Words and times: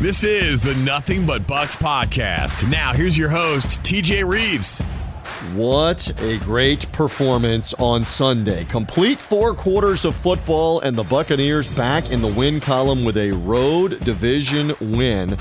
This 0.00 0.24
is 0.24 0.60
the 0.60 0.74
Nothing 0.74 1.24
But 1.24 1.46
Bucks 1.46 1.74
podcast. 1.74 2.70
Now, 2.70 2.92
here's 2.92 3.16
your 3.16 3.30
host, 3.30 3.82
TJ 3.82 4.28
Reeves. 4.28 4.78
What 5.54 6.10
a 6.20 6.36
great 6.40 6.90
performance 6.92 7.72
on 7.74 8.04
Sunday. 8.04 8.64
Complete 8.64 9.18
four 9.18 9.54
quarters 9.54 10.04
of 10.04 10.14
football, 10.14 10.80
and 10.80 10.98
the 10.98 11.02
Buccaneers 11.02 11.66
back 11.68 12.10
in 12.10 12.20
the 12.20 12.28
win 12.28 12.60
column 12.60 13.06
with 13.06 13.16
a 13.16 13.32
road 13.32 13.98
division 14.00 14.74
win 14.80 15.34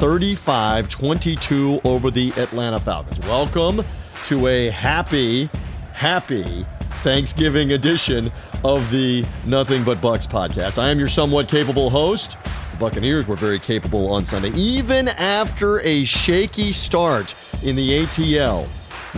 35 0.00 0.88
22 0.88 1.80
over 1.84 2.10
the 2.10 2.32
Atlanta 2.36 2.80
Falcons. 2.80 3.20
Welcome 3.20 3.84
to 4.24 4.48
a 4.48 4.70
happy, 4.70 5.48
happy 5.92 6.66
Thanksgiving 7.04 7.72
edition 7.72 8.32
of 8.64 8.90
the 8.90 9.24
Nothing 9.46 9.84
But 9.84 10.00
Bucks 10.00 10.26
podcast. 10.26 10.82
I 10.82 10.90
am 10.90 10.98
your 10.98 11.08
somewhat 11.08 11.46
capable 11.46 11.90
host. 11.90 12.36
Buccaneers 12.80 13.28
were 13.28 13.36
very 13.36 13.58
capable 13.58 14.10
on 14.10 14.24
Sunday, 14.24 14.50
even 14.54 15.08
after 15.08 15.80
a 15.82 16.02
shaky 16.02 16.72
start 16.72 17.34
in 17.62 17.76
the 17.76 18.00
ATL. 18.00 18.66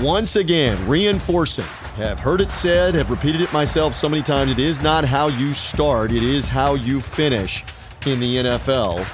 Once 0.02 0.36
again, 0.36 0.76
reinforcing, 0.88 1.64
have 1.96 2.18
heard 2.18 2.40
it 2.40 2.50
said, 2.50 2.94
have 2.94 3.10
repeated 3.10 3.40
it 3.40 3.52
myself 3.52 3.94
so 3.94 4.08
many 4.08 4.22
times. 4.22 4.50
It 4.50 4.58
is 4.58 4.82
not 4.82 5.04
how 5.04 5.28
you 5.28 5.54
start, 5.54 6.10
it 6.10 6.24
is 6.24 6.48
how 6.48 6.74
you 6.74 7.00
finish 7.00 7.64
in 8.04 8.18
the 8.18 8.36
NFL. 8.36 9.06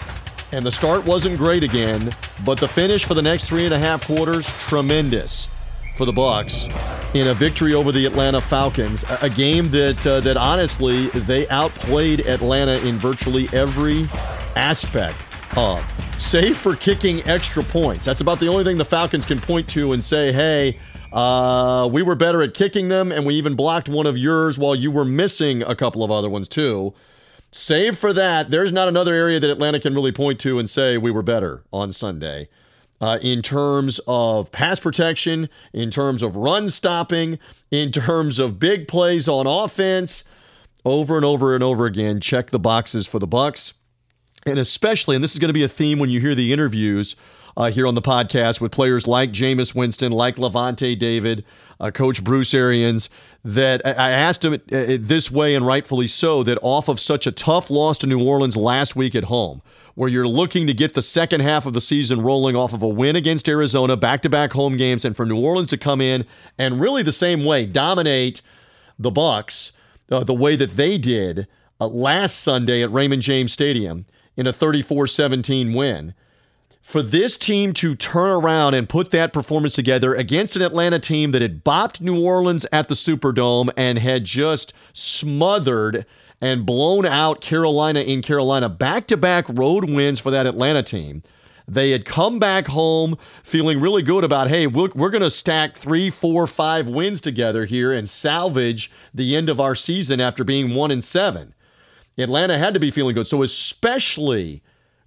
And 0.53 0.65
the 0.65 0.73
start 0.73 1.05
wasn't 1.05 1.37
great 1.37 1.63
again, 1.63 2.11
but 2.45 2.59
the 2.59 2.69
finish 2.69 3.05
for 3.05 3.13
the 3.15 3.23
next 3.23 3.45
three 3.45 3.67
and 3.67 3.75
a 3.75 3.79
half 3.79 4.07
quarters, 4.07 4.47
tremendous 4.59 5.49
for 5.99 6.07
the 6.07 6.13
Bucks 6.13 6.69
in 7.15 7.27
a 7.27 7.35
victory 7.35 7.75
over 7.75 7.91
the 7.91 8.07
Atlanta 8.07 8.41
Falcons, 8.41 9.05
a 9.21 9.29
game 9.29 9.69
that 9.71 10.07
uh, 10.07 10.21
that 10.21 10.37
honestly 10.37 11.09
they 11.09 11.49
outplayed 11.49 12.21
Atlanta 12.21 12.79
in 12.87 12.99
virtually 12.99 13.49
every 13.53 14.09
aspect 14.57 15.27
of, 15.57 15.85
save 16.19 16.57
for 16.57 16.77
kicking 16.77 17.27
extra 17.27 17.63
points. 17.63 18.07
That's 18.07 18.21
about 18.21 18.41
the 18.41 18.49
only 18.49 18.65
thing 18.65 18.79
the 18.79 18.85
Falcons 18.85 19.25
can 19.25 19.41
point 19.41 19.69
to 19.71 19.93
and 19.93 20.03
say, 20.03 20.33
hey, 20.33 20.79
uh, 21.13 21.89
we 21.91 22.03
were 22.03 22.15
better 22.15 22.43
at 22.43 22.55
kicking 22.55 22.89
them, 22.89 23.11
and 23.13 23.25
we 23.25 23.35
even 23.35 23.55
blocked 23.55 23.89
one 23.89 24.07
of 24.07 24.19
yours 24.19 24.59
while 24.59 24.75
you 24.75 24.91
were 24.91 25.05
missing 25.05 25.63
a 25.63 25.75
couple 25.75 26.05
of 26.05 26.11
other 26.11 26.29
ones, 26.29 26.49
too. 26.49 26.93
Save 27.51 27.97
for 27.97 28.13
that, 28.13 28.51
there's 28.51 28.73
not 28.73 28.89
another 28.89 29.15
area 29.15 29.41
that 29.41 29.51
Atlanta 29.51 29.81
can 29.81 29.95
really 29.95 30.13
point 30.13 30.39
to 30.41 30.59
and 30.59 30.69
say 30.69 30.99
we 30.99 31.11
were 31.11 31.23
better 31.23 31.65
on 31.73 31.93
Sunday. 31.93 32.49
Uh, 33.01 33.19
in 33.23 33.43
terms 33.43 34.01
of 34.09 34.51
pass 34.51 34.81
protection, 34.81 35.49
in 35.73 35.89
terms 35.89 36.21
of 36.21 36.37
run 36.37 36.69
stopping, 36.69 37.39
in 37.71 37.93
terms 37.93 38.39
of 38.39 38.59
big 38.59 38.89
plays 38.89 39.29
on 39.29 39.47
offense, 39.47 40.25
over 40.85 41.17
and 41.17 41.25
over 41.25 41.55
and 41.55 41.63
over 41.63 41.87
again, 41.87 42.21
check 42.21 42.51
the 42.51 42.59
boxes 42.59 43.07
for 43.07 43.19
the 43.19 43.27
Bucks 43.27 43.75
and 44.47 44.59
especially, 44.59 45.17
and 45.17 45.23
this 45.23 45.33
is 45.33 45.39
going 45.39 45.49
to 45.49 45.55
be 45.55 45.65
a 45.65 45.69
theme 45.69 45.99
when 45.99 46.11
you 46.11 46.21
hear 46.21 46.35
the 46.35 46.53
interviews 46.53 47.17
uh, 47.57 47.71
here 47.71 47.89
on 47.89 47.97
the 47.97 48.03
podcast 48.03 48.61
with 48.61 48.71
players 48.71 49.07
like 49.07 49.33
Jameis 49.33 49.75
Winston, 49.75 50.13
like 50.13 50.37
Lavonte 50.37 50.97
David, 50.97 51.45
uh, 51.81 51.91
Coach 51.91 52.23
Bruce 52.23 52.55
Arians, 52.55 53.11
that 53.45 53.85
I 53.85 54.11
asked 54.11 54.45
him 54.45 54.55
uh, 54.55 54.59
this 54.71 55.31
way, 55.31 55.57
and 55.57 55.67
rightfully 55.67 56.07
so, 56.07 56.45
that 56.45 56.59
off 56.63 56.89
of 56.89 57.01
such 57.01 57.27
a 57.27 57.33
tough 57.33 57.69
loss 57.69 57.99
to 57.99 58.07
New 58.07 58.25
Orleans 58.25 58.57
last 58.57 58.95
week 58.95 59.17
at 59.17 59.25
home, 59.25 59.61
where 59.97 60.09
you're 60.09 60.29
looking 60.29 60.69
to 60.69 60.75
get 60.75 60.95
the 60.95 61.03
second 61.03 61.41
half 61.41 61.67
of 61.67 61.73
the 61.73 61.81
season 61.81 62.21
rolling 62.21 62.55
off 62.55 62.73
of 62.73 62.83
a 62.83 62.89
win 62.89 63.17
against 63.17 63.49
Arizona, 63.49 63.97
back 63.97 64.23
to 64.23 64.29
back 64.29 64.53
home 64.53 64.77
games, 64.77 65.05
and 65.05 65.17
for 65.17 65.27
New 65.27 65.43
Orleans 65.43 65.69
to 65.69 65.79
come 65.79 66.01
in 66.01 66.25
and 66.59 66.81
really 66.81 67.03
the 67.03 67.11
same 67.11 67.45
way 67.45 67.67
dominate 67.67 68.41
the 69.01 69.11
Bucks 69.11 69.73
uh, 70.11 70.25
the 70.25 70.35
way 70.35 70.57
that 70.57 70.77
they 70.77 70.99
did 70.99 71.47
uh, 71.81 71.87
last 71.87 72.41
Sunday 72.41 72.83
at 72.83 72.93
Raymond 72.93 73.23
James 73.23 73.53
Stadium 73.53 74.07
in 74.39 74.47
a 74.47 74.53
34 74.53 75.07
17 75.09 75.75
win. 75.75 76.15
For 76.81 77.03
this 77.03 77.37
team 77.37 77.75
to 77.75 77.95
turn 77.95 78.31
around 78.31 78.73
and 78.73 78.89
put 78.89 79.11
that 79.11 79.35
performance 79.35 79.75
together 79.75 80.15
against 80.15 80.57
an 80.57 80.63
Atlanta 80.63 80.99
team 80.99 81.33
that 81.33 81.43
had 81.43 81.63
bopped 81.63 82.01
New 82.01 82.25
Orleans 82.25 82.65
at 82.73 82.89
the 82.89 82.95
Superdome 82.95 83.69
and 83.77 83.99
had 83.99 84.25
just 84.25 84.73
smothered 84.95 86.07
and 86.41 86.65
blown 86.65 87.05
out 87.05 87.43
Carolina 87.43 88.01
in 88.01 88.23
Carolina, 88.23 88.71
back 88.71 89.07
to 89.09 89.19
back 89.19 89.47
road 89.51 89.91
wins 89.91 90.21
for 90.21 90.31
that 90.31 90.47
Atlanta 90.47 90.83
team. 90.83 91.23
They 91.67 91.91
had 91.91 92.07
come 92.07 92.39
back 92.39 92.69
home 92.69 93.19
feeling 93.43 93.81
really 93.81 94.03
good 94.03 94.25
about, 94.25 94.49
hey, 94.49 94.67
we're, 94.67 94.89
we're 94.95 95.11
going 95.11 95.23
to 95.23 95.31
stack 95.31 95.77
three, 95.77 96.09
four, 96.09 96.47
five 96.47 96.87
wins 96.89 97.21
together 97.21 97.67
here 97.67 97.93
and 97.93 98.09
salvage 98.09 98.91
the 99.13 99.37
end 99.37 99.51
of 99.51 99.61
our 99.61 99.75
season 99.75 100.21
after 100.21 100.45
being 100.45 100.75
one 100.75 100.91
and 100.91 101.05
seven. 101.05 101.53
Atlanta 102.19 102.59
had 102.59 102.75
to 102.75 102.81
be 102.81 102.91
feeling 102.91 103.15
good. 103.15 103.27
So, 103.27 103.43
especially 103.43 104.63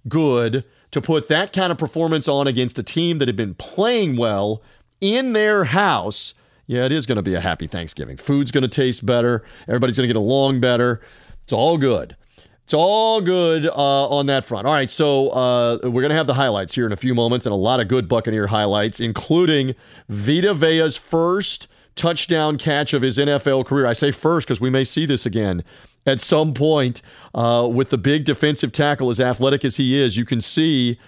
good 0.08 0.64
to 0.90 1.00
put 1.00 1.28
that 1.28 1.52
kind 1.52 1.72
of 1.72 1.78
performance 1.78 2.28
on 2.28 2.46
against 2.46 2.78
a 2.78 2.82
team 2.82 3.18
that 3.18 3.28
had 3.28 3.36
been 3.36 3.54
playing 3.54 4.16
well 4.16 4.62
in 5.00 5.32
their 5.32 5.64
house. 5.64 6.34
Yeah, 6.66 6.84
it 6.84 6.92
is 6.92 7.06
going 7.06 7.16
to 7.16 7.22
be 7.22 7.34
a 7.34 7.40
happy 7.40 7.66
Thanksgiving. 7.66 8.16
Food's 8.16 8.50
going 8.50 8.62
to 8.62 8.68
taste 8.68 9.04
better. 9.04 9.44
Everybody's 9.68 9.96
going 9.96 10.08
to 10.08 10.14
get 10.14 10.18
along 10.18 10.60
better. 10.60 11.00
It's 11.42 11.52
all 11.52 11.76
good. 11.76 12.16
It's 12.64 12.74
all 12.74 13.20
good 13.20 13.66
uh, 13.66 14.08
on 14.08 14.26
that 14.26 14.44
front. 14.44 14.66
All 14.66 14.72
right, 14.72 14.88
so 14.88 15.30
uh, 15.30 15.78
we're 15.82 16.00
going 16.00 16.10
to 16.10 16.16
have 16.16 16.28
the 16.28 16.34
highlights 16.34 16.74
here 16.74 16.86
in 16.86 16.92
a 16.92 16.96
few 16.96 17.14
moments 17.14 17.44
and 17.44 17.52
a 17.52 17.56
lot 17.56 17.80
of 17.80 17.88
good 17.88 18.08
Buccaneer 18.08 18.46
highlights, 18.46 19.00
including 19.00 19.74
Vita 20.08 20.54
Vea's 20.54 20.96
first 20.96 21.66
touchdown 21.96 22.56
catch 22.56 22.94
of 22.94 23.02
his 23.02 23.18
NFL 23.18 23.66
career. 23.66 23.86
I 23.86 23.92
say 23.92 24.10
first 24.10 24.46
because 24.46 24.60
we 24.60 24.70
may 24.70 24.84
see 24.84 25.04
this 25.04 25.26
again 25.26 25.64
at 26.06 26.20
some 26.20 26.54
point 26.54 27.02
uh, 27.34 27.68
with 27.72 27.90
the 27.90 27.98
big 27.98 28.24
defensive 28.24 28.72
tackle, 28.72 29.08
as 29.08 29.20
athletic 29.20 29.64
as 29.64 29.76
he 29.76 29.96
is. 29.96 30.16
You 30.16 30.24
can 30.24 30.40
see 30.40 30.98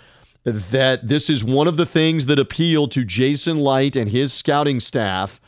that 0.45 1.09
this 1.09 1.31
is 1.31 1.43
one 1.43 1.67
of 1.67 1.77
the 1.77 1.87
things 1.87 2.27
that 2.27 2.39
appealed 2.39 2.93
to 2.93 3.05
Jason 3.05 3.59
Licht 3.59 3.97
and 3.97 4.11
his 4.11 4.33
scouting 4.33 4.79
staff 4.79 5.41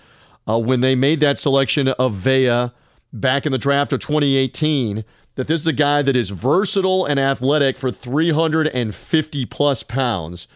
uh, 0.49 0.59
when 0.59 0.81
they 0.81 0.95
made 0.95 1.21
that 1.21 1.39
selection 1.39 1.89
of 1.89 2.15
Vea 2.15 2.71
back 3.13 3.47
in 3.47 3.53
the 3.53 3.59
draft 3.59 3.93
of 3.93 4.01
2018. 4.01 5.05
That 5.35 5.49
this 5.49 5.61
is 5.61 5.67
a 5.67 5.73
guy 5.75 6.01
that 6.01 6.17
is 6.17 6.31
versatile 6.31 7.05
and 7.05 7.21
athletic 7.21 7.77
for 7.77 7.91
350 7.91 9.47
plus 9.47 9.83
pounds 9.83 10.49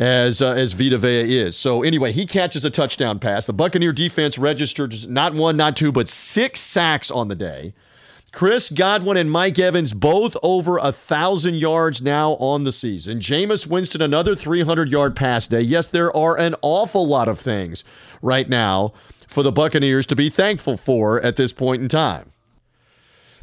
as 0.00 0.42
uh, 0.42 0.50
as 0.52 0.72
Vita 0.72 0.98
Vea 0.98 1.38
is. 1.38 1.56
So 1.56 1.84
anyway, 1.84 2.10
he 2.10 2.26
catches 2.26 2.64
a 2.64 2.70
touchdown 2.70 3.20
pass. 3.20 3.46
The 3.46 3.52
Buccaneer 3.52 3.92
defense 3.92 4.36
registered 4.36 5.08
not 5.08 5.34
one, 5.34 5.56
not 5.56 5.76
two, 5.76 5.92
but 5.92 6.08
six 6.08 6.60
sacks 6.60 7.10
on 7.10 7.28
the 7.28 7.36
day. 7.36 7.72
Chris 8.34 8.68
Godwin 8.68 9.16
and 9.16 9.30
Mike 9.30 9.60
Evans 9.60 9.92
both 9.92 10.36
over 10.42 10.76
a 10.78 10.90
thousand 10.90 11.54
yards 11.54 12.02
now 12.02 12.32
on 12.32 12.64
the 12.64 12.72
season. 12.72 13.20
Jameis 13.20 13.64
Winston 13.64 14.02
another 14.02 14.34
300 14.34 14.90
yard 14.90 15.14
pass 15.14 15.46
day. 15.46 15.60
Yes, 15.60 15.86
there 15.86 16.14
are 16.16 16.36
an 16.36 16.56
awful 16.60 17.06
lot 17.06 17.28
of 17.28 17.38
things 17.38 17.84
right 18.22 18.48
now 18.48 18.92
for 19.28 19.44
the 19.44 19.52
Buccaneers 19.52 20.04
to 20.06 20.16
be 20.16 20.30
thankful 20.30 20.76
for 20.76 21.22
at 21.22 21.36
this 21.36 21.52
point 21.52 21.80
in 21.80 21.88
time. 21.88 22.28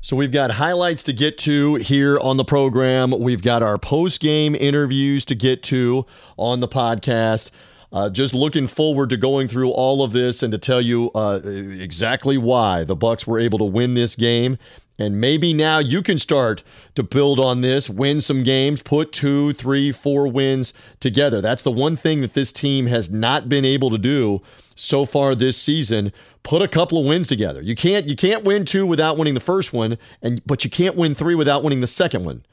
So 0.01 0.17
we've 0.17 0.31
got 0.31 0.51
highlights 0.51 1.03
to 1.03 1.13
get 1.13 1.37
to 1.39 1.75
here 1.75 2.19
on 2.19 2.35
the 2.35 2.43
program. 2.43 3.11
We've 3.17 3.41
got 3.41 3.63
our 3.63 3.77
post 3.77 4.19
game 4.19 4.55
interviews 4.55 5.23
to 5.25 5.35
get 5.35 5.63
to 5.63 6.05
on 6.35 6.59
the 6.59 6.67
podcast. 6.67 7.51
Uh, 7.93 8.09
just 8.09 8.33
looking 8.33 8.67
forward 8.67 9.09
to 9.09 9.17
going 9.17 9.49
through 9.49 9.69
all 9.69 10.01
of 10.01 10.13
this 10.13 10.43
and 10.43 10.51
to 10.53 10.57
tell 10.57 10.79
you 10.79 11.11
uh, 11.11 11.41
exactly 11.43 12.37
why 12.37 12.85
the 12.85 12.95
Bucks 12.95 13.27
were 13.27 13.37
able 13.37 13.57
to 13.59 13.65
win 13.65 13.95
this 13.95 14.15
game. 14.15 14.57
And 15.01 15.19
maybe 15.19 15.53
now 15.53 15.79
you 15.79 16.01
can 16.01 16.19
start 16.19 16.63
to 16.95 17.03
build 17.03 17.39
on 17.39 17.61
this, 17.61 17.89
win 17.89 18.21
some 18.21 18.43
games, 18.43 18.81
put 18.81 19.11
two, 19.11 19.53
three, 19.53 19.91
four 19.91 20.27
wins 20.27 20.73
together. 20.99 21.41
That's 21.41 21.63
the 21.63 21.71
one 21.71 21.97
thing 21.97 22.21
that 22.21 22.35
this 22.35 22.53
team 22.53 22.85
has 22.85 23.09
not 23.09 23.49
been 23.49 23.65
able 23.65 23.89
to 23.89 23.97
do 23.97 24.41
so 24.75 25.05
far 25.05 25.33
this 25.35 25.57
season. 25.57 26.13
Put 26.43 26.61
a 26.61 26.67
couple 26.67 26.99
of 26.99 27.05
wins 27.05 27.27
together. 27.27 27.61
You 27.61 27.75
can't 27.75 28.05
you 28.07 28.15
can't 28.15 28.43
win 28.43 28.65
two 28.65 28.85
without 28.85 29.17
winning 29.17 29.33
the 29.33 29.39
first 29.39 29.73
one, 29.73 29.97
and 30.21 30.41
but 30.45 30.63
you 30.63 30.69
can't 30.69 30.95
win 30.95 31.15
three 31.15 31.35
without 31.35 31.63
winning 31.63 31.81
the 31.81 31.87
second 31.87 32.23
one. 32.25 32.43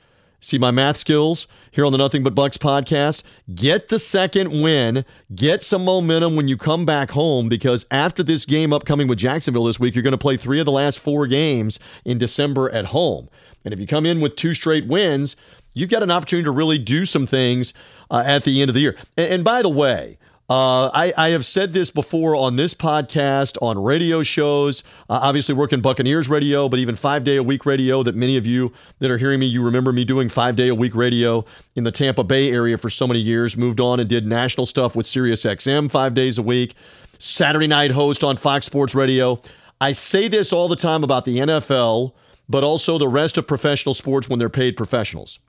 See 0.41 0.57
my 0.57 0.71
math 0.71 0.97
skills 0.97 1.49
here 1.73 1.85
on 1.85 1.91
the 1.91 1.99
Nothing 1.99 2.23
But 2.23 2.35
Bucks 2.35 2.57
podcast. 2.57 3.25
Get 3.57 3.89
the 3.89 3.99
second 3.99 4.63
win. 4.63 5.05
Get 5.35 5.65
some 5.65 5.85
momentum 5.85 6.37
when 6.37 6.47
you 6.47 6.57
come 6.57 6.85
back 6.85 7.11
home 7.11 7.49
because 7.49 7.85
after 7.91 8.23
this 8.23 8.45
game 8.45 8.73
upcoming 8.73 9.09
with 9.09 9.19
Jacksonville 9.19 9.65
this 9.65 9.81
week, 9.81 9.97
you're 9.97 10.03
going 10.03 10.13
to 10.13 10.19
play 10.19 10.37
three 10.37 10.61
of 10.61 10.65
the 10.65 10.71
last 10.71 11.01
four 11.01 11.27
games 11.27 11.81
in 12.05 12.19
December 12.19 12.71
at 12.71 12.87
home. 12.87 13.29
And 13.65 13.75
if 13.75 13.81
you 13.81 13.87
come 13.89 14.07
in 14.07 14.21
with 14.21 14.37
two 14.37 14.55
straight 14.55 14.87
wins, 14.87 15.35
you've 15.75 15.91
got 15.91 16.05
an 16.05 16.11
opportunity 16.11 16.45
to 16.45 16.53
really 16.53 16.79
do 16.79 17.05
some 17.05 17.27
things 17.27 17.75
uh, 18.09 18.23
at 18.25 18.45
the 18.45 18.61
end 18.61 18.71
of 18.71 18.75
the 18.75 18.81
year. 18.81 18.97
And, 19.17 19.33
and 19.33 19.45
by 19.45 19.63
the 19.63 19.69
way, 19.69 20.19
uh, 20.51 20.91
I, 20.95 21.13
I, 21.15 21.29
have 21.31 21.45
said 21.45 21.75
this 21.75 21.91
before 21.91 22.35
on 22.35 22.57
this 22.57 22.73
podcast, 22.73 23.59
on 23.61 23.79
radio 23.83 24.23
shows, 24.23 24.83
uh, 25.11 25.19
obviously 25.21 25.55
working 25.55 25.83
Buccaneers 25.83 26.31
radio, 26.31 26.71
but 26.71 26.79
even 26.79 26.97
five 26.97 27.23
day 27.23 27.37
a 27.37 27.43
week 27.43 27.67
radio 27.67 28.03
that 28.03 28.15
many 28.15 28.39
of 28.39 28.47
you 28.47 28.73
that 29.01 29.11
are 29.11 29.19
hearing 29.19 29.41
me, 29.41 29.47
you 29.47 29.63
remember 29.63 29.93
me 29.93 30.07
doing 30.07 30.31
five 30.31 30.57
day 30.57 30.69
a 30.69 30.75
week 30.75 30.95
radio 30.95 31.45
in 31.77 31.85
the 31.85 31.93
Tampa 31.93 32.25
Bay 32.25 32.51
area 32.51 32.79
for 32.79 32.89
so 32.89 33.07
many 33.07 33.21
years, 33.21 33.59
moved 33.59 33.79
on 33.79 34.01
and 34.01 34.09
did 34.09 34.27
national 34.27 34.65
stuff 34.65 34.97
with 34.97 35.05
SiriusXM 35.05 35.91
five 35.91 36.15
days 36.15 36.39
a 36.39 36.43
week, 36.43 36.75
Saturday 37.19 37.67
night 37.67 37.91
host 37.91 38.25
on 38.25 38.39
Fox 38.39 38.65
Sports 38.65 38.95
Radio. 38.95 39.39
I 39.83 39.93
say 39.93 40.29
this 40.29 40.51
all 40.55 40.69
the 40.69 40.77
time 40.77 41.05
about 41.05 41.27
the 41.27 41.37
NFL, 41.37 42.13
but 42.49 42.65
also 42.65 42.97
the 42.97 43.07
rest 43.07 43.37
of 43.37 43.47
professional 43.47 43.93
sports 43.93 44.31
when 44.31 44.39
they're 44.39 44.49
paid 44.49 44.79
professionals. 44.79 45.41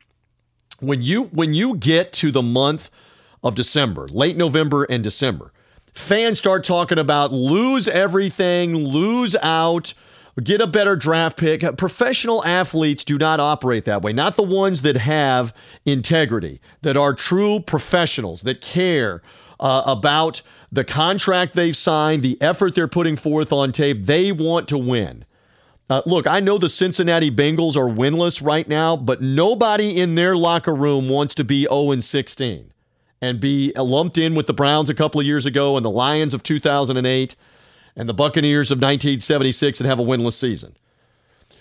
when 0.82 1.02
you 1.02 1.24
when 1.26 1.54
you 1.54 1.78
get 1.78 2.12
to 2.14 2.32
the 2.32 2.42
month 2.42 2.90
of 3.44 3.56
December, 3.56 4.08
late 4.08 4.38
November 4.38 4.84
and 4.84 5.04
December, 5.04 5.52
fans 5.94 6.40
start 6.40 6.64
talking 6.64 6.98
about 6.98 7.32
lose 7.32 7.88
everything, 7.88 8.76
lose 8.76 9.36
out, 9.42 9.94
get 10.44 10.62
a 10.62 10.68
better 10.68 10.96
draft 10.96 11.38
pick. 11.38 11.64
Professional 11.78 12.44
athletes 12.46 13.04
do 13.04 13.18
not 13.18 13.40
operate 13.40 13.86
that 13.86 14.02
way. 14.02 14.14
Not 14.14 14.36
the 14.36 14.44
ones 14.44 14.82
that 14.84 14.98
have 14.98 15.54
integrity, 15.86 16.62
that 16.82 16.98
are 16.98 17.14
true 17.14 17.60
professionals, 17.60 18.42
that 18.44 18.62
care 18.62 19.22
uh, 19.60 19.84
about 19.86 20.42
the 20.72 20.84
contract 20.84 21.56
they've 21.56 21.76
signed, 21.76 22.22
the 22.22 22.42
effort 22.42 22.76
they're 22.76 22.88
putting 22.88 23.16
forth 23.16 23.52
on 23.52 23.72
tape. 23.72 24.06
They 24.06 24.32
want 24.32 24.68
to 24.70 24.78
win. 24.78 25.26
Uh, 25.90 26.04
look, 26.06 26.28
I 26.28 26.40
know 26.40 26.60
the 26.60 26.70
Cincinnati 26.70 27.32
Bengals 27.32 27.76
are 27.76 27.90
winless 27.90 28.46
right 28.46 28.68
now, 28.68 28.96
but 28.96 29.22
nobody 29.22 30.00
in 30.00 30.14
their 30.14 30.38
locker 30.38 30.76
room 30.76 31.10
wants 31.10 31.34
to 31.36 31.44
be 31.44 31.64
0 31.64 32.00
16 32.00 32.72
and 33.22 33.40
be 33.40 33.74
lumped 33.76 34.18
in 34.18 34.36
with 34.36 34.48
the 34.48 34.54
Browns 34.54 34.90
a 34.90 34.94
couple 34.94 35.20
of 35.20 35.28
years 35.28 35.46
ago 35.46 35.76
and 35.76 35.86
the 35.86 35.90
Lions 35.92 36.34
of 36.34 36.44
2008 36.44 37.36
and 37.96 38.10
the 38.10 38.14
Buccaneers 38.14 38.72
of 38.72 38.78
1976 38.78 39.80
and 39.82 39.90
have 39.90 40.00
a 40.00 40.04
winless 40.04 40.34
season. 40.34 40.76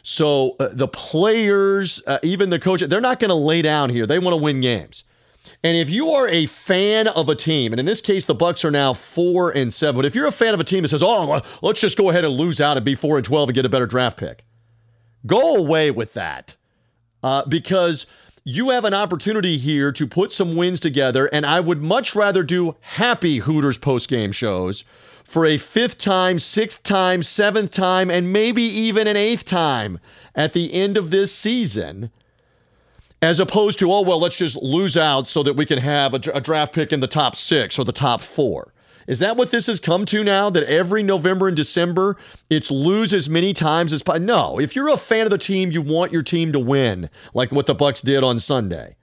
So 0.02 0.56
uh, 0.60 0.69
the 0.72 0.88
players, 0.88 2.00
uh, 2.06 2.19
even 2.22 2.50
the 2.50 2.58
coach, 2.58 2.81
they're 2.81 3.00
not 3.00 3.19
going 3.20 3.31
to 3.31 3.34
lay 3.34 3.62
down 3.62 3.90
here. 3.90 4.06
They 4.06 4.19
want 4.19 4.32
to 4.32 4.43
win 4.43 4.60
games. 4.60 5.05
And 5.64 5.76
if 5.76 5.90
you 5.90 6.10
are 6.10 6.28
a 6.28 6.46
fan 6.46 7.08
of 7.08 7.28
a 7.28 7.34
team, 7.34 7.72
and 7.72 7.81
in 7.81 7.87
this 7.87 8.00
case, 8.00 8.25
the 8.25 8.34
Bucks 8.34 8.64
are 8.64 8.70
now 8.70 8.93
four 8.93 9.50
and 9.50 9.72
seven, 9.72 9.96
but 9.96 10.06
if 10.06 10.14
you're 10.14 10.26
a 10.26 10.32
fan 10.32 10.54
of 10.54 10.61
a 10.61 10.64
team 10.64 10.82
that 10.82 10.88
says, 10.88 11.02
"Oh, 11.02 11.40
let's 11.62 11.81
just 11.81 11.99
go 11.99 12.11
ahead 12.11 12.25
and 12.25 12.34
lose 12.34 12.61
out 12.61 12.76
and 12.76 12.84
be 12.84 12.94
four 12.94 13.16
and 13.16 13.25
twelve 13.25 13.49
and 13.49 13.54
get 13.54 13.66
a 13.66 13.69
better 13.69 13.87
draft 13.87 14.19
pick," 14.19 14.44
go 15.26 15.56
away 15.56 15.90
with 15.90 16.14
that, 16.14 16.54
uh, 17.22 17.44
because 17.46 18.06
you 18.44 18.70
have 18.70 18.85
an 18.85 18.94
opportunity 18.94 19.58
here 19.58 19.93
to 19.93 20.06
put 20.06 20.32
some 20.32 20.56
wins 20.56 20.81
together. 20.81 21.26
And 21.26 21.44
I 21.44 21.61
would 21.61 21.82
much 21.82 22.14
rather 22.14 22.43
do 22.43 22.76
happy 22.81 23.38
Hooters 23.38 23.79
post 23.79 24.08
game 24.08 24.32
shows 24.32 24.85
for 25.25 25.44
a 25.44 25.58
fifth 25.58 25.99
time, 25.99 26.38
sixth 26.38 26.82
time, 26.82 27.23
seventh 27.23 27.70
time, 27.70 28.11
and 28.11 28.32
maybe 28.32 28.62
even 28.62 29.06
an 29.06 29.17
eighth 29.17 29.44
time 29.44 30.00
at 30.35 30.52
the 30.55 30.73
end 30.73 30.96
of 30.96 31.11
this 31.11 31.35
season 31.35 32.11
as 33.20 33.40
opposed 33.40 33.79
to, 33.81 33.93
oh, 33.93 34.00
well, 34.00 34.20
let's 34.20 34.37
just 34.37 34.56
lose 34.56 34.96
out 34.96 35.26
so 35.26 35.43
that 35.43 35.55
we 35.55 35.67
can 35.67 35.79
have 35.79 36.14
a, 36.14 36.20
a, 36.32 36.40
draft 36.40 36.73
pick 36.73 36.93
in 36.93 37.00
the 37.00 37.08
top 37.08 37.35
six 37.35 37.79
or 37.79 37.85
the 37.85 37.93
top 37.93 38.20
four. 38.20 38.73
Is 39.08 39.20
that 39.20 39.38
what 39.38 39.50
this 39.50 39.66
has 39.69 39.81
come 39.81 40.05
to 40.05 40.22
now? 40.22 40.50
That 40.50 40.64
every 40.64 41.02
November 41.02 41.49
and 41.49 41.56
December, 41.56 42.19
it's 42.50 42.70
lose 42.70 43.14
as 43.14 43.28
many 43.28 43.55
times 43.55 43.93
as 43.94 44.02
possible? 44.02 44.26
No. 44.26 44.60
If 44.60 44.76
you're 44.76 44.90
a 44.90 44.99
fan 44.99 45.25
of 45.25 45.31
the 45.31 45.38
team, 45.38 45.72
you 45.72 45.81
want 45.81 46.12
your 46.12 46.22
team 46.22 46.52
to 46.52 46.58
win, 46.58 47.08
like 47.32 47.50
what 47.50 47.64
the 47.66 47.75
Bucks 47.75 48.02
did 48.02 48.22
on 48.22 48.38
Sunday. 48.38 48.96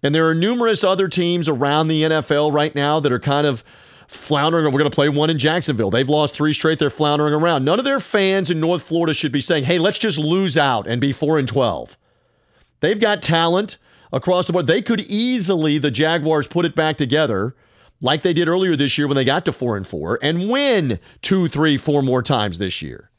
And 0.00 0.14
there 0.14 0.28
are 0.28 0.34
numerous 0.34 0.84
other 0.84 1.08
teams 1.08 1.48
around 1.48 1.88
the 1.88 2.02
NFL 2.02 2.52
right 2.52 2.72
now 2.72 3.00
that 3.00 3.12
are 3.12 3.18
kind 3.18 3.46
of 3.46 3.64
floundering. 4.06 4.64
We're 4.66 4.78
going 4.78 4.90
to 4.90 4.94
play 4.94 5.08
one 5.08 5.28
in 5.28 5.38
Jacksonville. 5.38 5.90
They've 5.90 6.08
lost 6.08 6.34
three 6.34 6.52
straight. 6.52 6.78
They're 6.78 6.88
floundering 6.88 7.34
around. 7.34 7.64
None 7.64 7.80
of 7.80 7.84
their 7.84 8.00
fans 8.00 8.48
in 8.48 8.60
North 8.60 8.84
Florida 8.84 9.12
should 9.12 9.32
be 9.32 9.40
saying, 9.40 9.64
hey, 9.64 9.80
let's 9.80 9.98
just 9.98 10.18
lose 10.18 10.56
out 10.56 10.86
and 10.86 11.00
be 11.00 11.12
4 11.12 11.38
and 11.38 11.48
12. 11.48 11.98
They've 12.78 13.00
got 13.00 13.22
talent 13.22 13.78
across 14.12 14.46
the 14.46 14.52
board. 14.52 14.68
They 14.68 14.82
could 14.82 15.00
easily, 15.00 15.78
the 15.78 15.90
Jaguars, 15.90 16.46
put 16.46 16.64
it 16.64 16.76
back 16.76 16.96
together 16.96 17.56
like 18.02 18.22
they 18.22 18.34
did 18.34 18.48
earlier 18.48 18.76
this 18.76 18.98
year 18.98 19.08
when 19.08 19.14
they 19.14 19.24
got 19.24 19.46
to 19.46 19.52
four 19.52 19.76
and 19.76 19.86
four 19.86 20.18
and 20.20 20.50
win 20.50 20.98
two, 21.22 21.48
three, 21.48 21.78
four 21.78 22.02
more 22.02 22.22
times 22.22 22.58
this 22.58 22.82
year. 22.82 23.10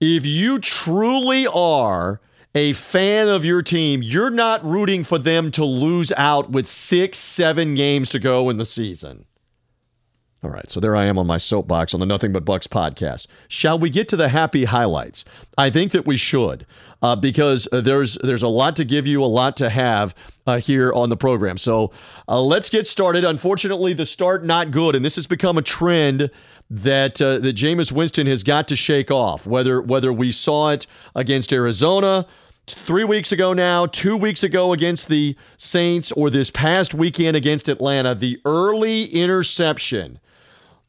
If 0.00 0.26
you 0.26 0.58
truly 0.58 1.46
are 1.46 2.20
a 2.54 2.74
fan 2.74 3.28
of 3.28 3.44
your 3.44 3.62
team, 3.62 4.02
you're 4.02 4.30
not 4.30 4.64
rooting 4.64 5.04
for 5.04 5.18
them 5.18 5.50
to 5.52 5.64
lose 5.64 6.12
out 6.16 6.50
with 6.50 6.66
six, 6.66 7.16
seven 7.18 7.74
games 7.74 8.10
to 8.10 8.18
go 8.18 8.50
in 8.50 8.58
the 8.58 8.64
season. 8.64 9.24
All 10.44 10.50
right, 10.50 10.68
so 10.68 10.80
there 10.80 10.96
I 10.96 11.04
am 11.06 11.18
on 11.18 11.26
my 11.28 11.36
soapbox 11.36 11.94
on 11.94 12.00
the 12.00 12.06
Nothing 12.06 12.32
But 12.32 12.44
Bucks 12.44 12.66
podcast. 12.66 13.28
Shall 13.46 13.78
we 13.78 13.90
get 13.90 14.08
to 14.08 14.16
the 14.16 14.28
happy 14.28 14.64
highlights? 14.64 15.24
I 15.56 15.70
think 15.70 15.92
that 15.92 16.04
we 16.04 16.16
should, 16.16 16.66
uh, 17.00 17.14
because 17.14 17.68
there's 17.70 18.16
there's 18.16 18.42
a 18.42 18.48
lot 18.48 18.74
to 18.76 18.84
give 18.84 19.06
you, 19.06 19.22
a 19.22 19.26
lot 19.26 19.56
to 19.58 19.70
have 19.70 20.16
uh, 20.48 20.58
here 20.58 20.92
on 20.94 21.10
the 21.10 21.16
program. 21.16 21.58
So 21.58 21.92
uh, 22.26 22.42
let's 22.42 22.70
get 22.70 22.88
started. 22.88 23.24
Unfortunately, 23.24 23.92
the 23.92 24.04
start 24.04 24.44
not 24.44 24.72
good, 24.72 24.96
and 24.96 25.04
this 25.04 25.14
has 25.14 25.28
become 25.28 25.58
a 25.58 25.62
trend 25.62 26.28
that 26.70 27.22
uh, 27.22 27.38
that 27.38 27.54
Jameis 27.54 27.92
Winston 27.92 28.26
has 28.26 28.42
got 28.42 28.66
to 28.66 28.74
shake 28.74 29.12
off. 29.12 29.46
Whether 29.46 29.80
whether 29.80 30.12
we 30.12 30.32
saw 30.32 30.70
it 30.70 30.88
against 31.14 31.52
Arizona 31.52 32.26
three 32.66 33.04
weeks 33.04 33.30
ago 33.30 33.52
now, 33.52 33.86
two 33.86 34.16
weeks 34.16 34.42
ago 34.42 34.72
against 34.72 35.06
the 35.06 35.36
Saints, 35.56 36.10
or 36.10 36.30
this 36.30 36.50
past 36.50 36.94
weekend 36.94 37.36
against 37.36 37.68
Atlanta, 37.68 38.12
the 38.16 38.40
early 38.44 39.04
interception 39.04 40.18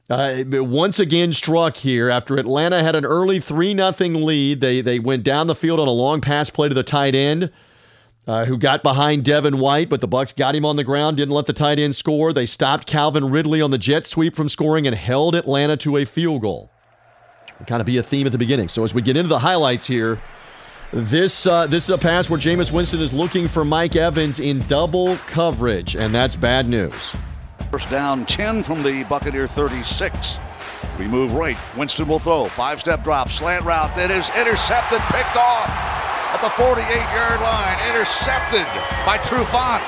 uh, 0.10 0.44
once 0.48 1.00
again 1.00 1.32
struck 1.32 1.78
here 1.78 2.10
after 2.10 2.38
Atlanta 2.38 2.84
had 2.84 2.96
an 2.96 3.06
early 3.06 3.40
3 3.40 3.76
0 3.76 3.92
lead. 3.92 4.62
They, 4.62 4.82
they 4.82 5.00
went 5.00 5.24
down 5.24 5.48
the 5.48 5.56
field 5.56 5.80
on 5.80 5.88
a 5.88 5.92
long 5.92 6.22
pass 6.22 6.50
play 6.50 6.68
to 6.68 6.76
the 6.76 6.84
tight 6.84 7.16
end. 7.16 7.52
Uh, 8.26 8.46
who 8.46 8.58
got 8.58 8.84
behind 8.84 9.26
Devin 9.26 9.60
White, 9.60 9.90
but 9.90 10.00
the 10.00 10.08
Bucks 10.08 10.32
got 10.32 10.56
him 10.56 10.64
on 10.64 10.78
the 10.78 10.84
ground, 10.86 11.18
didn't 11.18 11.34
let 11.34 11.46
the 11.46 11.52
tight 11.52 11.78
end 11.78 11.94
score. 11.94 12.32
They 12.32 12.46
stopped 12.46 12.88
Calvin 12.88 13.30
Ridley 13.30 13.60
on 13.60 13.72
the 13.72 13.78
jet 13.78 14.06
sweep 14.06 14.34
from 14.34 14.48
scoring 14.48 14.88
and 14.88 14.96
held 14.96 15.36
Atlanta 15.36 15.76
to 15.76 15.98
a 15.98 16.06
field 16.06 16.42
goal. 16.42 16.72
Kind 17.68 17.82
of 17.82 17.86
be 17.86 17.98
a 17.98 18.04
theme 18.04 18.26
at 18.26 18.32
the 18.32 18.38
beginning. 18.38 18.70
So 18.70 18.86
as 18.86 18.94
we 18.94 19.02
get 19.02 19.18
into 19.18 19.28
the 19.28 19.40
highlights 19.40 19.86
here, 19.86 20.22
this 20.94 21.46
uh, 21.46 21.68
this 21.68 21.86
is 21.86 21.90
a 21.90 21.98
pass 21.98 22.30
where 22.30 22.40
Jameis 22.40 22.72
Winston 22.72 23.02
is 23.02 23.12
looking 23.12 23.50
for 23.50 23.66
Mike 23.66 23.98
Evans 23.98 24.40
in 24.40 24.66
double 24.68 25.18
coverage, 25.28 25.98
and 25.98 26.16
that's 26.16 26.38
bad 26.38 26.70
news. 26.70 27.14
First 27.74 27.90
down 27.90 28.28
10 28.28 28.62
from 28.62 28.84
the 28.84 29.04
Buccaneer 29.06 29.48
36. 29.48 30.38
We 31.00 31.08
move 31.08 31.34
right. 31.34 31.58
Winston 31.76 32.08
will 32.08 32.20
throw. 32.20 32.46
Five 32.46 32.80
step 32.80 33.04
drop. 33.04 33.32
Slant 33.32 33.66
route. 33.66 33.96
That 33.96 34.12
is 34.12 34.30
intercepted. 34.38 35.02
Picked 35.10 35.36
off 35.36 35.66
at 36.30 36.40
the 36.46 36.52
48 36.52 36.86
yard 36.86 37.42
line. 37.42 37.74
Intercepted 37.90 38.62
by 39.10 39.18
Trufant. 39.26 39.82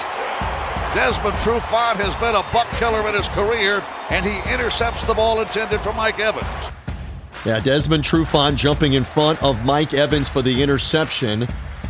Desmond 0.96 1.36
Trufant 1.36 1.98
has 1.98 2.16
been 2.16 2.34
a 2.34 2.42
buck 2.52 2.68
killer 2.80 3.08
in 3.08 3.14
his 3.14 3.30
career, 3.30 3.84
and 4.10 4.26
he 4.26 4.38
intercepts 4.52 5.04
the 5.04 5.14
ball 5.14 5.40
intended 5.42 5.80
for 5.82 5.94
Mike 5.94 6.18
Evans. 6.18 6.48
Yeah, 7.46 7.60
Desmond 7.60 8.04
Trufant 8.04 8.56
jumping 8.56 8.94
in 8.94 9.04
front 9.04 9.44
of 9.44 9.64
Mike 9.64 9.94
Evans 9.94 10.28
for 10.28 10.42
the 10.42 10.64
interception. 10.64 11.48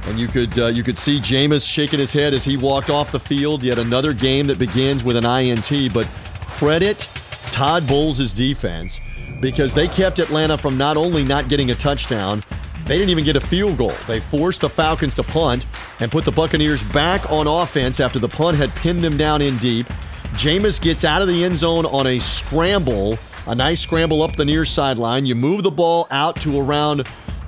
And 0.07 0.19
you 0.19 0.27
could 0.27 0.57
uh, 0.59 0.67
you 0.67 0.83
could 0.83 0.97
see 0.97 1.19
Jameis 1.19 1.67
shaking 1.67 1.99
his 1.99 2.13
head 2.13 2.33
as 2.33 2.43
he 2.43 2.57
walked 2.57 2.89
off 2.89 3.11
the 3.11 3.19
field. 3.19 3.63
Yet 3.63 3.77
another 3.77 4.13
game 4.13 4.47
that 4.47 4.59
begins 4.59 5.03
with 5.03 5.15
an 5.15 5.25
INT. 5.25 5.93
But 5.93 6.07
credit 6.41 7.09
Todd 7.51 7.87
Bowles' 7.87 8.33
defense 8.33 8.99
because 9.39 9.73
they 9.73 9.87
kept 9.87 10.19
Atlanta 10.19 10.57
from 10.57 10.77
not 10.77 10.97
only 10.97 11.23
not 11.23 11.49
getting 11.49 11.71
a 11.71 11.75
touchdown, 11.75 12.43
they 12.85 12.95
didn't 12.95 13.09
even 13.09 13.23
get 13.23 13.35
a 13.35 13.41
field 13.41 13.77
goal. 13.77 13.93
They 14.07 14.19
forced 14.19 14.61
the 14.61 14.69
Falcons 14.69 15.15
to 15.15 15.23
punt 15.23 15.65
and 15.99 16.11
put 16.11 16.23
the 16.23 16.31
Buccaneers 16.31 16.83
back 16.83 17.31
on 17.31 17.47
offense 17.47 17.99
after 17.99 18.19
the 18.19 18.29
punt 18.29 18.57
had 18.57 18.73
pinned 18.75 19.03
them 19.03 19.17
down 19.17 19.41
in 19.41 19.57
deep. 19.57 19.87
Jameis 20.33 20.81
gets 20.81 21.03
out 21.03 21.21
of 21.21 21.27
the 21.27 21.43
end 21.43 21.57
zone 21.57 21.85
on 21.85 22.05
a 22.07 22.19
scramble, 22.19 23.17
a 23.47 23.55
nice 23.55 23.81
scramble 23.81 24.21
up 24.21 24.35
the 24.35 24.45
near 24.45 24.65
sideline. 24.65 25.25
You 25.25 25.33
move 25.33 25.63
the 25.63 25.71
ball 25.71 26.07
out 26.11 26.35
to 26.41 26.59
around 26.59 27.07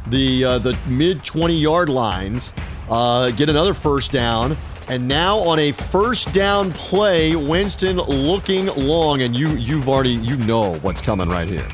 the 0.10 0.44
uh, 0.44 0.60
the 0.60 0.78
mid 0.88 1.24
20 1.24 1.56
yard 1.56 1.90
lines, 1.90 2.54
uh, 2.90 3.32
get 3.32 3.50
another 3.50 3.74
first 3.74 4.12
down. 4.12 4.58
And 4.90 5.06
now 5.06 5.40
on 5.40 5.60
a 5.60 5.74
first 5.74 6.34
down 6.34 6.72
play, 6.72 7.36
Winston 7.36 7.98
looking 7.98 8.68
long, 8.68 9.22
and 9.22 9.36
you 9.36 9.50
you've 9.50 9.90
already 9.90 10.12
you 10.12 10.38
know 10.38 10.76
what's 10.76 11.02
coming 11.02 11.28
right 11.28 11.48
here. 11.48 11.68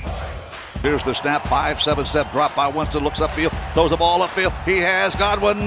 Here's 0.84 1.04
the 1.06 1.14
snap, 1.14 1.44
five, 1.44 1.82
seven 1.82 2.06
step 2.06 2.30
drop 2.34 2.56
by 2.58 2.68
Winston, 2.68 3.06
looks 3.06 3.22
upfield, 3.22 3.52
throws 3.74 3.92
the 3.92 3.98
ball 3.98 4.20
upfield. 4.20 4.52
He 4.66 4.80
has 4.80 5.16
Godwin. 5.16 5.58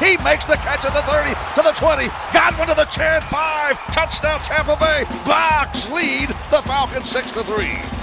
He 0.00 0.16
makes 0.24 0.44
the 0.44 0.56
catch 0.56 0.84
at 0.84 0.92
the 0.92 1.02
30 1.02 1.30
to 1.54 1.62
the 1.62 1.70
20. 1.70 2.08
Godwin 2.32 2.66
to 2.66 2.74
the 2.74 2.84
10, 2.86 3.22
5. 3.22 3.94
Touchdown 3.94 4.40
Tampa 4.40 4.74
Bay. 4.74 5.04
Bucs 5.22 5.88
lead 5.92 6.30
the 6.50 6.60
Falcons 6.62 7.08
6 7.08 7.30
to 7.30 7.44
3. 7.44 7.99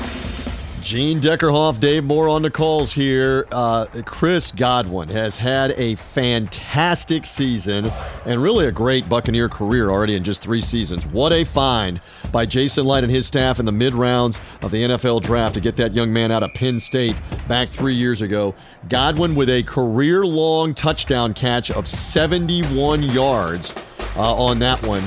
Gene 0.87 1.19
Deckerhoff, 1.19 1.81
Dave 1.81 2.05
Moore 2.05 2.29
on 2.29 2.43
the 2.43 2.49
calls 2.49 2.93
here. 2.93 3.45
Uh, 3.51 3.87
Chris 4.05 4.53
Godwin 4.53 5.09
has 5.09 5.37
had 5.37 5.71
a 5.71 5.95
fantastic 5.95 7.25
season 7.25 7.91
and 8.25 8.41
really 8.41 8.67
a 8.67 8.71
great 8.71 9.09
Buccaneer 9.09 9.49
career 9.49 9.89
already 9.89 10.15
in 10.15 10.23
just 10.23 10.41
three 10.41 10.61
seasons. 10.61 11.05
What 11.07 11.33
a 11.33 11.43
find 11.43 11.99
by 12.31 12.45
Jason 12.45 12.85
Licht 12.85 13.03
and 13.03 13.11
his 13.11 13.27
staff 13.27 13.59
in 13.59 13.65
the 13.65 13.71
mid 13.73 13.95
rounds 13.95 14.39
of 14.61 14.71
the 14.71 14.81
NFL 14.81 15.23
draft 15.23 15.55
to 15.55 15.59
get 15.59 15.75
that 15.75 15.93
young 15.93 16.13
man 16.13 16.31
out 16.31 16.41
of 16.41 16.53
Penn 16.53 16.79
State 16.79 17.17
back 17.49 17.69
three 17.69 17.93
years 17.93 18.21
ago. 18.21 18.55
Godwin 18.87 19.35
with 19.35 19.49
a 19.49 19.63
career 19.63 20.25
long 20.25 20.73
touchdown 20.73 21.33
catch 21.33 21.69
of 21.69 21.85
71 21.85 23.03
yards 23.03 23.73
uh, 24.15 24.33
on 24.33 24.59
that 24.59 24.81
one. 24.87 25.03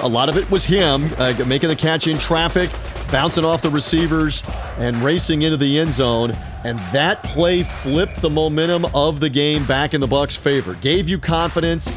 A 0.00 0.08
lot 0.08 0.28
of 0.28 0.36
it 0.36 0.48
was 0.48 0.64
him 0.64 1.10
uh, 1.18 1.34
making 1.48 1.70
the 1.70 1.76
catch 1.76 2.06
in 2.06 2.18
traffic 2.18 2.70
bouncing 3.10 3.44
off 3.44 3.62
the 3.62 3.70
receivers 3.70 4.42
and 4.78 4.96
racing 4.96 5.42
into 5.42 5.56
the 5.56 5.78
end 5.78 5.92
zone. 5.92 6.32
And 6.64 6.78
that 6.92 7.22
play 7.22 7.62
flipped 7.62 8.20
the 8.20 8.30
momentum 8.30 8.86
of 8.94 9.20
the 9.20 9.28
game 9.28 9.64
back 9.66 9.94
in 9.94 10.00
the 10.00 10.06
Bucks' 10.06 10.36
favor. 10.36 10.74
Gave 10.74 11.08
you 11.08 11.18
confidence, 11.18 11.92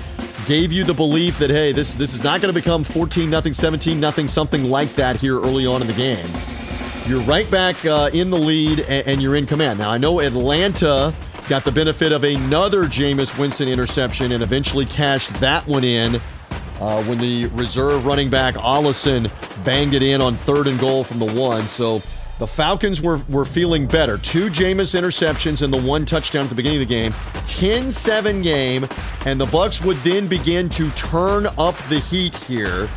gave 0.46 0.72
you 0.72 0.84
the 0.84 0.94
belief 0.94 1.40
that 1.40 1.50
hey, 1.50 1.72
this 1.72 1.96
this 1.96 2.14
is 2.14 2.24
not 2.24 2.42
going 2.42 2.54
to 2.54 2.60
become 2.60 2.84
14 2.84 3.30
nothing, 3.30 3.54
17 3.54 4.00
nothing, 4.00 4.28
something 4.28 4.66
like 4.66 4.94
that 4.96 5.16
here 5.16 5.40
early 5.40 5.66
on 5.66 5.82
in 5.82 5.88
the 5.88 5.94
game. 5.94 6.28
You're 7.08 7.22
right 7.22 7.50
back 7.50 7.86
uh, 7.86 8.10
in 8.12 8.30
the 8.30 8.38
lead 8.38 8.82
and, 8.82 9.08
and, 9.08 9.22
you're 9.22 9.38
in 9.38 9.46
command. 9.46 9.80
Now 9.80 9.92
I 9.92 9.98
know 9.98 10.20
Atlanta 10.20 11.14
got 11.48 11.64
the 11.64 11.72
benefit 11.72 12.12
of 12.12 12.26
another 12.26 12.84
Jameis 12.84 13.40
Winston 13.40 13.70
interception 13.70 14.34
and 14.34 14.44
eventually 14.44 14.86
cashed 14.86 15.34
that 15.40 15.66
one 15.66 15.86
in 15.86 16.20
uh, 16.80 17.04
when 17.04 17.18
the 17.18 17.48
reserve 17.48 18.06
running 18.06 18.30
back 18.30 18.56
Ollison 18.56 19.32
banged 19.64 19.94
it 19.94 20.04
in 20.04 20.22
on 20.22 20.36
third 20.36 20.68
and 20.68 20.80
goal 20.80 21.04
from 21.04 21.20
the 21.20 21.34
one. 21.34 21.68
So 21.68 22.02
the 22.40 22.48
Falcons 22.48 23.02
were, 23.02 23.18
were 23.30 23.46
feeling 23.46 23.88
better. 23.88 24.18
Two 24.18 24.50
Jameis 24.50 25.00
interceptions 25.00 25.64
and 25.64 25.74
the 25.74 25.82
one 25.82 26.06
touchdown 26.06 26.44
at 26.44 26.50
the 26.50 26.56
beginning 26.56 26.82
of 26.82 26.88
the 26.88 26.94
game. 26.94 27.12
10-7 27.46 28.44
game, 28.44 28.86
and 29.26 29.40
the 29.40 29.46
Bucs 29.46 29.84
would 29.84 29.98
then 29.98 30.28
begin 30.28 30.70
to 30.70 30.90
turn 30.92 31.48
up 31.58 31.76
the 31.90 32.00
heat 32.00 32.36
here. 32.36 32.88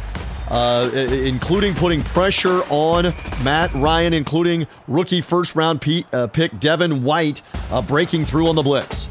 Uh, 0.49 0.91
including 0.93 1.73
putting 1.75 2.03
pressure 2.03 2.63
on 2.71 3.15
Matt 3.45 3.73
Ryan, 3.73 4.13
including 4.13 4.67
rookie 4.89 5.21
first 5.21 5.55
round 5.55 5.81
uh, 6.13 6.27
pick 6.27 6.59
Devin 6.59 7.05
White 7.05 7.41
uh, 7.71 7.81
breaking 7.81 8.25
through 8.25 8.49
on 8.49 8.57
the 8.57 8.63
blitz. 8.63 9.09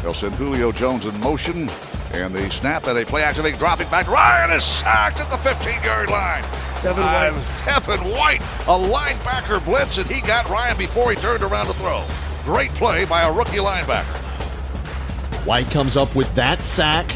They'll 0.00 0.14
send 0.14 0.36
Julio 0.36 0.70
Jones 0.70 1.04
in 1.04 1.18
motion, 1.18 1.68
and 2.12 2.34
the 2.34 2.50
snap 2.50 2.86
at 2.86 2.96
a 2.96 3.04
play 3.04 3.22
action 3.22 3.44
dropping 3.58 3.88
back. 3.88 4.06
Ryan 4.08 4.50
is 4.56 4.64
sacked 4.64 5.20
at 5.20 5.30
the 5.30 5.36
15 5.38 5.82
yard 5.82 6.10
line. 6.10 6.42
Devin 6.82 7.02
uh, 7.02 7.32
White. 7.32 7.64
Devin 7.64 8.10
White, 8.10 8.40
a 8.40 8.76
linebacker 8.76 9.64
blitz, 9.64 9.98
and 9.98 10.08
he 10.08 10.20
got 10.20 10.48
Ryan 10.48 10.76
before 10.76 11.10
he 11.10 11.16
turned 11.16 11.42
around 11.42 11.66
to 11.66 11.72
throw. 11.74 12.04
Great 12.44 12.70
play 12.74 13.04
by 13.04 13.22
a 13.22 13.32
rookie 13.32 13.58
linebacker. 13.58 14.16
White 15.46 15.70
comes 15.70 15.96
up 15.96 16.14
with 16.14 16.32
that 16.34 16.62
sack, 16.62 17.14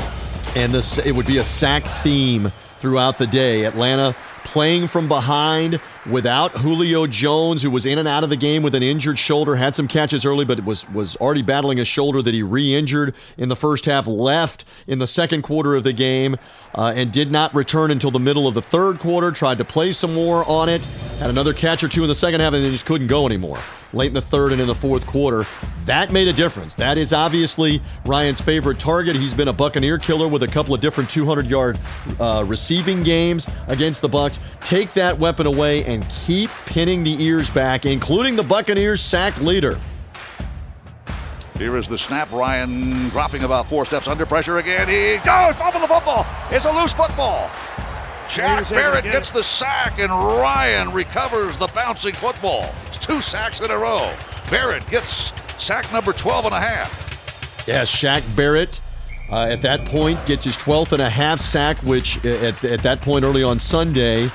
and 0.56 0.72
this 0.72 0.98
it 0.98 1.12
would 1.12 1.26
be 1.26 1.38
a 1.38 1.44
sack 1.44 1.84
theme 1.84 2.50
throughout 2.78 3.18
the 3.18 3.26
day. 3.26 3.64
Atlanta 3.64 4.16
playing 4.46 4.86
from 4.86 5.08
behind 5.08 5.80
without 6.08 6.52
Julio 6.52 7.06
Jones, 7.06 7.62
who 7.62 7.70
was 7.70 7.84
in 7.84 7.98
and 7.98 8.06
out 8.06 8.22
of 8.22 8.30
the 8.30 8.36
game 8.36 8.62
with 8.62 8.74
an 8.76 8.82
injured 8.82 9.18
shoulder, 9.18 9.56
had 9.56 9.74
some 9.74 9.88
catches 9.88 10.24
early, 10.24 10.44
but 10.44 10.64
was 10.64 10.88
was 10.90 11.16
already 11.16 11.42
battling 11.42 11.80
a 11.80 11.84
shoulder 11.84 12.22
that 12.22 12.32
he 12.32 12.42
re-injured 12.42 13.14
in 13.36 13.48
the 13.48 13.56
first 13.56 13.84
half. 13.84 14.06
Left 14.06 14.64
in 14.86 15.00
the 15.00 15.06
second 15.06 15.42
quarter 15.42 15.74
of 15.74 15.82
the 15.82 15.92
game 15.92 16.36
uh, 16.76 16.92
and 16.94 17.12
did 17.12 17.30
not 17.30 17.54
return 17.54 17.90
until 17.90 18.12
the 18.12 18.20
middle 18.20 18.46
of 18.46 18.54
the 18.54 18.62
third 18.62 19.00
quarter. 19.00 19.32
Tried 19.32 19.58
to 19.58 19.64
play 19.64 19.90
some 19.90 20.14
more 20.14 20.48
on 20.48 20.68
it, 20.68 20.84
had 21.18 21.28
another 21.28 21.52
catch 21.52 21.82
or 21.82 21.88
two 21.88 22.02
in 22.02 22.08
the 22.08 22.14
second 22.14 22.40
half, 22.40 22.54
and 22.54 22.64
then 22.64 22.70
just 22.70 22.86
couldn't 22.86 23.08
go 23.08 23.26
anymore 23.26 23.58
late 23.96 24.08
in 24.08 24.14
the 24.14 24.20
third 24.20 24.52
and 24.52 24.60
in 24.60 24.66
the 24.66 24.74
fourth 24.74 25.06
quarter. 25.06 25.44
That 25.86 26.12
made 26.12 26.28
a 26.28 26.32
difference. 26.32 26.74
That 26.74 26.98
is 26.98 27.12
obviously 27.12 27.80
Ryan's 28.04 28.40
favorite 28.40 28.78
target. 28.78 29.16
He's 29.16 29.34
been 29.34 29.48
a 29.48 29.52
Buccaneer 29.52 29.98
killer 29.98 30.28
with 30.28 30.42
a 30.42 30.48
couple 30.48 30.74
of 30.74 30.80
different 30.80 31.10
200-yard 31.10 31.78
uh, 32.20 32.44
receiving 32.46 33.02
games 33.02 33.48
against 33.68 34.02
the 34.02 34.08
Bucs. 34.08 34.38
Take 34.60 34.92
that 34.94 35.18
weapon 35.18 35.46
away 35.46 35.84
and 35.84 36.08
keep 36.08 36.50
pinning 36.66 37.02
the 37.02 37.22
ears 37.22 37.50
back, 37.50 37.86
including 37.86 38.36
the 38.36 38.42
Buccaneers' 38.42 39.00
sack 39.00 39.40
leader. 39.40 39.78
Here 41.58 41.76
is 41.78 41.88
the 41.88 41.96
snap. 41.96 42.30
Ryan 42.32 43.08
dropping 43.08 43.44
about 43.44 43.66
four 43.66 43.86
steps 43.86 44.08
under 44.08 44.26
pressure 44.26 44.58
again. 44.58 44.88
He 44.88 45.16
goes, 45.24 45.56
fumble 45.56 45.80
the 45.80 45.88
football. 45.88 46.26
It's 46.50 46.66
a 46.66 46.72
loose 46.72 46.92
football. 46.92 47.50
Shaq 48.28 48.70
Barrett 48.70 49.04
gets 49.04 49.30
the 49.30 49.42
sack, 49.42 49.98
and 49.98 50.10
Ryan 50.10 50.92
recovers 50.92 51.56
the 51.56 51.68
bouncing 51.68 52.14
football. 52.14 52.72
It's 52.88 52.98
two 52.98 53.20
sacks 53.20 53.60
in 53.60 53.70
a 53.70 53.76
row. 53.76 54.12
Barrett 54.50 54.86
gets 54.88 55.32
sack 55.62 55.90
number 55.92 56.12
12 56.12 56.46
and 56.46 56.54
a 56.54 56.60
half. 56.60 57.64
Yes, 57.66 57.90
Shaq 57.90 58.22
Barrett 58.36 58.80
uh, 59.30 59.46
at 59.50 59.62
that 59.62 59.84
point 59.86 60.24
gets 60.26 60.44
his 60.44 60.56
12th 60.56 60.92
and 60.92 61.02
a 61.02 61.10
half 61.10 61.40
sack, 61.40 61.78
which 61.78 62.24
at, 62.24 62.62
at 62.64 62.82
that 62.82 63.00
point 63.00 63.24
early 63.24 63.42
on 63.42 63.58
Sunday 63.58 64.30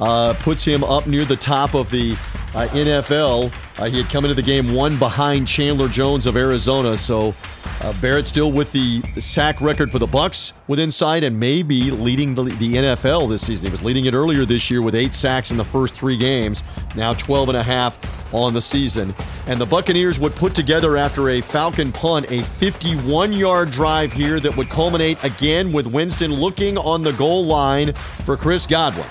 uh, 0.00 0.34
puts 0.40 0.64
him 0.64 0.82
up 0.84 1.06
near 1.06 1.24
the 1.24 1.36
top 1.36 1.74
of 1.74 1.90
the 1.90 2.12
uh, 2.54 2.68
NFL. 2.68 3.52
Uh, 3.78 3.84
he 3.86 4.00
had 4.00 4.10
come 4.10 4.24
into 4.24 4.34
the 4.34 4.42
game 4.42 4.74
one 4.74 4.98
behind 4.98 5.48
Chandler 5.48 5.88
Jones 5.88 6.26
of 6.26 6.36
Arizona, 6.36 6.96
so 6.96 7.34
uh, 7.80 7.92
Barrett 8.00 8.26
still 8.26 8.52
with 8.52 8.70
the 8.72 9.02
sack 9.18 9.60
record 9.60 9.90
for 9.90 9.98
the 9.98 10.06
Bucks 10.06 10.52
with 10.68 10.78
inside 10.78 11.24
and 11.24 11.38
maybe 11.38 11.90
leading 11.90 12.34
the, 12.34 12.44
the, 12.44 12.74
NFL 12.74 13.28
this 13.28 13.44
season. 13.44 13.66
He 13.66 13.70
was 13.70 13.82
leading 13.82 14.06
it 14.06 14.14
earlier 14.14 14.44
this 14.46 14.70
year 14.70 14.80
with 14.80 14.94
eight 14.94 15.12
sacks 15.12 15.50
in 15.50 15.56
the 15.56 15.64
first 15.64 15.94
three 15.94 16.16
games. 16.16 16.62
Now 16.94 17.12
12 17.12 17.50
and 17.50 17.58
a 17.58 17.62
half 17.62 17.98
on 18.32 18.54
the 18.54 18.62
season. 18.62 19.14
And 19.46 19.60
the 19.60 19.66
Buccaneers 19.66 20.18
would 20.18 20.34
put 20.34 20.54
together 20.54 20.96
after 20.96 21.30
a 21.30 21.40
Falcon 21.40 21.92
punt 21.92 22.26
a 22.30 22.38
51-yard 22.38 23.70
drive 23.70 24.12
here 24.12 24.40
that 24.40 24.56
would 24.56 24.70
culminate 24.70 25.22
again 25.24 25.72
with 25.72 25.86
Winston 25.86 26.32
looking 26.32 26.78
on 26.78 27.02
the 27.02 27.12
goal 27.12 27.44
line 27.44 27.92
for 28.24 28.36
Chris 28.36 28.66
Godwin. 28.66 29.06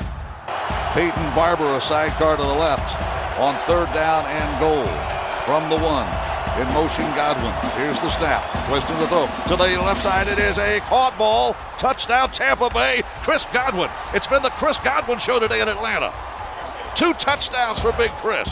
Peyton 0.93 1.35
Barber 1.35 1.65
a 1.75 1.81
sidecar 1.81 2.37
to 2.37 2.43
the 2.43 2.53
left 2.53 2.95
on 3.39 3.55
third 3.55 3.91
down 3.95 4.27
and 4.27 4.59
goal 4.59 4.85
from 5.43 5.67
the 5.71 5.77
one. 5.77 6.07
In 6.61 6.71
motion, 6.71 7.03
Godwin. 7.15 7.51
Here's 7.81 7.99
the 7.99 8.09
snap. 8.09 8.45
Twisting 8.67 8.99
the 8.99 9.07
throw. 9.07 9.27
To 9.47 9.55
the 9.55 9.81
left 9.81 10.03
side, 10.03 10.27
it 10.27 10.37
is 10.37 10.59
a 10.59 10.79
caught 10.81 11.17
ball. 11.17 11.55
Touchdown, 11.79 12.29
Tampa 12.29 12.69
Bay. 12.69 13.01
Chris 13.23 13.47
Godwin. 13.51 13.89
It's 14.13 14.27
been 14.27 14.43
the 14.43 14.51
Chris 14.51 14.77
Godwin 14.77 15.17
show 15.17 15.39
today 15.39 15.61
in 15.61 15.67
Atlanta. 15.67 16.13
Two 16.93 17.15
touchdowns 17.15 17.79
for 17.79 17.91
Big 17.93 18.11
Chris. 18.11 18.47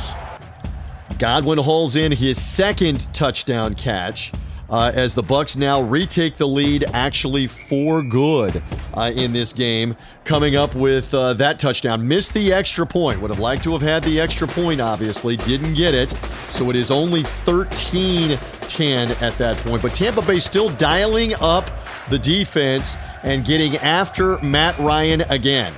Godwin 1.19 1.59
hauls 1.59 1.95
in 1.95 2.11
his 2.11 2.43
second 2.43 3.13
touchdown 3.13 3.75
catch 3.75 4.31
uh, 4.71 4.91
as 4.95 5.13
the 5.13 5.21
Bucks 5.21 5.55
now 5.57 5.81
retake 5.81 6.37
the 6.37 6.47
lead, 6.47 6.85
actually 6.93 7.45
for 7.45 8.01
good 8.01 8.63
uh, 8.93 9.11
in 9.13 9.33
this 9.33 9.51
game. 9.53 9.95
Coming 10.23 10.55
up 10.55 10.73
with 10.73 11.13
uh, 11.13 11.33
that 11.33 11.59
touchdown, 11.59 12.07
missed 12.07 12.33
the 12.33 12.53
extra 12.53 12.87
point. 12.87 13.21
Would 13.21 13.31
have 13.31 13.39
liked 13.39 13.63
to 13.65 13.73
have 13.73 13.81
had 13.81 14.03
the 14.03 14.19
extra 14.19 14.47
point. 14.47 14.79
Obviously, 14.79 15.35
didn't 15.35 15.73
get 15.73 15.93
it. 15.93 16.11
So 16.49 16.69
it 16.69 16.77
is 16.77 16.89
only 16.89 17.23
13-10 17.23 19.21
at 19.21 19.37
that 19.37 19.57
point. 19.57 19.81
But 19.81 19.93
Tampa 19.93 20.21
Bay 20.21 20.39
still 20.39 20.69
dialing 20.69 21.33
up 21.41 21.69
the 22.09 22.17
defense 22.17 22.95
and 23.23 23.43
getting 23.45 23.75
after 23.77 24.37
Matt 24.39 24.79
Ryan 24.79 25.21
again. 25.29 25.73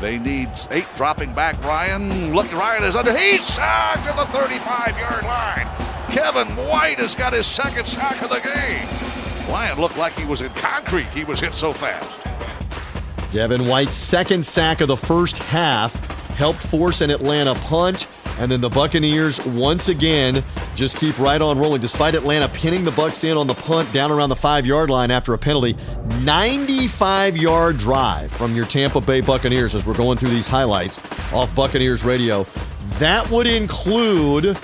They 0.00 0.18
need 0.18 0.50
eight 0.72 0.86
dropping 0.96 1.32
back. 1.32 1.62
Ryan, 1.62 2.34
look, 2.34 2.52
Ryan 2.52 2.82
is 2.82 2.96
under. 2.96 3.16
He's 3.16 3.44
sacked 3.44 4.04
to 4.08 4.16
the 4.16 4.26
35 4.26 4.98
yard 4.98 5.22
line. 5.24 5.91
Devin 6.12 6.48
White 6.68 6.98
has 6.98 7.14
got 7.14 7.32
his 7.32 7.46
second 7.46 7.86
sack 7.86 8.20
of 8.22 8.28
the 8.28 8.40
game. 8.40 8.86
Ryan 9.48 9.80
looked 9.80 9.96
like 9.96 10.12
he 10.12 10.26
was 10.26 10.42
in 10.42 10.50
concrete. 10.50 11.06
He 11.06 11.24
was 11.24 11.40
hit 11.40 11.54
so 11.54 11.72
fast. 11.72 12.20
Devin 13.32 13.66
White's 13.66 13.94
second 13.94 14.44
sack 14.44 14.82
of 14.82 14.88
the 14.88 14.96
first 14.96 15.38
half 15.38 15.94
helped 16.34 16.60
force 16.60 17.00
an 17.00 17.10
Atlanta 17.10 17.54
punt. 17.54 18.08
And 18.38 18.50
then 18.50 18.60
the 18.60 18.68
Buccaneers 18.68 19.44
once 19.46 19.88
again 19.88 20.44
just 20.74 20.98
keep 20.98 21.18
right 21.18 21.40
on 21.40 21.58
rolling. 21.58 21.80
Despite 21.80 22.14
Atlanta 22.14 22.48
pinning 22.48 22.84
the 22.84 22.90
Bucks 22.90 23.24
in 23.24 23.36
on 23.38 23.46
the 23.46 23.54
punt 23.54 23.90
down 23.92 24.10
around 24.10 24.28
the 24.28 24.36
five 24.36 24.66
yard 24.66 24.90
line 24.90 25.10
after 25.10 25.32
a 25.32 25.38
penalty, 25.38 25.76
95 26.24 27.36
yard 27.38 27.78
drive 27.78 28.30
from 28.32 28.54
your 28.54 28.66
Tampa 28.66 29.00
Bay 29.00 29.22
Buccaneers 29.22 29.74
as 29.74 29.86
we're 29.86 29.94
going 29.94 30.18
through 30.18 30.30
these 30.30 30.46
highlights 30.46 30.98
off 31.32 31.54
Buccaneers 31.54 32.04
Radio. 32.04 32.46
That 32.98 33.30
would 33.30 33.46
include 33.46 34.58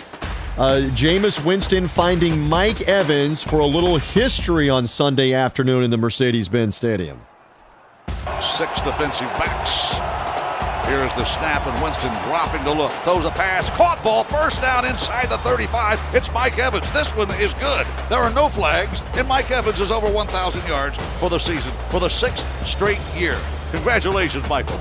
uh, 0.58 0.90
Jameis 0.90 1.44
Winston 1.44 1.86
finding 1.86 2.48
Mike 2.48 2.82
Evans 2.82 3.44
for 3.44 3.60
a 3.60 3.66
little 3.66 3.96
history 3.96 4.68
on 4.68 4.86
Sunday 4.86 5.32
afternoon 5.32 5.84
in 5.84 5.90
the 5.90 5.96
Mercedes 5.96 6.48
Benz 6.48 6.74
Stadium. 6.74 7.20
Six 8.40 8.80
defensive 8.80 9.28
backs. 9.38 9.96
Here's 10.88 11.12
the 11.14 11.24
snap, 11.24 11.66
and 11.66 11.82
Winston 11.82 12.10
dropping 12.24 12.64
to 12.64 12.72
look. 12.72 12.90
Throws 12.90 13.24
a 13.24 13.30
pass. 13.30 13.68
Caught 13.70 14.02
ball. 14.02 14.24
First 14.24 14.62
down 14.62 14.86
inside 14.86 15.28
the 15.28 15.38
35. 15.38 16.00
It's 16.14 16.32
Mike 16.32 16.58
Evans. 16.58 16.90
This 16.92 17.14
one 17.14 17.30
is 17.32 17.52
good. 17.54 17.86
There 18.08 18.18
are 18.18 18.32
no 18.32 18.48
flags, 18.48 19.02
and 19.14 19.28
Mike 19.28 19.50
Evans 19.50 19.80
is 19.80 19.92
over 19.92 20.10
1,000 20.10 20.66
yards 20.66 20.98
for 21.20 21.28
the 21.28 21.38
season 21.38 21.72
for 21.90 22.00
the 22.00 22.08
sixth 22.08 22.48
straight 22.66 23.00
year. 23.14 23.38
Congratulations, 23.70 24.48
Michael. 24.48 24.80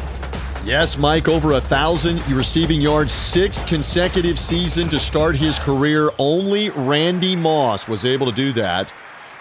Yes, 0.68 0.98
Mike, 0.98 1.30
over 1.30 1.54
a 1.54 1.62
thousand 1.62 2.20
receiving 2.28 2.82
yards, 2.82 3.14
sixth 3.14 3.66
consecutive 3.68 4.38
season 4.38 4.90
to 4.90 5.00
start 5.00 5.38
his 5.38 5.58
career. 5.58 6.10
Only 6.20 6.72
Randy 6.72 7.38
Moss 7.38 7.88
was 7.88 8.04
able 8.04 8.26
to 8.26 8.34
do 8.34 8.52
that 8.52 8.94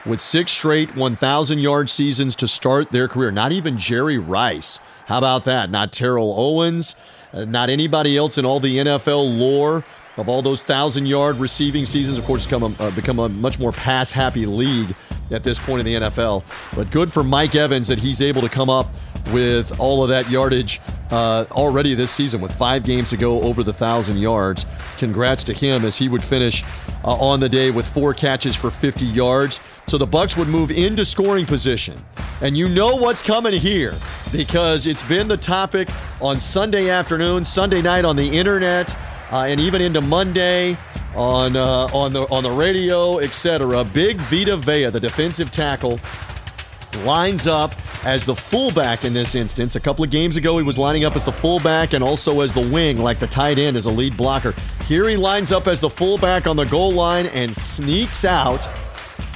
with 0.04 0.20
six 0.20 0.52
straight 0.52 0.94
1,000 0.94 1.58
yard 1.58 1.90
seasons 1.90 2.36
to 2.36 2.46
start 2.46 2.92
their 2.92 3.08
career. 3.08 3.32
Not 3.32 3.50
even 3.50 3.76
Jerry 3.76 4.18
Rice. 4.18 4.78
How 5.06 5.18
about 5.18 5.46
that? 5.46 5.68
Not 5.68 5.90
Terrell 5.90 6.32
Owens, 6.38 6.94
uh, 7.32 7.44
not 7.44 7.70
anybody 7.70 8.16
else 8.16 8.38
in 8.38 8.44
all 8.44 8.60
the 8.60 8.76
NFL 8.76 9.36
lore 9.36 9.84
of 10.16 10.28
all 10.28 10.42
those 10.42 10.62
thousand 10.62 11.06
yard 11.06 11.38
receiving 11.38 11.86
seasons. 11.86 12.18
Of 12.18 12.24
course, 12.24 12.42
it's 12.42 12.52
become 12.52 12.76
uh, 12.78 12.92
become 12.92 13.18
a 13.18 13.28
much 13.28 13.58
more 13.58 13.72
pass 13.72 14.12
happy 14.12 14.46
league 14.46 14.94
at 15.32 15.42
this 15.42 15.58
point 15.58 15.80
in 15.80 15.86
the 15.86 16.06
NFL. 16.06 16.44
But 16.76 16.92
good 16.92 17.12
for 17.12 17.24
Mike 17.24 17.56
Evans 17.56 17.88
that 17.88 17.98
he's 17.98 18.22
able 18.22 18.42
to 18.42 18.48
come 18.48 18.70
up 18.70 18.94
with 19.32 19.78
all 19.78 20.02
of 20.02 20.08
that 20.08 20.30
yardage 20.30 20.80
uh, 21.10 21.44
already 21.52 21.94
this 21.94 22.10
season 22.10 22.40
with 22.40 22.52
five 22.52 22.84
games 22.84 23.10
to 23.10 23.16
go 23.16 23.40
over 23.42 23.62
the 23.62 23.72
thousand 23.72 24.18
yards. 24.18 24.66
Congrats 24.98 25.44
to 25.44 25.52
him 25.52 25.84
as 25.84 25.96
he 25.96 26.08
would 26.08 26.22
finish 26.22 26.64
uh, 27.04 27.14
on 27.14 27.40
the 27.40 27.48
day 27.48 27.70
with 27.70 27.86
four 27.86 28.12
catches 28.12 28.56
for 28.56 28.70
50 28.70 29.04
yards. 29.06 29.60
So 29.86 29.98
the 29.98 30.06
Bucks 30.06 30.36
would 30.36 30.48
move 30.48 30.70
into 30.70 31.04
scoring 31.04 31.46
position, 31.46 32.02
and 32.40 32.56
you 32.56 32.68
know 32.68 32.96
what's 32.96 33.22
coming 33.22 33.52
here 33.52 33.94
because 34.32 34.86
it's 34.86 35.02
been 35.04 35.28
the 35.28 35.36
topic 35.36 35.88
on 36.20 36.40
Sunday 36.40 36.90
afternoon, 36.90 37.44
Sunday 37.44 37.82
night 37.82 38.04
on 38.04 38.16
the 38.16 38.28
internet, 38.28 38.96
uh, 39.30 39.44
and 39.44 39.60
even 39.60 39.80
into 39.80 40.00
Monday 40.00 40.76
on 41.14 41.56
uh, 41.56 41.88
on 41.92 42.12
the 42.12 42.22
on 42.30 42.42
the 42.42 42.50
radio, 42.50 43.18
etc. 43.20 43.84
Big 43.84 44.18
Vita 44.22 44.56
Vea, 44.56 44.90
the 44.90 45.00
defensive 45.00 45.52
tackle 45.52 46.00
lines 47.04 47.46
up 47.46 47.74
as 48.04 48.24
the 48.24 48.34
fullback 48.34 49.04
in 49.04 49.12
this 49.12 49.34
instance. 49.34 49.76
A 49.76 49.80
couple 49.80 50.04
of 50.04 50.10
games 50.10 50.36
ago, 50.36 50.56
he 50.58 50.62
was 50.62 50.78
lining 50.78 51.04
up 51.04 51.16
as 51.16 51.24
the 51.24 51.32
fullback 51.32 51.92
and 51.92 52.02
also 52.02 52.40
as 52.40 52.52
the 52.52 52.60
wing, 52.60 52.98
like 52.98 53.18
the 53.18 53.26
tight 53.26 53.58
end 53.58 53.76
as 53.76 53.86
a 53.86 53.90
lead 53.90 54.16
blocker. 54.16 54.54
Here 54.86 55.08
he 55.08 55.16
lines 55.16 55.52
up 55.52 55.66
as 55.66 55.80
the 55.80 55.90
fullback 55.90 56.46
on 56.46 56.56
the 56.56 56.64
goal 56.64 56.92
line 56.92 57.26
and 57.26 57.54
sneaks 57.54 58.24
out 58.24 58.64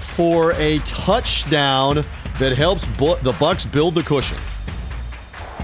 for 0.01 0.53
a 0.53 0.79
touchdown 0.81 2.05
that 2.39 2.57
helps 2.57 2.87
bu- 2.87 3.19
the 3.23 3.33
Bucks 3.41 3.65
build 3.65 3.95
the 3.95 4.03
cushion. 4.03 4.39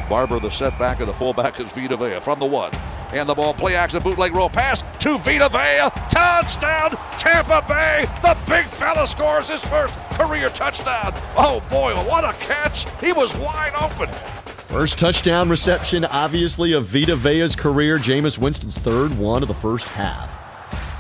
Barber, 0.09 0.39
the 0.39 0.51
setback, 0.51 1.01
and 1.01 1.09
the 1.09 1.13
fullback 1.13 1.59
is 1.61 1.71
Vita 1.73 1.97
Vea 1.97 2.21
from 2.21 2.39
the 2.39 2.47
one. 2.47 2.71
And 3.17 3.27
the 3.27 3.35
ball, 3.35 3.55
play 3.55 3.75
action, 3.75 4.03
bootleg 4.03 4.35
roll 4.35 4.51
pass 4.51 4.83
to 4.99 5.17
Vita 5.17 5.49
Vea. 5.49 5.89
Touchdown, 6.11 6.91
Tampa 7.19 7.65
Bay. 7.67 8.05
The 8.21 8.37
big 8.47 8.67
fella 8.67 9.07
scores 9.07 9.49
his 9.49 9.65
first 9.65 9.95
career 10.11 10.51
touchdown. 10.51 11.15
Oh 11.35 11.65
boy, 11.71 11.95
what 12.07 12.25
a 12.25 12.37
catch. 12.45 12.87
He 13.01 13.13
was 13.13 13.35
wide 13.37 13.73
open. 13.81 14.13
First 14.69 14.99
touchdown 14.99 15.49
reception, 15.49 16.05
obviously, 16.05 16.73
of 16.73 16.85
Vita 16.85 17.17
Vea's 17.17 17.57
career. 17.57 17.97
Jameis 17.97 18.37
Winston's 18.37 18.77
third 18.77 19.17
one 19.17 19.41
of 19.41 19.49
the 19.49 19.55
first 19.55 19.89
half. 19.89 20.39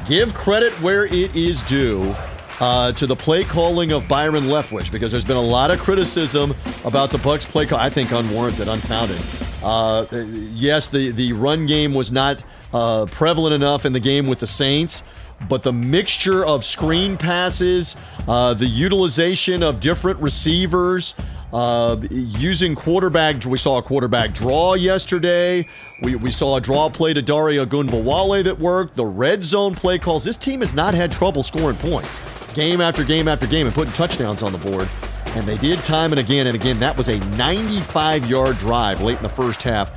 Give 0.08 0.32
credit 0.32 0.72
where 0.80 1.04
it 1.04 1.36
is 1.36 1.60
due 1.64 2.14
uh, 2.60 2.92
to 2.92 3.06
the 3.06 3.16
play 3.16 3.44
calling 3.44 3.92
of 3.92 4.08
Byron 4.08 4.44
Leftwich 4.44 4.90
because 4.90 5.12
there's 5.12 5.24
been 5.24 5.36
a 5.36 5.42
lot 5.42 5.70
of 5.70 5.80
criticism 5.80 6.54
about 6.86 7.10
the 7.10 7.18
Bucks 7.18 7.44
play 7.44 7.66
call. 7.66 7.78
I 7.78 7.90
think 7.90 8.12
unwarranted, 8.12 8.68
unfounded. 8.68 9.20
Uh, 9.66 10.06
yes, 10.54 10.86
the 10.86 11.10
the 11.10 11.32
run 11.32 11.66
game 11.66 11.92
was 11.92 12.12
not 12.12 12.44
uh, 12.72 13.04
prevalent 13.06 13.52
enough 13.52 13.84
in 13.84 13.92
the 13.92 13.98
game 13.98 14.28
with 14.28 14.38
the 14.38 14.46
Saints, 14.46 15.02
but 15.48 15.64
the 15.64 15.72
mixture 15.72 16.46
of 16.46 16.64
screen 16.64 17.16
passes, 17.16 17.96
uh, 18.28 18.54
the 18.54 18.66
utilization 18.66 19.64
of 19.64 19.80
different 19.80 20.20
receivers. 20.20 21.14
Uh, 21.52 21.96
using 22.10 22.74
quarterback, 22.76 23.44
we 23.44 23.58
saw 23.58 23.78
a 23.78 23.82
quarterback 23.82 24.32
draw 24.34 24.74
yesterday. 24.74 25.66
We, 26.02 26.14
we 26.14 26.30
saw 26.30 26.56
a 26.56 26.60
draw 26.60 26.88
play 26.88 27.14
to 27.14 27.22
Dare 27.22 27.64
Ogunbowale 27.64 28.44
that 28.44 28.58
worked. 28.58 28.94
The 28.94 29.06
red 29.06 29.42
zone 29.42 29.74
play 29.74 29.98
calls. 29.98 30.24
This 30.24 30.36
team 30.36 30.60
has 30.60 30.74
not 30.74 30.94
had 30.94 31.10
trouble 31.10 31.42
scoring 31.42 31.76
points 31.76 32.20
game 32.54 32.80
after 32.80 33.04
game 33.04 33.26
after 33.26 33.46
game 33.46 33.66
and 33.66 33.74
putting 33.74 33.92
touchdowns 33.94 34.42
on 34.42 34.52
the 34.52 34.58
board. 34.58 34.88
And 35.36 35.46
they 35.46 35.58
did 35.58 35.84
time 35.84 36.12
and 36.12 36.18
again 36.18 36.46
and 36.46 36.56
again. 36.56 36.78
That 36.80 36.96
was 36.96 37.08
a 37.08 37.20
95 37.36 38.24
yard 38.24 38.56
drive 38.56 39.02
late 39.02 39.18
in 39.18 39.22
the 39.22 39.28
first 39.28 39.62
half. 39.62 39.90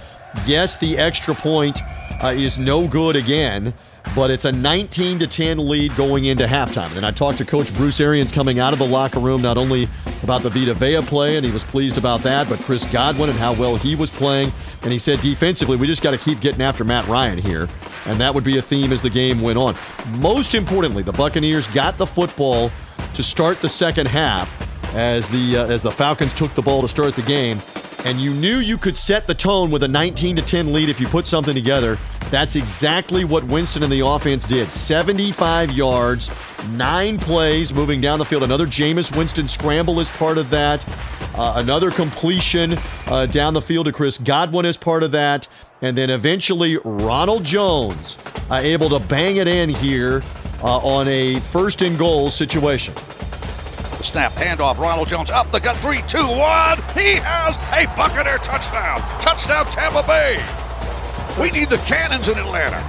Yes, 0.45 0.75
the 0.75 0.97
extra 0.97 1.33
point 1.33 1.79
uh, 2.21 2.27
is 2.27 2.59
no 2.59 2.89
good 2.89 3.15
again, 3.15 3.73
but 4.13 4.31
it's 4.31 4.43
a 4.43 4.51
19 4.51 5.19
to 5.19 5.27
10 5.27 5.69
lead 5.69 5.95
going 5.95 6.25
into 6.25 6.45
halftime. 6.45 6.93
And 6.97 7.05
I 7.05 7.11
talked 7.11 7.37
to 7.37 7.45
Coach 7.45 7.73
Bruce 7.75 8.01
Arians 8.01 8.33
coming 8.33 8.59
out 8.59 8.73
of 8.73 8.79
the 8.79 8.85
locker 8.85 9.21
room, 9.21 9.41
not 9.41 9.57
only 9.57 9.87
about 10.23 10.41
the 10.43 10.49
Vita 10.49 10.73
Vea 10.73 11.01
play, 11.03 11.37
and 11.37 11.45
he 11.45 11.53
was 11.53 11.63
pleased 11.63 11.97
about 11.97 12.19
that, 12.23 12.49
but 12.49 12.59
Chris 12.59 12.83
Godwin 12.83 13.29
and 13.29 13.39
how 13.39 13.53
well 13.53 13.77
he 13.77 13.95
was 13.95 14.09
playing. 14.09 14.51
And 14.81 14.91
he 14.91 14.99
said 14.99 15.21
defensively, 15.21 15.77
we 15.77 15.87
just 15.87 16.03
got 16.03 16.11
to 16.11 16.17
keep 16.17 16.41
getting 16.41 16.61
after 16.61 16.83
Matt 16.83 17.07
Ryan 17.07 17.37
here. 17.37 17.69
And 18.07 18.19
that 18.19 18.35
would 18.35 18.43
be 18.43 18.57
a 18.57 18.61
theme 18.61 18.91
as 18.91 19.01
the 19.01 19.09
game 19.09 19.39
went 19.39 19.57
on. 19.57 19.75
Most 20.17 20.53
importantly, 20.53 21.01
the 21.01 21.13
Buccaneers 21.13 21.67
got 21.67 21.97
the 21.97 22.05
football 22.05 22.71
to 23.13 23.23
start 23.23 23.61
the 23.61 23.69
second 23.69 24.09
half 24.09 24.68
as 24.93 25.29
the 25.29 25.57
uh, 25.57 25.67
as 25.67 25.83
the 25.83 25.91
Falcons 25.91 26.33
took 26.33 26.53
the 26.53 26.61
ball 26.61 26.81
to 26.81 26.87
start 26.87 27.15
the 27.15 27.21
game 27.23 27.61
and 28.05 28.17
you 28.19 28.33
knew 28.33 28.59
you 28.59 28.77
could 28.77 28.95
set 28.95 29.27
the 29.27 29.35
tone 29.35 29.71
with 29.71 29.83
a 29.83 29.87
19 29.87 30.37
to 30.37 30.41
10 30.41 30.71
lead 30.71 30.89
if 30.89 30.99
you 30.99 31.07
put 31.07 31.27
something 31.27 31.53
together. 31.53 31.97
That's 32.29 32.55
exactly 32.55 33.25
what 33.25 33.43
Winston 33.43 33.83
and 33.83 33.91
the 33.91 34.05
offense 34.05 34.45
did. 34.45 34.71
75 34.71 35.71
yards, 35.71 36.29
nine 36.69 37.17
plays 37.17 37.73
moving 37.73 37.99
down 37.99 38.19
the 38.19 38.25
field. 38.25 38.43
Another 38.43 38.65
Jameis 38.65 39.15
Winston 39.15 39.47
scramble 39.47 39.99
is 39.99 40.09
part 40.09 40.37
of 40.37 40.49
that. 40.49 40.87
Uh, 41.35 41.53
another 41.57 41.91
completion 41.91 42.77
uh, 43.07 43.25
down 43.25 43.53
the 43.53 43.61
field 43.61 43.85
to 43.87 43.91
Chris 43.91 44.17
Godwin 44.17 44.65
is 44.65 44.77
part 44.77 45.03
of 45.03 45.11
that. 45.11 45.47
And 45.81 45.97
then 45.97 46.09
eventually 46.09 46.77
Ronald 46.77 47.43
Jones 47.43 48.17
uh, 48.49 48.55
able 48.55 48.89
to 48.89 48.99
bang 48.99 49.37
it 49.37 49.47
in 49.47 49.69
here 49.69 50.21
uh, 50.63 50.77
on 50.77 51.07
a 51.07 51.39
first 51.39 51.81
and 51.81 51.97
goal 51.97 52.29
situation. 52.29 52.93
Snap, 54.01 54.31
handoff, 54.33 54.77
Ronald 54.77 55.07
Jones 55.07 55.29
up 55.29 55.51
the 55.51 55.59
gut, 55.59 55.77
three, 55.77 56.01
two, 56.07 56.25
one. 56.25 56.77
He 56.93 57.15
has 57.15 57.57
a 57.73 57.85
Buccaneer 57.95 58.37
touchdown. 58.39 58.99
Touchdown, 59.21 59.65
Tampa 59.65 60.03
Bay. 60.07 60.43
We 61.41 61.51
need 61.51 61.69
the 61.69 61.77
cannons 61.79 62.27
in 62.27 62.37
Atlanta. 62.37 62.79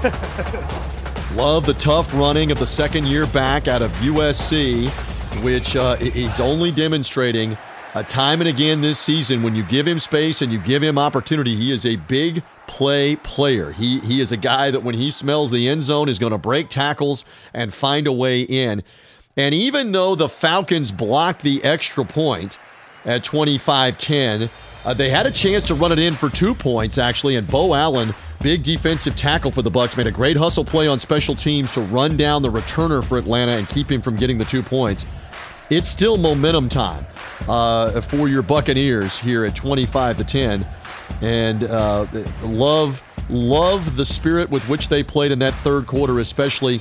Love 1.35 1.66
the 1.66 1.75
tough 1.75 2.12
running 2.14 2.51
of 2.51 2.59
the 2.59 2.66
second 2.66 3.07
year 3.07 3.27
back 3.27 3.68
out 3.68 3.83
of 3.83 3.90
USC, 3.92 4.88
which 5.42 5.77
uh, 5.77 5.96
he's 5.96 6.40
only 6.40 6.70
demonstrating 6.70 7.57
uh, 7.94 8.03
time 8.05 8.40
and 8.40 8.49
again 8.49 8.81
this 8.81 8.99
season. 8.99 9.42
When 9.42 9.55
you 9.55 9.62
give 9.64 9.87
him 9.87 9.99
space 9.99 10.42
and 10.42 10.53
you 10.53 10.59
give 10.59 10.83
him 10.83 10.99
opportunity, 10.99 11.55
he 11.57 11.73
is 11.73 11.87
a 11.87 11.96
big 11.96 12.42
play 12.66 13.16
player. 13.16 13.73
He 13.73 14.01
he 14.01 14.20
is 14.20 14.33
a 14.33 14.37
guy 14.37 14.70
that 14.70 14.83
when 14.83 14.94
he 14.94 15.11
smells 15.11 15.51
the 15.51 15.68
end 15.68 15.83
zone 15.83 16.09
is 16.09 16.18
going 16.18 16.33
to 16.33 16.38
break 16.38 16.68
tackles 16.68 17.25
and 17.53 17.75
find 17.75 18.07
a 18.07 18.12
way 18.12 18.42
in. 18.42 18.83
And 19.37 19.55
even 19.55 19.93
though 19.93 20.14
the 20.14 20.29
Falcons 20.29 20.90
blocked 20.90 21.43
the 21.43 21.62
extra 21.62 22.05
point 22.05 22.59
at 23.05 23.25
25 23.25 23.97
10, 23.97 24.51
uh, 24.85 24.95
they 24.95 25.11
had 25.11 25.27
a 25.27 25.31
chance 25.31 25.66
to 25.66 25.75
run 25.75 25.93
it 25.93 25.99
in 25.99 26.14
for 26.14 26.29
two 26.29 26.55
points, 26.55 26.99
actually. 26.99 27.37
And 27.37 27.47
Beau 27.47 27.75
Allen, 27.75 28.14
big 28.40 28.62
defensive 28.62 29.14
tackle 29.14 29.51
for 29.51 29.62
the 29.62 29.71
Bucks, 29.71 29.97
made 29.97 30.07
a 30.07 30.11
great 30.11 30.37
hustle 30.37 30.64
play 30.64 30.88
on 30.88 30.99
special 30.99 31.35
teams 31.35 31.71
to 31.73 31.81
run 31.83 32.16
down 32.16 32.43
the 32.43 32.51
returner 32.51 33.05
for 33.05 33.19
Atlanta 33.19 33.53
and 33.53 33.69
keep 33.69 33.90
him 33.90 34.01
from 34.01 34.16
getting 34.16 34.38
the 34.38 34.45
two 34.45 34.62
points. 34.62 35.07
It's 35.69 35.88
still 35.88 36.16
momentum 36.16 36.69
time 36.69 37.07
uh, 37.49 38.01
for 38.01 38.29
your 38.29 38.43
Buccaneers 38.43 39.19
here 39.19 39.45
at 39.45 39.55
25 39.55 40.19
to 40.19 40.25
10. 40.25 40.66
And 41.21 41.64
uh, 41.64 42.07
love, 42.43 43.03
love 43.29 43.95
the 43.95 44.05
spirit 44.05 44.51
with 44.51 44.69
which 44.69 44.88
they 44.88 45.05
played 45.05 45.31
in 45.31 45.38
that 45.40 45.55
third 45.55 45.87
quarter, 45.87 46.19
especially 46.19 46.81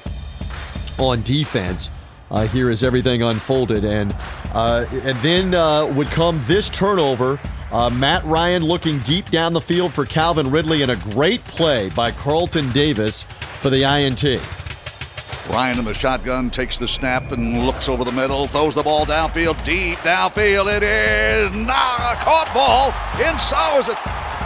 on 0.98 1.22
defense 1.22 1.92
uh, 2.32 2.48
here 2.48 2.70
as 2.70 2.84
everything 2.84 3.22
unfolded. 3.22 3.84
And, 3.86 4.16
uh, 4.54 4.86
and 4.92 5.18
then 5.20 5.54
uh, 5.54 5.86
would 5.88 6.08
come 6.08 6.42
this 6.46 6.70
turnover. 6.70 7.40
Uh, 7.72 7.90
Matt 7.90 8.24
Ryan 8.26 8.64
looking 8.64 9.00
deep 9.00 9.30
down 9.30 9.54
the 9.54 9.62
field 9.62 9.94
for 9.94 10.06
Calvin 10.06 10.50
Ridley 10.50 10.82
and 10.82 10.92
a 10.92 10.96
great 10.96 11.44
play 11.46 11.90
by 11.90 12.12
Carlton 12.12 12.72
Davis 12.72 13.24
for 13.24 13.70
the 13.70 13.84
INT. 13.84 14.24
Ryan 15.50 15.80
in 15.80 15.86
the 15.86 15.94
shotgun 15.94 16.52
takes 16.52 16.78
the 16.78 16.88
snap 16.88 17.32
and 17.32 17.66
looks 17.66 17.90
over 17.90 18.04
the 18.04 18.12
middle, 18.12 18.46
throws 18.46 18.76
the 18.76 18.84
ball 18.84 19.06
downfield, 19.06 19.64
deep 19.66 19.98
downfield. 20.00 20.76
It 20.76 20.84
is 20.84 21.52
nah, 21.66 22.14
caught 22.16 22.52
ball 22.54 22.94
inside. 23.28 23.76
Was 23.76 23.90
it 23.90 23.98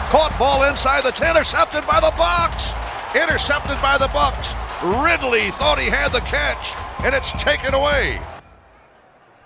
caught 0.08 0.34
ball 0.38 0.64
inside 0.64 1.02
the 1.02 1.10
10, 1.10 1.36
intercepted 1.36 1.86
by 1.86 2.00
the 2.00 2.12
Bucks. 2.16 2.72
Intercepted 3.14 3.80
by 3.82 3.98
the 3.98 4.08
Bucks. 4.08 4.54
Ridley 4.82 5.50
thought 5.50 5.78
he 5.78 5.90
had 5.90 6.12
the 6.12 6.20
catch 6.20 6.74
and 7.04 7.14
it's 7.14 7.32
taken 7.32 7.74
away. 7.74 8.20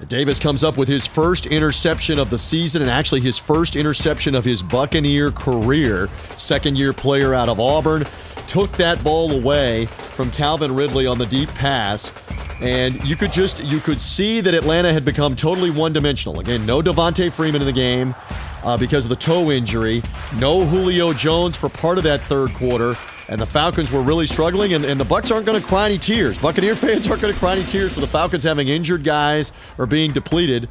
Davis 0.07 0.39
comes 0.39 0.63
up 0.63 0.77
with 0.77 0.87
his 0.87 1.09
first 1.09 1.47
interception 1.47 2.21
of 2.21 2.31
the 2.31 2.39
season 2.39 2.83
and 2.83 2.91
actually 2.91 3.21
his 3.21 3.37
first 3.37 3.75
interception 3.75 4.37
of 4.37 4.45
his 4.45 4.63
Buccaneer 4.63 5.33
career. 5.33 6.09
Second 6.37 6.79
year 6.79 6.93
player 6.93 7.35
out 7.35 7.49
of 7.49 7.59
Auburn. 7.59 8.07
Took 8.47 8.71
that 8.73 9.03
ball 9.03 9.33
away 9.33 9.87
from 9.87 10.31
Calvin 10.31 10.75
Ridley 10.75 11.07
on 11.07 11.19
the 11.19 11.27
deep 11.27 11.49
pass. 11.51 12.13
And 12.61 13.03
you 13.05 13.17
could 13.17 13.33
just 13.33 13.63
you 13.65 13.81
could 13.81 14.01
see 14.01 14.41
that 14.41 14.55
Atlanta 14.55 14.93
had 14.93 15.05
become 15.05 15.35
totally 15.35 15.71
one-dimensional. 15.71 16.39
Again, 16.41 16.65
no 16.65 16.81
Devonta 16.81 17.33
Freeman 17.33 17.61
in 17.61 17.67
the 17.67 17.73
game 17.73 18.15
uh, 18.63 18.77
because 18.77 19.05
of 19.05 19.11
the 19.11 19.17
toe 19.17 19.51
injury. 19.51 20.03
No 20.37 20.65
Julio 20.65 21.13
Jones 21.13 21.57
for 21.57 21.69
part 21.69 21.99
of 21.99 22.05
that 22.05 22.21
third 22.23 22.55
quarter 22.55 22.97
and 23.29 23.41
the 23.41 23.47
Falcons 23.47 23.93
were 23.93 24.01
really 24.01 24.27
struggling, 24.27 24.73
and, 24.73 24.85
and 24.85 24.99
the 24.99 25.05
Bucks 25.05 25.31
aren't 25.31 25.45
going 25.45 25.61
to 25.61 25.67
cry 25.67 25.87
any 25.87 25.99
tears. 25.99 26.39
Buccaneer 26.39 26.75
fans 26.77 27.07
aren't 27.09 27.21
going 27.23 27.33
to 27.33 27.39
cry 27.39 27.53
any 27.53 27.65
tears 27.65 27.93
for 27.93 28.01
the 28.01 28.07
Falcons 28.07 28.45
having 28.45 28.69
injured 28.69 29.05
guys 29.05 29.53
or 29.77 29.87
being 29.87 30.13
depleted 30.13 30.69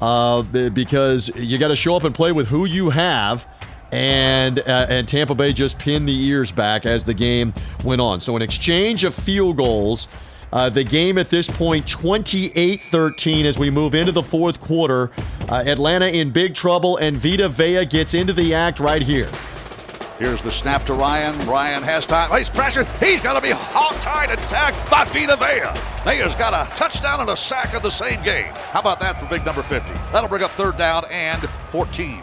uh, 0.00 0.42
because 0.42 1.28
you 1.36 1.58
got 1.58 1.68
to 1.68 1.76
show 1.76 1.94
up 1.94 2.04
and 2.04 2.14
play 2.14 2.32
with 2.32 2.48
who 2.48 2.64
you 2.64 2.90
have. 2.90 3.46
And 3.92 4.60
uh, 4.60 4.86
and 4.88 5.08
Tampa 5.08 5.34
Bay 5.34 5.52
just 5.52 5.76
pinned 5.76 6.08
the 6.08 6.24
ears 6.26 6.52
back 6.52 6.86
as 6.86 7.02
the 7.02 7.12
game 7.12 7.52
went 7.82 8.00
on. 8.00 8.20
So 8.20 8.36
an 8.36 8.42
exchange 8.42 9.02
of 9.04 9.14
field 9.14 9.56
goals. 9.56 10.06
Uh, 10.52 10.68
the 10.68 10.82
game 10.82 11.18
at 11.18 11.28
this 11.28 11.48
point 11.48 11.88
28 11.88 12.80
13 12.80 13.46
as 13.46 13.58
we 13.58 13.68
move 13.68 13.96
into 13.96 14.12
the 14.12 14.22
fourth 14.22 14.60
quarter. 14.60 15.10
Uh, 15.48 15.64
Atlanta 15.66 16.06
in 16.06 16.30
big 16.30 16.54
trouble, 16.54 16.98
and 16.98 17.16
Vita 17.16 17.48
Vea 17.48 17.84
gets 17.84 18.14
into 18.14 18.32
the 18.32 18.54
act 18.54 18.78
right 18.78 19.02
here. 19.02 19.28
Here's 20.20 20.42
the 20.42 20.50
snap 20.50 20.84
to 20.84 20.92
Ryan. 20.92 21.34
Ryan 21.48 21.82
has 21.82 22.04
time. 22.04 22.30
He's 22.36 22.50
pressured. 22.50 22.86
He's 23.00 23.22
going 23.22 23.36
to 23.36 23.40
be 23.40 23.54
hog-tied 23.54 24.28
and 24.28 24.38
tagged 24.50 24.76
by 24.90 25.06
Vita 25.06 25.34
Vea. 25.34 25.72
Vea's 26.04 26.34
got 26.34 26.52
a 26.52 26.70
touchdown 26.76 27.20
and 27.20 27.30
a 27.30 27.36
sack 27.38 27.72
in 27.72 27.80
the 27.80 27.90
same 27.90 28.22
game. 28.22 28.52
How 28.70 28.80
about 28.80 29.00
that 29.00 29.18
for 29.18 29.24
big 29.24 29.46
number 29.46 29.62
50? 29.62 29.90
That'll 30.12 30.28
bring 30.28 30.42
up 30.42 30.50
third 30.50 30.76
down 30.76 31.04
and 31.10 31.40
14. 31.70 32.22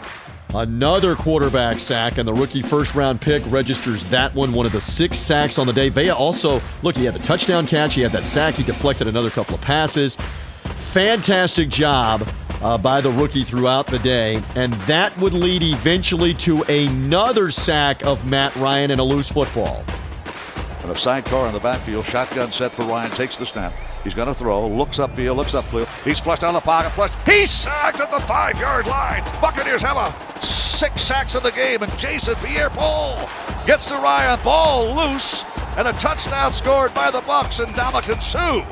Another 0.54 1.16
quarterback 1.16 1.80
sack, 1.80 2.18
and 2.18 2.28
the 2.28 2.32
rookie 2.32 2.62
first 2.62 2.94
round 2.94 3.20
pick 3.20 3.42
registers 3.48 4.04
that 4.04 4.32
one, 4.32 4.52
one 4.52 4.64
of 4.64 4.70
the 4.70 4.80
six 4.80 5.18
sacks 5.18 5.58
on 5.58 5.66
the 5.66 5.72
day. 5.72 5.88
Vea 5.88 6.10
also, 6.10 6.62
look, 6.84 6.96
he 6.96 7.04
had 7.04 7.14
the 7.14 7.18
touchdown 7.18 7.66
catch, 7.66 7.94
he 7.94 8.02
had 8.02 8.12
that 8.12 8.26
sack, 8.26 8.54
he 8.54 8.62
deflected 8.62 9.08
another 9.08 9.28
couple 9.28 9.56
of 9.56 9.60
passes. 9.60 10.16
Fantastic 10.92 11.68
job 11.68 12.28
uh, 12.62 12.78
by 12.78 13.00
the 13.00 13.10
rookie 13.10 13.44
throughout 13.44 13.86
the 13.86 13.98
day. 14.00 14.42
And 14.54 14.72
that 14.72 15.16
would 15.18 15.32
lead 15.32 15.62
eventually 15.62 16.34
to 16.34 16.62
another 16.64 17.50
sack 17.50 18.04
of 18.04 18.28
Matt 18.28 18.54
Ryan 18.56 18.90
and 18.90 19.00
a 19.00 19.04
loose 19.04 19.30
football. 19.30 19.84
And 20.82 20.90
a 20.90 20.96
sidecar 20.96 21.46
in 21.48 21.52
the 21.52 21.60
backfield, 21.60 22.04
shotgun 22.04 22.52
set 22.52 22.72
for 22.72 22.84
Ryan, 22.84 23.10
takes 23.10 23.36
the 23.36 23.46
snap. 23.46 23.72
He's 24.04 24.14
going 24.14 24.28
to 24.28 24.34
throw, 24.34 24.68
looks 24.68 24.98
upfield, 24.98 25.36
looks 25.36 25.52
upfield. 25.52 25.86
He's 26.04 26.20
flushed 26.20 26.44
out 26.44 26.54
of 26.54 26.54
the 26.54 26.60
pocket, 26.60 26.90
flushed. 26.90 27.18
He's 27.26 27.50
sacked 27.50 28.00
at 28.00 28.10
the 28.10 28.20
five 28.20 28.58
yard 28.58 28.86
line. 28.86 29.22
Buccaneers 29.40 29.82
have 29.82 29.96
a 29.96 30.44
six 30.44 31.02
sacks 31.02 31.34
in 31.34 31.42
the 31.42 31.50
game, 31.50 31.82
and 31.82 31.98
Jason 31.98 32.36
Pierre 32.36 32.70
Paul 32.70 33.28
gets 33.66 33.88
the 33.88 33.96
Ryan 33.96 34.42
ball 34.44 34.94
loose, 34.94 35.44
and 35.76 35.88
a 35.88 35.92
touchdown 35.94 36.52
scored 36.52 36.94
by 36.94 37.10
the 37.10 37.20
Bucks 37.22 37.58
and 37.58 37.68
Ndamukong 37.74 38.22
Suh. 38.22 38.64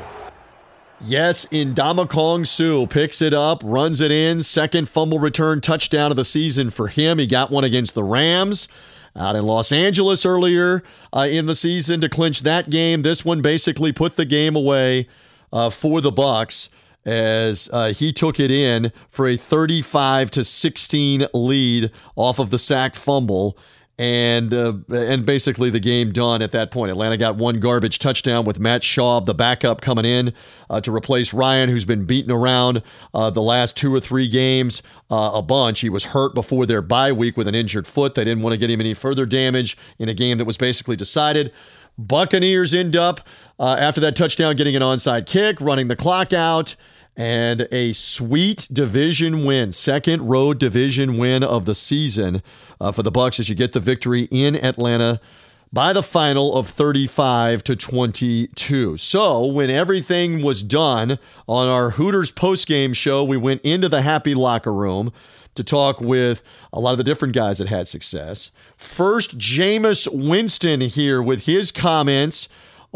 Yes, 0.99 1.45
Ndamukong 1.45 2.47
Suh 2.47 2.87
picks 2.87 3.21
it 3.21 3.33
up, 3.33 3.61
runs 3.63 4.01
it 4.01 4.11
in. 4.11 4.41
Second 4.41 4.89
fumble 4.89 5.19
return 5.19 5.61
touchdown 5.61 6.09
of 6.11 6.17
the 6.17 6.25
season 6.25 6.71
for 6.71 6.87
him. 6.87 7.19
He 7.19 7.27
got 7.27 7.51
one 7.51 7.63
against 7.63 7.93
the 7.93 8.03
Rams 8.03 8.67
out 9.15 9.35
in 9.35 9.43
Los 9.45 9.71
Angeles 9.71 10.25
earlier 10.25 10.83
uh, 11.13 11.27
in 11.29 11.45
the 11.45 11.53
season 11.53 12.01
to 12.01 12.09
clinch 12.09 12.41
that 12.41 12.71
game. 12.71 13.03
This 13.03 13.23
one 13.23 13.41
basically 13.41 13.91
put 13.91 14.15
the 14.15 14.25
game 14.25 14.55
away 14.55 15.07
uh, 15.53 15.69
for 15.69 16.01
the 16.01 16.11
Bucks 16.11 16.69
as 17.05 17.69
uh, 17.71 17.93
he 17.93 18.11
took 18.11 18.39
it 18.39 18.51
in 18.51 18.91
for 19.09 19.27
a 19.27 19.37
35 19.37 20.31
to 20.31 20.43
16 20.43 21.27
lead 21.33 21.91
off 22.15 22.39
of 22.39 22.49
the 22.49 22.57
sacked 22.57 22.95
fumble 22.97 23.55
and 23.99 24.53
uh, 24.53 24.73
and 24.89 25.25
basically 25.25 25.69
the 25.69 25.79
game 25.79 26.11
done 26.11 26.41
at 26.41 26.51
that 26.51 26.69
point. 26.69 26.91
Atlanta 26.91 27.17
got 27.17 27.35
one 27.35 27.59
garbage 27.59 27.97
touchdown 27.97 28.45
with 28.45 28.59
Matt 28.59 28.83
Schaub, 28.83 29.25
the 29.25 29.33
backup, 29.33 29.81
coming 29.81 30.05
in 30.05 30.33
uh, 30.69 30.79
to 30.81 30.95
replace 30.95 31.33
Ryan, 31.33 31.69
who's 31.69 31.85
been 31.85 32.05
beaten 32.05 32.31
around 32.31 32.83
uh, 33.13 33.29
the 33.31 33.41
last 33.41 33.75
two 33.75 33.93
or 33.93 33.99
three 33.99 34.27
games 34.27 34.83
uh, 35.09 35.31
a 35.33 35.41
bunch. 35.41 35.79
He 35.79 35.89
was 35.89 36.05
hurt 36.05 36.35
before 36.35 36.65
their 36.65 36.81
bye 36.81 37.11
week 37.11 37.37
with 37.37 37.47
an 37.47 37.55
injured 37.55 37.87
foot. 37.87 38.13
They 38.13 38.23
didn't 38.23 38.43
want 38.43 38.53
to 38.53 38.57
get 38.57 38.69
him 38.69 38.79
any 38.81 38.93
further 38.93 39.25
damage 39.25 39.77
in 39.97 40.09
a 40.09 40.13
game 40.13 40.37
that 40.37 40.45
was 40.45 40.57
basically 40.57 40.95
decided. 40.95 41.51
Buccaneers 41.97 42.75
end 42.75 42.95
up 42.95 43.21
uh, 43.59 43.75
after 43.79 43.99
that 44.01 44.15
touchdown 44.15 44.55
getting 44.55 44.75
an 44.75 44.83
onside 44.83 45.25
kick, 45.25 45.59
running 45.59 45.87
the 45.87 45.95
clock 45.95 46.31
out 46.31 46.75
and 47.17 47.67
a 47.71 47.91
sweet 47.93 48.67
division 48.71 49.43
win, 49.43 49.71
second 49.71 50.27
road 50.27 50.59
division 50.59 51.17
win 51.17 51.43
of 51.43 51.65
the 51.65 51.73
season 51.73 52.43
uh, 52.79 52.91
for 52.91 53.01
the 53.01 53.11
Bucks 53.11 53.39
as 53.39 53.49
you 53.49 53.55
get 53.55 53.73
the 53.73 53.79
victory 53.79 54.27
in 54.29 54.55
Atlanta 54.55 55.19
by 55.73 55.91
the 55.91 56.03
final 56.03 56.55
of 56.55 56.69
35 56.69 57.63
to 57.63 57.75
22. 57.75 58.97
So, 58.97 59.45
when 59.47 59.69
everything 59.69 60.43
was 60.43 60.61
done 60.61 61.17
on 61.47 61.67
our 61.67 61.89
Hooters 61.91 62.31
postgame 62.31 62.95
show, 62.95 63.23
we 63.23 63.35
went 63.35 63.61
into 63.63 63.89
the 63.89 64.03
happy 64.03 64.35
locker 64.35 64.73
room 64.73 65.11
to 65.55 65.63
talk 65.63 65.99
with 65.99 66.43
a 66.71 66.79
lot 66.79 66.91
of 66.91 66.99
the 66.99 67.03
different 67.03 67.33
guys 67.33 67.57
that 67.57 67.67
had 67.67 67.87
success. 67.87 68.51
First, 68.77 69.39
Jameis 69.39 70.07
Winston 70.11 70.81
here 70.81 71.21
with 71.21 71.45
his 71.45 71.71
comments 71.71 72.47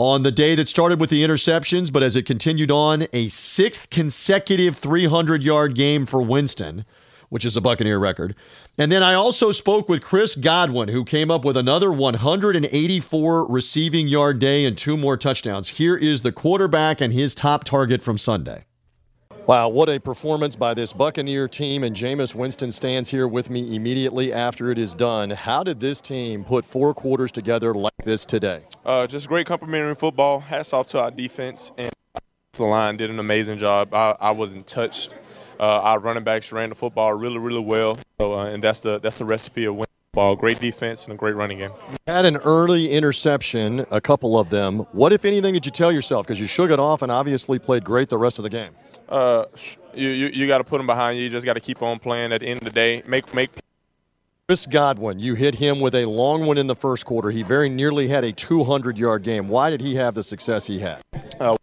on 0.01 0.23
the 0.23 0.31
day 0.31 0.55
that 0.55 0.67
started 0.67 0.99
with 0.99 1.11
the 1.11 1.23
interceptions, 1.23 1.93
but 1.93 2.01
as 2.01 2.15
it 2.15 2.25
continued 2.25 2.71
on, 2.71 3.05
a 3.13 3.27
sixth 3.27 3.91
consecutive 3.91 4.75
300 4.75 5.43
yard 5.43 5.75
game 5.75 6.07
for 6.07 6.23
Winston, 6.23 6.85
which 7.29 7.45
is 7.45 7.55
a 7.55 7.61
Buccaneer 7.61 7.99
record. 7.99 8.33
And 8.79 8.91
then 8.91 9.03
I 9.03 9.13
also 9.13 9.51
spoke 9.51 9.87
with 9.87 10.01
Chris 10.01 10.33
Godwin, 10.33 10.89
who 10.89 11.05
came 11.05 11.29
up 11.29 11.45
with 11.45 11.55
another 11.55 11.91
184 11.91 13.45
receiving 13.45 14.07
yard 14.07 14.39
day 14.39 14.65
and 14.65 14.75
two 14.75 14.97
more 14.97 15.17
touchdowns. 15.17 15.67
Here 15.69 15.95
is 15.95 16.23
the 16.23 16.31
quarterback 16.31 16.99
and 16.99 17.13
his 17.13 17.35
top 17.35 17.63
target 17.63 18.01
from 18.01 18.17
Sunday. 18.17 18.65
Wow, 19.47 19.69
what 19.69 19.89
a 19.89 19.99
performance 19.99 20.55
by 20.55 20.75
this 20.75 20.93
Buccaneer 20.93 21.47
team. 21.47 21.83
And 21.83 21.95
Jameis 21.95 22.35
Winston 22.35 22.69
stands 22.69 23.09
here 23.09 23.27
with 23.27 23.49
me 23.49 23.75
immediately 23.75 24.31
after 24.31 24.69
it 24.69 24.77
is 24.77 24.93
done. 24.93 25.31
How 25.31 25.63
did 25.63 25.79
this 25.79 25.99
team 25.99 26.43
put 26.43 26.63
four 26.63 26.93
quarters 26.93 27.31
together 27.31 27.73
like 27.73 27.95
this 28.03 28.23
today? 28.23 28.61
Uh, 28.85 29.07
just 29.07 29.27
great 29.27 29.47
complementary 29.47 29.95
football. 29.95 30.39
Hats 30.39 30.73
off 30.73 30.85
to 30.87 31.01
our 31.01 31.09
defense. 31.09 31.71
And 31.79 31.91
the 32.53 32.65
line 32.65 32.97
did 32.97 33.09
an 33.09 33.17
amazing 33.17 33.57
job. 33.57 33.95
I, 33.95 34.15
I 34.21 34.31
wasn't 34.31 34.67
touched. 34.67 35.15
Uh, 35.59 35.63
our 35.63 35.97
running 35.97 36.23
backs 36.23 36.51
ran 36.51 36.69
the 36.69 36.75
football 36.75 37.11
really, 37.13 37.39
really 37.39 37.61
well. 37.61 37.97
So, 38.19 38.39
uh, 38.39 38.45
and 38.45 38.63
that's 38.63 38.81
the, 38.81 38.99
that's 38.99 39.17
the 39.17 39.25
recipe 39.25 39.65
of 39.65 39.73
winning. 39.73 39.87
Ball. 40.13 40.35
Great 40.35 40.59
defense 40.59 41.05
and 41.05 41.13
a 41.13 41.15
great 41.15 41.35
running 41.37 41.59
game. 41.59 41.71
Had 42.05 42.25
an 42.25 42.35
early 42.35 42.91
interception, 42.91 43.85
a 43.91 44.01
couple 44.01 44.37
of 44.37 44.49
them. 44.49 44.79
What, 44.91 45.13
if 45.13 45.23
anything, 45.23 45.53
did 45.53 45.65
you 45.65 45.71
tell 45.71 45.89
yourself? 45.89 46.27
Because 46.27 46.37
you 46.37 46.47
shook 46.47 46.69
it 46.69 46.79
off 46.79 47.01
and 47.01 47.09
obviously 47.09 47.57
played 47.59 47.85
great 47.85 48.09
the 48.09 48.17
rest 48.17 48.37
of 48.37 48.43
the 48.43 48.49
game 48.49 48.73
uh, 49.11 49.45
you 49.93 50.09
you, 50.09 50.27
you 50.27 50.47
got 50.47 50.59
to 50.59 50.63
put 50.63 50.77
them 50.77 50.87
behind 50.87 51.17
you. 51.17 51.25
You 51.25 51.29
just 51.29 51.45
got 51.45 51.53
to 51.53 51.59
keep 51.59 51.83
on 51.83 51.99
playing. 51.99 52.31
At 52.31 52.41
the 52.41 52.47
end 52.47 52.59
of 52.59 52.63
the 52.63 52.71
day, 52.71 53.03
make 53.05 53.33
make. 53.33 53.51
Chris 54.47 54.65
Godwin, 54.65 55.19
you 55.19 55.35
hit 55.35 55.55
him 55.55 55.79
with 55.79 55.95
a 55.95 56.05
long 56.05 56.45
one 56.45 56.57
in 56.57 56.67
the 56.67 56.75
first 56.75 57.05
quarter. 57.05 57.29
He 57.29 57.41
very 57.41 57.69
nearly 57.69 58.09
had 58.09 58.25
a 58.25 58.33
200-yard 58.33 59.23
game. 59.23 59.47
Why 59.47 59.69
did 59.69 59.79
he 59.79 59.95
have 59.95 60.13
the 60.13 60.23
success 60.23 60.67
he 60.67 60.77
had? 60.77 61.01
Uh, 61.39 61.55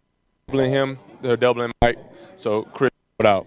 doubling 0.47 0.71
him, 0.71 0.97
they're 1.21 1.37
doubling 1.37 1.71
Mike, 1.83 1.99
so 2.35 2.63
Chris 2.63 2.89
put 3.19 3.27
out. 3.27 3.45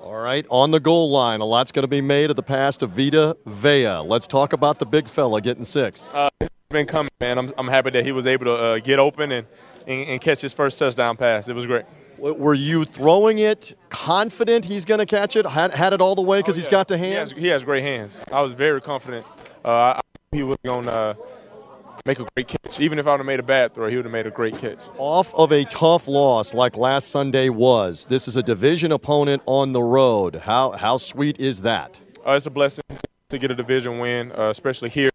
All 0.00 0.14
right, 0.14 0.46
on 0.48 0.70
the 0.70 0.78
goal 0.78 1.10
line, 1.10 1.40
a 1.40 1.44
lot's 1.44 1.72
going 1.72 1.82
to 1.82 1.88
be 1.88 2.00
made 2.00 2.30
of 2.30 2.36
the 2.36 2.42
pass 2.42 2.76
to 2.78 2.86
Vita 2.86 3.36
Vea. 3.46 3.98
Let's 3.98 4.28
talk 4.28 4.52
about 4.52 4.78
the 4.78 4.86
big 4.86 5.08
fella 5.08 5.40
getting 5.40 5.64
six. 5.64 6.08
Uh, 6.12 6.28
been 6.68 6.86
coming, 6.86 7.10
man. 7.20 7.38
I'm, 7.38 7.50
I'm 7.58 7.68
happy 7.68 7.90
that 7.90 8.04
he 8.04 8.12
was 8.12 8.28
able 8.28 8.44
to 8.44 8.52
uh, 8.52 8.78
get 8.78 9.00
open 9.00 9.32
and, 9.32 9.46
and, 9.88 10.08
and 10.08 10.20
catch 10.20 10.40
his 10.40 10.52
first 10.52 10.78
touchdown 10.78 11.16
pass. 11.16 11.48
It 11.48 11.54
was 11.54 11.66
great. 11.66 11.84
Were 12.18 12.54
you 12.54 12.84
throwing 12.84 13.38
it 13.38 13.76
confident 13.88 14.64
he's 14.64 14.84
going 14.84 14.98
to 14.98 15.06
catch 15.06 15.36
it? 15.36 15.46
Had, 15.46 15.74
had 15.74 15.92
it 15.92 16.00
all 16.00 16.14
the 16.14 16.22
way 16.22 16.38
because 16.38 16.56
oh, 16.56 16.58
yeah. 16.58 16.62
he's 16.62 16.68
got 16.68 16.88
the 16.88 16.98
hands? 16.98 17.30
He 17.30 17.36
has, 17.36 17.42
he 17.42 17.46
has, 17.48 17.64
great 17.64 17.82
hands. 17.82 18.20
I 18.32 18.40
was 18.40 18.52
very 18.52 18.80
confident. 18.80 19.26
Uh, 19.64 20.00
he 20.32 20.42
was 20.42 20.56
going 20.64 20.84
to 20.84 20.92
uh, 20.92 21.14
make 22.06 22.20
a 22.20 22.26
great 22.34 22.48
catch. 22.48 22.80
Even 22.80 22.98
if 22.98 23.06
I 23.06 23.12
would 23.12 23.20
have 23.20 23.26
made 23.26 23.40
a 23.40 23.44
bad 23.44 23.74
throw, 23.74 23.88
he 23.88 23.96
would 23.96 24.04
have 24.04 24.12
made 24.12 24.26
a 24.26 24.30
great 24.30 24.56
catch. 24.58 24.78
Off 24.98 25.34
of 25.34 25.52
a 25.52 25.64
tough 25.64 26.06
loss 26.06 26.54
like 26.54 26.76
last 26.76 27.08
Sunday 27.08 27.48
was, 27.48 28.06
this 28.06 28.28
is 28.28 28.36
a 28.36 28.42
division 28.42 28.92
opponent 28.92 29.42
on 29.46 29.72
the 29.72 29.82
road. 29.82 30.36
How, 30.36 30.72
how 30.72 30.96
sweet 30.96 31.40
is 31.40 31.62
that? 31.62 31.98
Uh, 32.26 32.32
it's 32.32 32.46
a 32.46 32.50
blessing 32.50 32.84
to 33.30 33.38
get 33.38 33.50
a 33.50 33.54
division 33.54 33.98
win, 33.98 34.32
uh, 34.32 34.50
especially 34.50 34.90
here. 34.90 35.10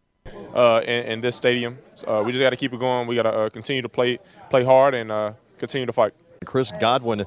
Uh, 0.53 0.81
in, 0.83 1.05
in, 1.05 1.21
this 1.21 1.35
stadium, 1.35 1.77
uh, 2.07 2.23
we 2.25 2.31
just 2.31 2.41
got 2.41 2.49
to 2.49 2.55
keep 2.55 2.73
it 2.73 2.79
going. 2.79 3.07
We 3.07 3.15
got 3.15 3.31
to 3.31 3.51
continue 3.51 3.83
to 3.83 3.89
play 3.89 4.17
play 4.49 4.63
hard 4.63 4.95
and 4.95 5.35
continue 5.59 5.85
to 5.85 5.93
fight. 5.93 6.13
Chris 6.49 6.73
Godwin 6.79 7.25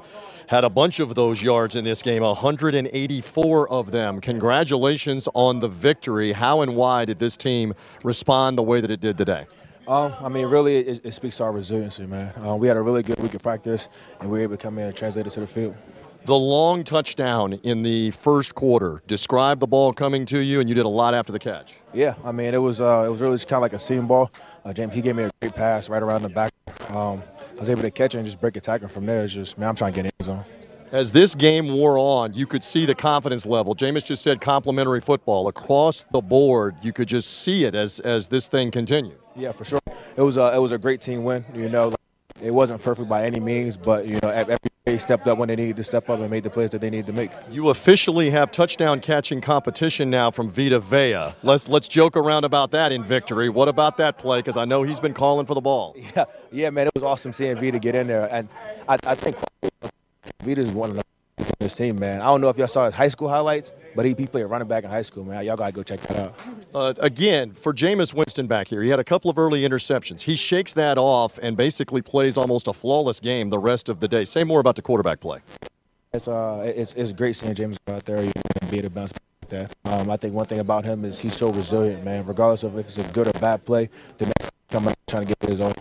had 0.48 0.64
a 0.64 0.68
bunch 0.68 0.98
of 0.98 1.14
those 1.14 1.40
yards 1.40 1.76
in 1.76 1.84
this 1.84 2.02
game, 2.02 2.24
184 2.24 3.68
of 3.70 3.92
them. 3.92 4.20
Congratulations 4.20 5.28
on 5.34 5.60
the 5.60 5.68
victory. 5.68 6.32
How 6.32 6.62
and 6.62 6.74
why 6.74 7.04
did 7.04 7.20
this 7.20 7.36
team 7.36 7.72
respond 8.02 8.58
the 8.58 8.64
way 8.64 8.80
that 8.80 8.90
it 8.90 9.00
did 9.00 9.16
today? 9.16 9.46
Um, 9.86 10.12
I 10.20 10.28
mean, 10.28 10.46
really, 10.46 10.78
it, 10.78 11.02
it, 11.04 11.14
speaks 11.14 11.36
to 11.36 11.44
our 11.44 11.52
resiliency, 11.52 12.04
man. 12.04 12.32
Uh, 12.44 12.56
we 12.56 12.66
had 12.66 12.76
a 12.76 12.82
really 12.82 13.04
good 13.04 13.18
week 13.20 13.34
of 13.34 13.42
practice, 13.44 13.88
and 14.20 14.28
we 14.28 14.38
were 14.38 14.42
able 14.42 14.56
to 14.56 14.62
come 14.62 14.76
in 14.78 14.86
and 14.86 14.96
translate 14.96 15.28
it 15.28 15.30
to 15.30 15.40
the 15.40 15.46
field. 15.46 15.76
The 16.24 16.34
long 16.34 16.82
touchdown 16.82 17.52
in 17.62 17.82
the 17.82 18.10
first 18.10 18.56
quarter. 18.56 19.02
Describe 19.06 19.60
the 19.60 19.68
ball 19.68 19.92
coming 19.92 20.26
to 20.26 20.38
you, 20.38 20.58
and 20.58 20.68
you 20.68 20.74
did 20.74 20.84
a 20.84 20.88
lot 20.88 21.14
after 21.14 21.30
the 21.30 21.38
catch. 21.38 21.74
Yeah, 21.92 22.14
I 22.24 22.32
mean, 22.32 22.54
it 22.54 22.58
was 22.62 22.80
uh, 22.80 23.04
it 23.06 23.10
was 23.10 23.20
really 23.20 23.36
just 23.36 23.46
kind 23.46 23.58
of 23.58 23.62
like 23.62 23.72
a 23.72 23.78
seam 23.78 24.08
ball. 24.08 24.32
Uh, 24.64 24.72
Jameis, 24.72 24.94
he 24.94 25.00
gave 25.00 25.14
me 25.14 25.24
a 25.24 25.30
great 25.40 25.54
pass 25.54 25.88
right 25.88 26.02
around 26.02 26.22
the 26.22 26.28
back. 26.28 26.52
Um, 26.90 27.22
I 27.56 27.60
was 27.60 27.70
able 27.70 27.82
to 27.82 27.90
catch 27.90 28.14
it 28.14 28.18
and 28.18 28.26
just 28.26 28.40
break 28.40 28.56
a 28.56 28.60
tackle 28.60 28.88
from 28.88 29.06
there. 29.06 29.24
It's 29.24 29.32
just, 29.32 29.58
man, 29.58 29.68
I'm 29.68 29.76
trying 29.76 29.92
to 29.92 29.96
get 29.96 30.06
in 30.06 30.12
the 30.18 30.24
zone. 30.24 30.44
As 30.90 31.10
this 31.10 31.34
game 31.34 31.72
wore 31.72 31.96
on, 31.96 32.34
you 32.34 32.46
could 32.46 32.62
see 32.62 32.84
the 32.84 32.94
confidence 32.94 33.46
level. 33.46 33.74
Jameis 33.74 34.04
just 34.04 34.22
said 34.22 34.40
complimentary 34.42 35.00
football 35.00 35.48
across 35.48 36.04
the 36.12 36.20
board. 36.20 36.76
You 36.82 36.92
could 36.92 37.08
just 37.08 37.42
see 37.42 37.64
it 37.64 37.74
as 37.74 37.98
as 38.00 38.28
this 38.28 38.46
thing 38.46 38.70
continued. 38.70 39.16
Yeah, 39.34 39.52
for 39.52 39.64
sure. 39.64 39.80
It 40.16 40.20
was 40.20 40.36
a 40.36 40.54
it 40.54 40.58
was 40.58 40.72
a 40.72 40.78
great 40.78 41.00
team 41.00 41.24
win. 41.24 41.46
You 41.54 41.70
know, 41.70 41.94
it 42.42 42.50
wasn't 42.50 42.82
perfect 42.82 43.08
by 43.08 43.24
any 43.24 43.40
means, 43.40 43.78
but 43.78 44.06
you 44.06 44.18
know, 44.22 44.28
everybody 44.84 45.00
stepped 45.00 45.28
up 45.28 45.38
when 45.38 45.46
they 45.46 45.54
needed 45.54 45.76
to 45.76 45.84
step 45.84 46.10
up 46.10 46.18
and 46.18 46.28
made 46.28 46.42
the 46.42 46.50
plays 46.50 46.70
that 46.70 46.80
they 46.80 46.90
needed 46.90 47.06
to 47.06 47.12
make. 47.12 47.30
You 47.52 47.68
officially 47.68 48.30
have 48.30 48.50
touchdown 48.50 48.98
catching 48.98 49.40
competition 49.40 50.10
now 50.10 50.32
from 50.32 50.50
Vita 50.50 50.80
Vea. 50.80 51.32
Let's 51.44 51.68
let's 51.68 51.86
joke 51.86 52.16
around 52.16 52.44
about 52.44 52.72
that 52.72 52.90
in 52.90 53.04
victory. 53.04 53.48
What 53.48 53.68
about 53.68 53.96
that 53.98 54.18
play? 54.18 54.40
Because 54.40 54.56
I 54.56 54.64
know 54.64 54.82
he's 54.82 54.98
been 54.98 55.14
calling 55.14 55.46
for 55.46 55.54
the 55.54 55.60
ball. 55.60 55.96
Yeah, 56.16 56.24
yeah, 56.50 56.70
man, 56.70 56.88
it 56.88 56.92
was 56.94 57.04
awesome 57.04 57.32
seeing 57.32 57.56
Vita 57.56 57.78
get 57.78 57.94
in 57.94 58.06
there, 58.06 58.28
and 58.30 58.48
I, 58.86 58.98
I 59.04 59.14
think 59.14 59.36
Vita 60.42 60.60
is 60.60 60.70
one 60.70 60.90
of 60.90 60.96
the 60.96 61.04
this 61.58 61.74
team, 61.74 61.98
man. 61.98 62.20
I 62.20 62.26
don't 62.26 62.40
know 62.40 62.48
if 62.48 62.58
y'all 62.58 62.68
saw 62.68 62.86
his 62.86 62.94
high 62.94 63.08
school 63.08 63.28
highlights, 63.28 63.72
but 63.94 64.04
he, 64.04 64.14
he 64.16 64.26
played 64.26 64.44
running 64.44 64.68
back 64.68 64.84
in 64.84 64.90
high 64.90 65.02
school, 65.02 65.24
man. 65.24 65.44
Y'all 65.44 65.56
gotta 65.56 65.72
go 65.72 65.82
check 65.82 66.00
that 66.02 66.16
out. 66.18 66.34
Uh, 66.74 66.94
again, 66.98 67.52
for 67.52 67.72
Jameis 67.72 68.14
Winston 68.14 68.46
back 68.46 68.68
here, 68.68 68.82
he 68.82 68.88
had 68.90 68.98
a 68.98 69.04
couple 69.04 69.30
of 69.30 69.38
early 69.38 69.62
interceptions. 69.62 70.20
He 70.20 70.36
shakes 70.36 70.72
that 70.74 70.98
off 70.98 71.38
and 71.42 71.56
basically 71.56 72.02
plays 72.02 72.36
almost 72.36 72.68
a 72.68 72.72
flawless 72.72 73.20
game 73.20 73.50
the 73.50 73.58
rest 73.58 73.88
of 73.88 74.00
the 74.00 74.08
day. 74.08 74.24
Say 74.24 74.44
more 74.44 74.60
about 74.60 74.76
the 74.76 74.82
quarterback 74.82 75.20
play. 75.20 75.40
It's 76.12 76.28
uh, 76.28 76.62
it's 76.76 76.92
it's 76.94 77.12
great 77.12 77.36
seeing 77.36 77.54
Jameis 77.54 77.78
out 77.88 78.04
there 78.04 78.22
you 78.22 78.26
know, 78.26 78.70
be 78.70 78.78
able 78.78 78.88
to 78.88 78.94
bounce 78.94 79.12
back 79.12 79.22
that. 79.52 79.76
Um, 79.84 80.10
I 80.10 80.16
think 80.16 80.34
one 80.34 80.46
thing 80.46 80.58
about 80.58 80.84
him 80.84 81.04
is 81.04 81.18
he's 81.18 81.36
so 81.36 81.52
resilient, 81.52 82.04
man. 82.04 82.26
Regardless 82.26 82.64
of 82.64 82.76
if 82.78 82.86
it's 82.86 82.98
a 82.98 83.04
good 83.12 83.28
or 83.28 83.32
bad 83.38 83.64
play, 83.64 83.88
the 84.18 84.26
next 84.26 84.50
out 84.74 84.94
trying 85.08 85.26
to 85.26 85.34
get 85.34 85.50
his 85.50 85.60
own. 85.60 85.74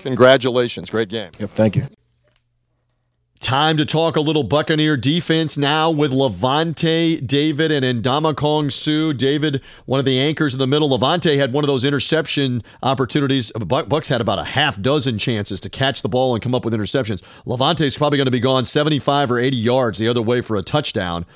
Congratulations, 0.00 0.90
great 0.90 1.08
game. 1.08 1.30
Yep, 1.38 1.50
thank 1.50 1.76
you. 1.76 1.86
Time 3.42 3.76
to 3.76 3.84
talk 3.84 4.14
a 4.14 4.20
little 4.20 4.44
Buccaneer 4.44 4.96
defense 4.96 5.58
now 5.58 5.90
with 5.90 6.12
Lavonte 6.12 7.26
David 7.26 7.72
and 7.72 8.04
Ndamukong 8.04 8.70
Suh. 8.70 9.12
David, 9.12 9.60
one 9.84 9.98
of 9.98 10.06
the 10.06 10.20
anchors 10.20 10.54
in 10.54 10.60
the 10.60 10.66
middle. 10.68 10.88
Lavonte 10.96 11.36
had 11.36 11.52
one 11.52 11.64
of 11.64 11.68
those 11.68 11.82
interception 11.82 12.62
opportunities. 12.84 13.50
Bucks 13.50 14.08
had 14.08 14.20
about 14.20 14.38
a 14.38 14.44
half 14.44 14.80
dozen 14.80 15.18
chances 15.18 15.60
to 15.60 15.68
catch 15.68 16.02
the 16.02 16.08
ball 16.08 16.34
and 16.34 16.42
come 16.42 16.54
up 16.54 16.64
with 16.64 16.72
interceptions. 16.72 17.20
Lavonte's 17.44 17.96
probably 17.96 18.16
going 18.16 18.26
to 18.26 18.30
be 18.30 18.38
gone 18.38 18.64
75 18.64 19.32
or 19.32 19.40
80 19.40 19.56
yards 19.56 19.98
the 19.98 20.06
other 20.06 20.22
way 20.22 20.40
for 20.40 20.54
a 20.54 20.62
touchdown. 20.62 21.26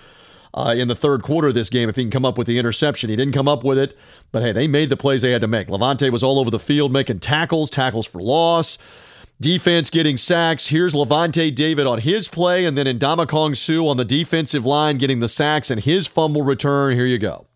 Uh, 0.55 0.77
in 0.79 0.87
the 0.87 0.95
third 0.95 1.25
quarter 1.25 1.49
of 1.49 1.55
this 1.55 1.69
game, 1.69 1.88
if 1.88 1.97
he 1.97 2.05
can 2.05 2.11
come 2.12 2.25
up 2.25 2.38
with 2.38 2.47
the 2.47 2.57
interception, 2.57 3.11
he 3.11 3.16
didn't 3.16 3.35
come 3.35 3.49
up 3.49 3.64
with 3.64 3.79
it, 3.79 3.99
but 4.31 4.42
hey, 4.42 4.53
they 4.53 4.69
made 4.69 4.90
the 4.90 4.97
plays 4.97 5.23
they 5.23 5.33
had 5.33 5.40
to 5.40 5.49
make. 5.49 5.66
Lavonte 5.66 6.09
was 6.11 6.23
all 6.23 6.38
over 6.38 6.53
the 6.53 6.61
field 6.61 6.92
making 6.92 7.19
tackles, 7.19 7.69
tackles 7.69 8.07
for 8.07 8.23
loss. 8.23 8.79
Defense 9.38 9.90
getting 9.90 10.16
sacks. 10.16 10.66
Here's 10.66 10.94
Lavonte 10.94 11.55
David 11.55 11.87
on 11.87 11.99
his 11.99 12.27
play, 12.27 12.64
and 12.64 12.77
then 12.77 12.87
Ndamukong 12.87 13.55
Suh 13.55 13.87
on 13.87 13.99
the 13.99 14.05
defensive 14.05 14.64
line 14.64 14.96
getting 14.96 15.20
the 15.20 15.29
sacks 15.29 15.70
and 15.70 15.79
his 15.79 16.07
fumble 16.07 16.42
return. 16.42 16.96
Here 16.96 17.05
you 17.05 17.18
go. 17.18 17.46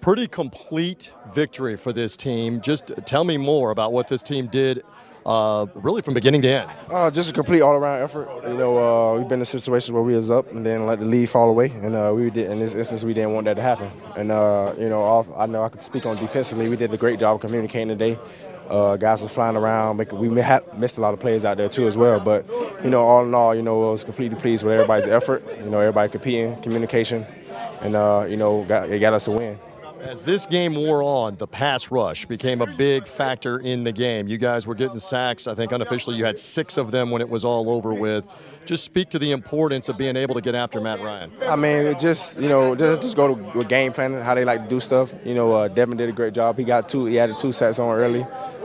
Pretty 0.00 0.28
complete 0.28 1.12
victory 1.34 1.76
for 1.76 1.92
this 1.92 2.16
team. 2.16 2.60
Just 2.60 2.92
tell 3.04 3.24
me 3.24 3.36
more 3.36 3.72
about 3.72 3.92
what 3.92 4.06
this 4.06 4.22
team 4.22 4.46
did 4.46 4.84
uh, 5.26 5.66
really 5.74 6.02
from 6.02 6.14
beginning 6.14 6.42
to 6.42 6.48
end? 6.48 6.70
Uh, 6.90 7.10
just 7.10 7.30
a 7.30 7.32
complete 7.32 7.62
all-around 7.62 8.02
effort. 8.02 8.28
You 8.46 8.56
know, 8.56 8.78
uh, 8.78 9.18
we've 9.18 9.28
been 9.28 9.40
in 9.40 9.44
situations 9.44 9.92
where 9.92 10.02
we 10.02 10.14
was 10.14 10.30
up 10.30 10.50
and 10.52 10.64
then 10.64 10.86
let 10.86 11.00
the 11.00 11.06
lead 11.06 11.28
fall 11.28 11.50
away, 11.50 11.70
and 11.70 11.94
uh, 11.94 12.12
we 12.14 12.30
did 12.30 12.50
in 12.50 12.58
this 12.58 12.74
instance 12.74 13.04
we 13.04 13.14
didn't 13.14 13.32
want 13.32 13.44
that 13.46 13.54
to 13.54 13.62
happen. 13.62 13.90
And 14.16 14.30
uh, 14.30 14.74
you 14.78 14.88
know, 14.88 15.00
all, 15.00 15.26
I 15.36 15.46
know 15.46 15.62
I 15.62 15.68
could 15.68 15.82
speak 15.82 16.06
on 16.06 16.16
defensively. 16.16 16.68
We 16.68 16.76
did 16.76 16.92
a 16.92 16.96
great 16.96 17.18
job 17.18 17.36
of 17.36 17.40
communicating 17.40 17.88
today. 17.88 18.18
Uh, 18.72 18.96
guys 18.96 19.20
was 19.20 19.30
flying 19.34 19.54
around. 19.54 19.98
We 19.98 20.40
had 20.40 20.62
missed 20.78 20.96
a 20.96 21.02
lot 21.02 21.12
of 21.12 21.20
plays 21.20 21.44
out 21.44 21.58
there 21.58 21.68
too 21.68 21.86
as 21.86 21.94
well. 21.94 22.18
But 22.18 22.46
you 22.82 22.88
know, 22.88 23.02
all 23.02 23.22
in 23.22 23.34
all, 23.34 23.54
you 23.54 23.60
know, 23.60 23.88
I 23.88 23.90
was 23.90 24.02
completely 24.02 24.40
pleased 24.40 24.64
with 24.64 24.72
everybody's 24.72 25.08
effort. 25.08 25.44
You 25.62 25.68
know, 25.68 25.78
everybody 25.78 26.10
competing, 26.10 26.56
communication, 26.62 27.26
and 27.82 27.94
uh, 27.94 28.24
you 28.26 28.38
know, 28.38 28.64
got, 28.64 28.88
it 28.88 28.98
got 29.00 29.12
us 29.12 29.28
a 29.28 29.30
win. 29.30 29.58
As 30.00 30.22
this 30.22 30.46
game 30.46 30.74
wore 30.74 31.02
on, 31.02 31.36
the 31.36 31.46
pass 31.46 31.90
rush 31.90 32.24
became 32.24 32.62
a 32.62 32.66
big 32.66 33.06
factor 33.06 33.58
in 33.60 33.84
the 33.84 33.92
game. 33.92 34.26
You 34.26 34.38
guys 34.38 34.66
were 34.66 34.74
getting 34.74 34.98
sacks. 34.98 35.46
I 35.46 35.54
think 35.54 35.70
unofficially 35.70 36.16
you 36.16 36.24
had 36.24 36.38
six 36.38 36.78
of 36.78 36.92
them 36.92 37.10
when 37.10 37.20
it 37.20 37.28
was 37.28 37.44
all 37.44 37.70
over 37.70 37.92
with. 37.92 38.26
Just 38.64 38.84
speak 38.84 39.10
to 39.10 39.18
the 39.18 39.32
importance 39.32 39.88
of 39.88 39.98
being 39.98 40.16
able 40.16 40.34
to 40.34 40.40
get 40.40 40.54
after 40.54 40.80
Matt 40.80 41.00
Ryan. 41.00 41.32
I 41.42 41.56
mean, 41.56 41.98
just 41.98 42.38
you 42.38 42.48
know, 42.48 42.74
just, 42.74 43.02
just 43.02 43.16
go 43.16 43.34
to 43.34 43.64
game 43.64 43.92
planning, 43.92 44.20
how 44.20 44.34
they 44.34 44.44
like 44.44 44.62
to 44.62 44.68
do 44.68 44.80
stuff. 44.80 45.12
You 45.24 45.34
know, 45.34 45.52
uh, 45.52 45.68
Devin 45.68 45.96
did 45.96 46.08
a 46.08 46.12
great 46.12 46.34
job. 46.34 46.56
He 46.56 46.64
got 46.64 46.88
two. 46.88 47.06
He 47.06 47.18
added 47.18 47.38
two 47.38 47.52
sacks 47.52 47.78
on 47.78 47.96
early 47.96 48.24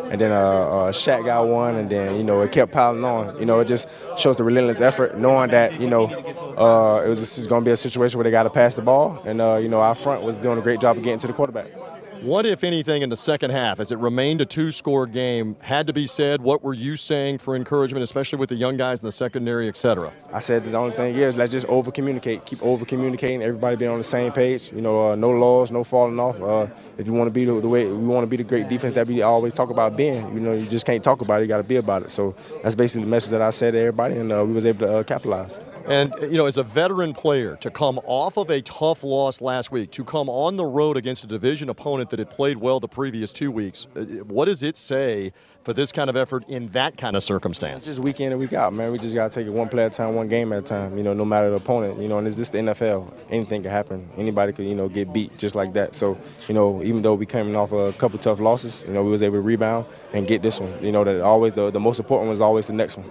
and 0.09 0.21
then 0.21 0.31
uh, 0.31 0.35
uh, 0.35 0.91
Shaq 0.91 1.25
got 1.25 1.47
one, 1.47 1.75
and 1.75 1.89
then 1.89 2.15
you 2.15 2.23
know 2.23 2.41
it 2.41 2.51
kept 2.51 2.71
piling 2.71 3.03
on. 3.03 3.37
You 3.39 3.45
know, 3.45 3.59
it 3.59 3.65
just 3.65 3.87
shows 4.17 4.35
the 4.35 4.43
relentless 4.43 4.81
effort, 4.81 5.17
knowing 5.17 5.51
that 5.51 5.79
you 5.79 5.89
know 5.89 6.05
uh, 6.05 7.03
it 7.05 7.09
was 7.09 7.19
just 7.19 7.49
going 7.49 7.63
to 7.63 7.65
be 7.65 7.71
a 7.71 7.77
situation 7.77 8.17
where 8.17 8.23
they 8.23 8.31
got 8.31 8.43
to 8.43 8.49
pass 8.49 8.75
the 8.75 8.81
ball, 8.81 9.21
and 9.25 9.41
uh, 9.41 9.57
you 9.57 9.67
know 9.67 9.81
our 9.81 9.95
front 9.95 10.23
was 10.23 10.35
doing 10.37 10.57
a 10.57 10.61
great 10.61 10.79
job 10.79 10.97
of 10.97 11.03
getting 11.03 11.19
to 11.19 11.27
the 11.27 11.33
quarterback. 11.33 11.67
What, 12.21 12.47
if 12.47 12.63
anything, 12.63 13.03
in 13.03 13.09
the 13.09 13.15
second 13.15 13.51
half, 13.51 13.79
as 13.79 13.91
it 13.91 13.99
remained 13.99 14.41
a 14.41 14.45
two 14.45 14.71
score 14.71 15.05
game, 15.05 15.55
had 15.59 15.85
to 15.85 15.93
be 15.93 16.07
said? 16.07 16.41
What 16.41 16.63
were 16.63 16.73
you 16.73 16.95
saying 16.95 17.37
for 17.37 17.55
encouragement, 17.55 18.03
especially 18.03 18.39
with 18.39 18.49
the 18.49 18.55
young 18.55 18.75
guys 18.75 18.99
in 18.99 19.05
the 19.05 19.11
secondary, 19.11 19.67
et 19.67 19.77
cetera? 19.77 20.11
I 20.33 20.39
said 20.39 20.65
the 20.65 20.75
only 20.75 20.95
thing 20.95 21.15
is 21.15 21.37
let's 21.37 21.51
just 21.51 21.67
over 21.67 21.91
communicate, 21.91 22.45
keep 22.45 22.61
over 22.63 22.85
communicating, 22.85 23.43
everybody 23.43 23.75
being 23.75 23.91
on 23.91 23.99
the 23.99 24.03
same 24.03 24.31
page. 24.31 24.71
You 24.71 24.81
know, 24.81 25.11
uh, 25.11 25.15
no 25.15 25.29
laws, 25.29 25.69
no 25.69 25.83
falling 25.83 26.19
off. 26.19 26.41
Uh, 26.41 26.73
if 26.97 27.05
you 27.05 27.13
want 27.13 27.27
to 27.27 27.31
be 27.31 27.45
the, 27.45 27.61
the, 27.61 27.67
way 27.67 27.85
we 27.85 27.93
want 27.93 28.23
to 28.23 28.27
be 28.27 28.37
the 28.37 28.43
great 28.43 28.67
defense 28.67 28.95
that 28.95 29.07
we 29.07 29.21
always 29.21 29.53
talk 29.53 29.69
about 29.69 29.95
being, 29.95 30.33
you 30.33 30.39
know, 30.39 30.53
you 30.53 30.65
just 30.65 30.87
can't 30.87 31.03
talk 31.03 31.21
about 31.21 31.39
it, 31.39 31.43
you 31.43 31.47
got 31.47 31.57
to 31.57 31.63
be 31.63 31.75
about 31.75 32.01
it. 32.01 32.11
So 32.11 32.35
that's 32.63 32.75
basically 32.75 33.03
the 33.03 33.11
message 33.11 33.31
that 33.31 33.43
I 33.43 33.51
said 33.51 33.71
to 33.71 33.79
everybody, 33.79 34.17
and 34.17 34.31
uh, 34.31 34.43
we 34.43 34.53
was 34.53 34.65
able 34.65 34.87
to 34.87 34.97
uh, 34.97 35.03
capitalize. 35.03 35.59
And, 35.87 36.13
you 36.21 36.37
know, 36.37 36.45
as 36.47 36.57
a 36.57 36.63
veteran 36.63 37.13
player, 37.13 37.55
to 37.61 37.71
come 37.71 37.99
off 38.03 38.37
of 38.37 38.49
a 38.49 38.61
tough 38.61 39.03
loss 39.03 39.39
last 39.39 39.71
week, 39.71 39.89
to 39.91 40.03
come 40.03 40.27
on 40.27 40.57
the 40.57 40.65
road 40.65 40.97
against 40.97 41.23
a 41.23 41.27
division 41.27 41.69
opponent 41.69 42.09
that 42.09 42.19
had 42.19 42.29
played 42.29 42.57
well 42.57 42.81
the 42.81 42.89
previous 42.89 43.31
two 43.31 43.51
weeks, 43.51 43.87
uh, 43.95 44.01
what 44.25 44.45
does 44.45 44.63
it 44.63 44.75
say 44.75 45.31
for 45.63 45.71
this 45.73 45.93
kind 45.93 46.09
of 46.09 46.17
effort 46.17 46.43
in 46.49 46.67
that 46.69 46.97
kind 46.97 47.15
of 47.15 47.23
circumstance? 47.23 47.87
It's 47.87 47.97
just 47.97 47.99
week 47.99 48.19
in 48.19 48.33
and 48.33 48.39
week 48.39 48.51
out, 48.51 48.73
man. 48.73 48.91
We 48.91 48.97
just 48.97 49.15
got 49.15 49.31
to 49.31 49.33
take 49.33 49.47
it 49.47 49.51
one 49.51 49.69
play 49.69 49.85
at 49.85 49.93
a 49.93 49.95
time, 49.95 50.13
one 50.13 50.27
game 50.27 50.51
at 50.51 50.59
a 50.59 50.61
time, 50.61 50.97
you 50.97 51.03
know, 51.03 51.13
no 51.13 51.23
matter 51.23 51.49
the 51.49 51.55
opponent. 51.55 52.01
You 52.01 52.09
know, 52.09 52.17
and 52.17 52.27
it's 52.27 52.35
just 52.35 52.51
the 52.51 52.57
NFL. 52.57 53.13
Anything 53.29 53.61
can 53.61 53.71
happen. 53.71 54.09
Anybody 54.17 54.51
could, 54.51 54.65
you 54.65 54.75
know, 54.75 54.89
get 54.89 55.13
beat 55.13 55.37
just 55.37 55.55
like 55.55 55.71
that. 55.73 55.95
So, 55.95 56.17
you 56.49 56.53
know, 56.53 56.83
even 56.83 57.01
though 57.01 57.13
we 57.13 57.25
came 57.25 57.55
off 57.55 57.71
a 57.71 57.93
couple 57.93 58.19
tough 58.19 58.41
losses, 58.41 58.83
you 58.85 58.93
know, 58.93 59.03
we 59.03 59.11
was 59.11 59.23
able 59.23 59.35
to 59.35 59.41
rebound 59.41 59.85
and 60.11 60.27
get 60.27 60.41
this 60.41 60.59
one. 60.59 60.73
You 60.83 60.91
know, 60.91 61.05
that 61.05 61.21
always 61.21 61.53
the, 61.53 61.71
the 61.71 61.79
most 61.79 61.99
important 61.99 62.27
one 62.27 62.33
is 62.33 62.41
always 62.41 62.67
the 62.67 62.73
next 62.73 62.97
one. 62.97 63.07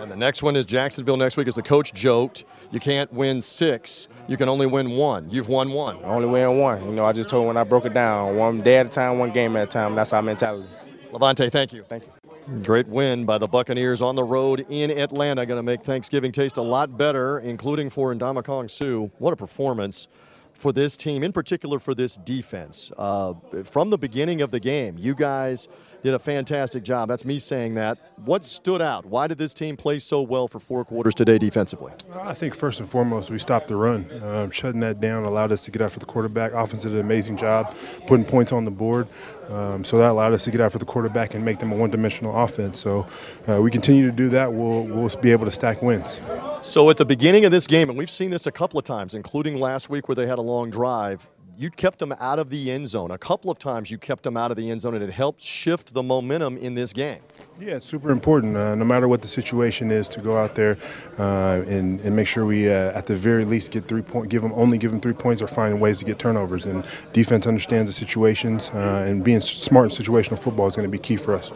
And 0.00 0.10
the 0.10 0.16
next 0.16 0.42
one 0.42 0.56
is 0.56 0.64
Jacksonville 0.64 1.18
next 1.18 1.36
week. 1.36 1.46
As 1.46 1.56
the 1.56 1.62
coach 1.62 1.92
joked, 1.92 2.46
you 2.70 2.80
can't 2.80 3.12
win 3.12 3.40
six, 3.42 4.08
you 4.28 4.38
can 4.38 4.48
only 4.48 4.66
win 4.66 4.92
one. 4.92 5.28
You've 5.28 5.48
won 5.48 5.72
one. 5.72 5.96
I 5.98 6.08
only 6.08 6.26
win 6.26 6.56
one. 6.58 6.82
You 6.86 6.92
know, 6.92 7.04
I 7.04 7.12
just 7.12 7.28
told 7.28 7.46
when 7.46 7.58
I 7.58 7.64
broke 7.64 7.84
it 7.84 7.92
down, 7.92 8.36
one 8.36 8.62
day 8.62 8.78
at 8.78 8.86
a 8.86 8.88
time, 8.88 9.18
one 9.18 9.30
game 9.30 9.56
at 9.56 9.68
a 9.68 9.70
time. 9.70 9.94
That's 9.94 10.14
our 10.14 10.22
mentality. 10.22 10.66
Lavonte, 11.12 11.52
thank 11.52 11.74
you. 11.74 11.84
Thank 11.84 12.04
you. 12.04 12.62
Great 12.62 12.88
win 12.88 13.26
by 13.26 13.36
the 13.36 13.46
Buccaneers 13.46 14.00
on 14.00 14.16
the 14.16 14.24
road 14.24 14.64
in 14.70 14.90
Atlanta. 14.90 15.44
Going 15.44 15.58
to 15.58 15.62
make 15.62 15.82
Thanksgiving 15.82 16.32
taste 16.32 16.56
a 16.56 16.62
lot 16.62 16.96
better, 16.96 17.40
including 17.40 17.90
for 17.90 18.14
Ndamukong 18.14 18.70
Suh. 18.70 19.10
What 19.18 19.34
a 19.34 19.36
performance 19.36 20.08
for 20.54 20.72
this 20.72 20.96
team, 20.96 21.22
in 21.22 21.32
particular 21.32 21.78
for 21.78 21.94
this 21.94 22.16
defense. 22.16 22.90
Uh, 22.96 23.34
from 23.64 23.90
the 23.90 23.98
beginning 23.98 24.42
of 24.42 24.50
the 24.50 24.60
game, 24.60 24.96
you 24.98 25.14
guys 25.14 25.68
did 26.02 26.14
a 26.14 26.18
fantastic 26.18 26.82
job. 26.82 27.08
That's 27.08 27.24
me 27.24 27.38
saying 27.38 27.74
that. 27.74 27.98
What 28.24 28.44
stood 28.44 28.82
out? 28.82 29.04
Why 29.06 29.26
did 29.26 29.38
this 29.38 29.54
team 29.54 29.76
play 29.76 29.98
so 29.98 30.22
well 30.22 30.48
for 30.48 30.58
four 30.58 30.84
quarters 30.84 31.14
today 31.14 31.38
defensively? 31.38 31.92
I 32.14 32.34
think 32.34 32.54
first 32.56 32.80
and 32.80 32.88
foremost, 32.88 33.30
we 33.30 33.38
stopped 33.38 33.68
the 33.68 33.76
run. 33.76 34.10
Um, 34.22 34.50
shutting 34.50 34.80
that 34.80 35.00
down 35.00 35.24
allowed 35.24 35.52
us 35.52 35.64
to 35.64 35.70
get 35.70 35.82
after 35.82 35.98
the 35.98 36.06
quarterback. 36.06 36.52
Offense 36.52 36.82
did 36.82 36.92
an 36.92 37.00
amazing 37.00 37.36
job 37.36 37.74
putting 38.06 38.24
points 38.24 38.52
on 38.52 38.64
the 38.64 38.70
board. 38.70 39.08
Um, 39.48 39.84
so 39.84 39.98
that 39.98 40.10
allowed 40.10 40.32
us 40.32 40.44
to 40.44 40.50
get 40.50 40.60
after 40.60 40.78
the 40.78 40.84
quarterback 40.84 41.34
and 41.34 41.44
make 41.44 41.58
them 41.58 41.72
a 41.72 41.76
one-dimensional 41.76 42.36
offense. 42.44 42.78
So 42.78 43.06
uh, 43.48 43.60
we 43.60 43.70
continue 43.70 44.06
to 44.06 44.12
do 44.12 44.28
that. 44.28 44.52
We'll, 44.52 44.84
we'll 44.84 45.08
be 45.20 45.32
able 45.32 45.44
to 45.46 45.52
stack 45.52 45.82
wins. 45.82 46.20
So 46.62 46.88
at 46.90 46.98
the 46.98 47.04
beginning 47.04 47.46
of 47.46 47.50
this 47.50 47.66
game, 47.66 47.88
and 47.88 47.98
we've 47.98 48.10
seen 48.10 48.30
this 48.30 48.46
a 48.46 48.52
couple 48.52 48.78
of 48.78 48.84
times, 48.84 49.14
including 49.14 49.56
last 49.56 49.90
week 49.90 50.08
where 50.08 50.14
they 50.14 50.26
had 50.26 50.38
a 50.38 50.42
long 50.42 50.70
drive, 50.70 51.28
you 51.60 51.70
kept 51.70 51.98
them 51.98 52.12
out 52.20 52.38
of 52.38 52.48
the 52.48 52.70
end 52.70 52.88
zone. 52.88 53.10
A 53.10 53.18
couple 53.18 53.50
of 53.50 53.58
times 53.58 53.90
you 53.90 53.98
kept 53.98 54.22
them 54.22 54.34
out 54.34 54.50
of 54.50 54.56
the 54.56 54.70
end 54.70 54.80
zone, 54.80 54.94
and 54.94 55.04
it 55.04 55.10
helped 55.10 55.42
shift 55.42 55.92
the 55.92 56.02
momentum 56.02 56.56
in 56.56 56.74
this 56.74 56.90
game. 56.94 57.20
Yeah, 57.60 57.74
it's 57.76 57.86
super 57.86 58.10
important, 58.10 58.56
uh, 58.56 58.74
no 58.74 58.86
matter 58.86 59.08
what 59.08 59.20
the 59.20 59.28
situation 59.28 59.90
is, 59.90 60.08
to 60.08 60.22
go 60.22 60.38
out 60.38 60.54
there 60.54 60.78
uh, 61.18 61.62
and, 61.68 62.00
and 62.00 62.16
make 62.16 62.26
sure 62.26 62.46
we, 62.46 62.70
uh, 62.70 62.92
at 62.92 63.04
the 63.04 63.14
very 63.14 63.44
least, 63.44 63.72
get 63.72 63.86
three 63.86 64.00
point, 64.00 64.30
give 64.30 64.40
them 64.40 64.54
only 64.54 64.78
give 64.78 64.90
them 64.90 65.02
three 65.02 65.12
points, 65.12 65.42
or 65.42 65.48
find 65.48 65.78
ways 65.78 65.98
to 65.98 66.06
get 66.06 66.18
turnovers. 66.18 66.64
And 66.64 66.88
defense 67.12 67.46
understands 67.46 67.90
the 67.90 67.94
situations, 67.94 68.70
uh, 68.70 69.04
and 69.06 69.22
being 69.22 69.42
smart 69.42 69.90
in 69.90 70.04
situational 70.04 70.38
football 70.38 70.66
is 70.66 70.74
going 70.74 70.88
to 70.88 70.90
be 70.90 70.98
key 70.98 71.16
for 71.16 71.34
us 71.34 71.52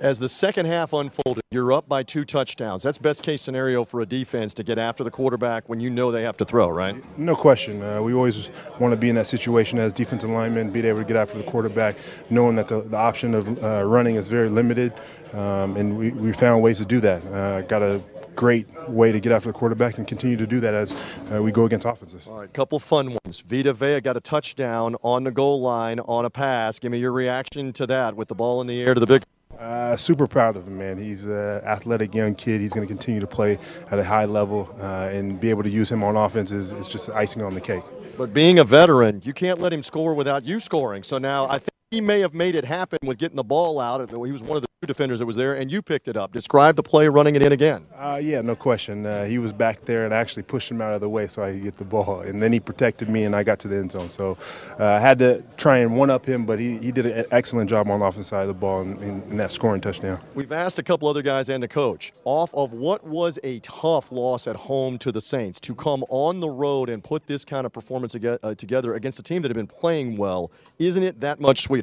as 0.00 0.18
the 0.18 0.28
second 0.28 0.66
half 0.66 0.92
unfolded, 0.92 1.42
you're 1.50 1.72
up 1.72 1.88
by 1.88 2.02
two 2.02 2.24
touchdowns. 2.24 2.82
That's 2.82 2.98
best 2.98 3.22
case 3.22 3.42
scenario 3.42 3.84
for 3.84 4.00
a 4.00 4.06
defense 4.06 4.54
to 4.54 4.62
get 4.62 4.78
after 4.78 5.04
the 5.04 5.10
quarterback 5.10 5.68
when 5.68 5.80
you 5.80 5.90
know 5.90 6.10
they 6.10 6.22
have 6.22 6.36
to 6.38 6.44
throw, 6.44 6.68
right? 6.68 6.96
No 7.18 7.34
question. 7.34 7.82
Uh, 7.82 8.02
we 8.02 8.12
always 8.12 8.50
want 8.78 8.92
to 8.92 8.96
be 8.96 9.08
in 9.08 9.14
that 9.16 9.26
situation 9.26 9.78
as 9.78 9.92
defensive 9.92 10.30
linemen, 10.30 10.70
be 10.70 10.86
able 10.86 10.98
to 10.98 11.04
get 11.04 11.16
after 11.16 11.38
the 11.38 11.44
quarterback, 11.44 11.96
knowing 12.30 12.56
that 12.56 12.68
the, 12.68 12.82
the 12.82 12.96
option 12.96 13.34
of 13.34 13.62
uh, 13.62 13.84
running 13.84 14.16
is 14.16 14.28
very 14.28 14.48
limited, 14.48 14.92
um, 15.32 15.76
and 15.76 15.96
we, 15.96 16.10
we 16.10 16.32
found 16.32 16.62
ways 16.62 16.78
to 16.78 16.84
do 16.84 17.00
that. 17.00 17.24
Uh, 17.26 17.62
got 17.62 17.82
a 17.82 18.02
great 18.34 18.68
way 18.86 19.10
to 19.10 19.18
get 19.18 19.32
after 19.32 19.48
the 19.48 19.52
quarterback 19.52 19.96
and 19.96 20.06
continue 20.06 20.36
to 20.36 20.46
do 20.46 20.60
that 20.60 20.74
as 20.74 20.94
uh, 21.32 21.42
we 21.42 21.50
go 21.50 21.64
against 21.64 21.86
offenses. 21.86 22.26
All 22.26 22.40
right, 22.40 22.52
couple 22.52 22.78
fun 22.78 23.16
ones. 23.24 23.42
Vita 23.46 23.72
Vea 23.72 24.00
got 24.00 24.16
a 24.16 24.20
touchdown 24.20 24.94
on 25.02 25.24
the 25.24 25.30
goal 25.30 25.62
line 25.62 26.00
on 26.00 26.26
a 26.26 26.30
pass. 26.30 26.78
Give 26.78 26.92
me 26.92 26.98
your 26.98 27.12
reaction 27.12 27.72
to 27.74 27.86
that 27.86 28.14
with 28.14 28.28
the 28.28 28.34
ball 28.34 28.60
in 28.60 28.66
the 28.66 28.82
air 28.82 28.92
to 28.92 29.00
the 29.00 29.06
big 29.06 29.22
uh, 29.58 29.96
super 29.96 30.26
proud 30.26 30.56
of 30.56 30.66
him, 30.66 30.78
man. 30.78 30.98
He's 30.98 31.24
an 31.24 31.62
athletic 31.64 32.14
young 32.14 32.34
kid. 32.34 32.60
He's 32.60 32.72
going 32.72 32.86
to 32.86 32.92
continue 32.92 33.20
to 33.20 33.26
play 33.26 33.58
at 33.90 33.98
a 33.98 34.04
high 34.04 34.26
level, 34.26 34.74
uh, 34.80 35.08
and 35.12 35.40
be 35.40 35.50
able 35.50 35.62
to 35.62 35.70
use 35.70 35.90
him 35.90 36.02
on 36.02 36.16
offense 36.16 36.50
is, 36.50 36.72
is 36.72 36.88
just 36.88 37.08
icing 37.10 37.42
on 37.42 37.54
the 37.54 37.60
cake. 37.60 37.84
But 38.16 38.32
being 38.32 38.58
a 38.58 38.64
veteran, 38.64 39.22
you 39.24 39.32
can't 39.32 39.60
let 39.60 39.72
him 39.72 39.82
score 39.82 40.14
without 40.14 40.44
you 40.44 40.58
scoring. 40.60 41.02
So 41.02 41.18
now 41.18 41.46
I 41.46 41.58
think 41.58 41.75
he 41.92 42.00
may 42.00 42.18
have 42.20 42.34
made 42.34 42.56
it 42.56 42.64
happen 42.64 42.98
with 43.04 43.16
getting 43.16 43.36
the 43.36 43.44
ball 43.44 43.78
out. 43.78 44.10
He 44.10 44.16
was 44.16 44.42
one 44.42 44.56
of 44.56 44.62
the 44.62 44.68
two 44.82 44.88
defenders 44.88 45.20
that 45.20 45.26
was 45.26 45.36
there, 45.36 45.54
and 45.54 45.70
you 45.70 45.80
picked 45.80 46.08
it 46.08 46.16
up. 46.16 46.32
Describe 46.32 46.74
the 46.74 46.82
play 46.82 47.06
running 47.06 47.36
it 47.36 47.42
in 47.42 47.52
again. 47.52 47.86
Uh, 47.94 48.20
yeah, 48.20 48.40
no 48.40 48.56
question. 48.56 49.06
Uh, 49.06 49.24
he 49.24 49.38
was 49.38 49.52
back 49.52 49.84
there 49.84 50.04
and 50.04 50.12
I 50.12 50.18
actually 50.18 50.42
pushed 50.42 50.68
him 50.68 50.82
out 50.82 50.94
of 50.94 51.00
the 51.00 51.08
way 51.08 51.28
so 51.28 51.44
I 51.44 51.52
could 51.52 51.62
get 51.62 51.76
the 51.76 51.84
ball. 51.84 52.20
And 52.20 52.42
then 52.42 52.52
he 52.52 52.58
protected 52.58 53.08
me 53.08 53.22
and 53.22 53.36
I 53.36 53.44
got 53.44 53.60
to 53.60 53.68
the 53.68 53.76
end 53.76 53.92
zone. 53.92 54.08
So 54.08 54.36
uh, 54.80 54.84
I 54.84 54.98
had 54.98 55.18
to 55.20 55.44
try 55.56 55.78
and 55.78 55.96
one 55.96 56.10
up 56.10 56.26
him, 56.26 56.44
but 56.44 56.58
he, 56.58 56.76
he 56.78 56.90
did 56.90 57.06
an 57.06 57.24
excellent 57.30 57.70
job 57.70 57.88
on 57.88 58.00
the 58.00 58.04
offensive 58.04 58.26
side 58.26 58.42
of 58.42 58.48
the 58.48 58.54
ball 58.54 58.80
in, 58.82 58.96
in, 58.96 59.22
in 59.30 59.36
that 59.36 59.52
scoring 59.52 59.80
touchdown. 59.80 60.18
We've 60.34 60.52
asked 60.52 60.80
a 60.80 60.82
couple 60.82 61.08
other 61.08 61.22
guys 61.22 61.48
and 61.48 61.62
the 61.62 61.68
coach 61.68 62.12
off 62.24 62.52
of 62.52 62.72
what 62.72 63.06
was 63.06 63.38
a 63.44 63.60
tough 63.60 64.10
loss 64.10 64.48
at 64.48 64.56
home 64.56 64.98
to 64.98 65.12
the 65.12 65.20
Saints 65.20 65.60
to 65.60 65.74
come 65.74 66.04
on 66.08 66.40
the 66.40 66.50
road 66.50 66.88
and 66.88 67.02
put 67.02 67.28
this 67.28 67.44
kind 67.44 67.64
of 67.64 67.72
performance 67.72 68.16
uh, 68.16 68.54
together 68.56 68.94
against 68.94 69.20
a 69.20 69.22
team 69.22 69.40
that 69.42 69.48
had 69.50 69.56
been 69.56 69.68
playing 69.68 70.16
well. 70.16 70.50
Isn't 70.80 71.04
it 71.04 71.20
that 71.20 71.40
much 71.40 71.62
sweeter? 71.62 71.75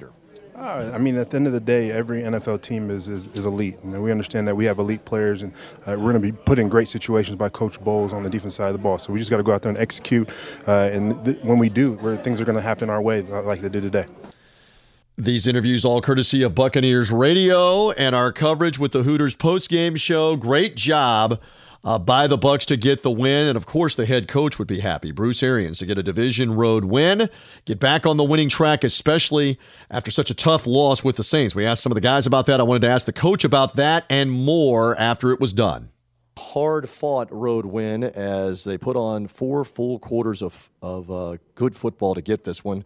Uh, 0.56 0.92
I 0.94 0.98
mean, 1.00 1.18
at 1.18 1.32
the 1.32 1.38
end 1.38 1.48
of 1.48 1.54
the 1.54 1.60
day, 1.60 1.92
every 1.92 2.22
NFL 2.22 2.62
team 2.62 2.92
is, 2.92 3.08
is, 3.08 3.28
is 3.34 3.46
elite. 3.46 3.80
And 3.84 4.04
we 4.04 4.12
understand 4.12 4.48
that 4.48 4.56
we 4.56 4.66
have 4.66 4.78
elite 4.78 5.04
players, 5.04 5.42
and 5.42 5.52
uh, 5.88 5.96
we're 5.98 6.12
going 6.12 6.14
to 6.14 6.20
be 6.20 6.32
put 6.32 6.60
in 6.60 6.70
great 6.70 6.88
situations 6.88 7.38
by 7.38 7.50
Coach 7.50 7.80
Bowles 7.82 8.14
on 8.14 8.22
the 8.22 8.30
defense 8.30 8.56
side 8.56 8.68
of 8.68 8.74
the 8.74 8.80
ball. 8.80 9.00
So 9.00 9.12
we 9.12 9.20
just 9.20 9.32
got 9.32 9.38
to 9.38 9.44
go 9.44 9.52
out 9.52 9.64
there 9.64 9.72
and 9.72 9.80
execute. 9.80 10.30
Uh, 10.68 10.90
and 10.94 11.26
th- 11.26 11.40
when 11.42 11.58
we 11.58 11.70
do, 11.70 11.94
where 11.94 12.18
things 12.18 12.40
are 12.40 12.46
going 12.46 12.56
to 12.56 12.62
happen 12.62 12.90
our 12.90 13.02
way, 13.02 13.26
uh, 13.32 13.42
like 13.42 13.62
they 13.62 13.70
did 13.70 13.82
today. 13.82 14.06
These 15.18 15.48
interviews 15.48 15.86
all 15.86 16.02
courtesy 16.02 16.44
of 16.44 16.56
Buccaneers 16.56 17.12
Radio 17.12 17.92
and 17.92 18.16
our 18.16 18.32
coverage 18.32 18.80
with 18.80 18.92
the 18.92 19.04
Hooters 19.04 19.36
post 19.36 19.70
game 19.70 19.96
show. 19.96 20.36
Great 20.36 20.76
job 20.76 21.40
uh, 21.84 22.00
by 22.00 22.28
the 22.28 22.38
Bucs 22.38 22.66
to 22.66 22.78
get 22.78 23.04
the 23.04 23.12
win, 23.12 23.48
and 23.48 23.58
of 23.58 23.66
course 23.66 23.96
the 23.96 24.06
head 24.06 24.28
coach 24.28 24.58
would 24.58 24.68
be 24.68 24.80
happy, 24.80 25.12
Bruce 25.12 25.44
Arians, 25.44 25.80
to 25.80 25.86
get 25.86 25.98
a 25.98 26.04
division 26.04 26.56
road 26.56 26.86
win, 26.86 27.30
get 27.66 27.80
back 27.80 28.06
on 28.06 28.18
the 28.18 28.24
winning 28.24 28.50
track, 28.50 28.84
especially 28.84 29.60
after 29.92 30.10
such 30.10 30.30
a 30.30 30.34
tough 30.34 30.66
loss 30.66 31.04
with 31.04 31.18
the 31.18 31.24
Saints. 31.24 31.54
We 31.54 31.66
asked 31.66 31.84
some 31.84 31.92
of 31.92 31.96
the 31.96 32.02
guys 32.02 32.26
about 32.26 32.46
that. 32.46 32.60
I 32.60 32.64
wanted 32.64 32.84
to 32.84 32.90
ask 32.90 33.06
the 33.06 33.14
coach 33.14 33.44
about 33.44 33.76
that 33.76 34.06
and 34.10 34.32
more 34.32 34.98
after 34.98 35.32
it 35.32 35.40
was 35.40 35.52
done. 35.52 35.90
Hard 36.38 36.90
fought 36.90 37.32
road 37.32 37.66
win 37.66 38.04
as 38.04 38.64
they 38.64 38.78
put 38.78 38.96
on 38.96 39.28
four 39.28 39.64
full 39.64 40.00
quarters 40.00 40.42
of, 40.42 40.72
of 40.82 41.12
uh, 41.12 41.38
good 41.54 41.76
football 41.76 42.16
to 42.16 42.22
get 42.22 42.44
this 42.44 42.64
one. 42.64 42.84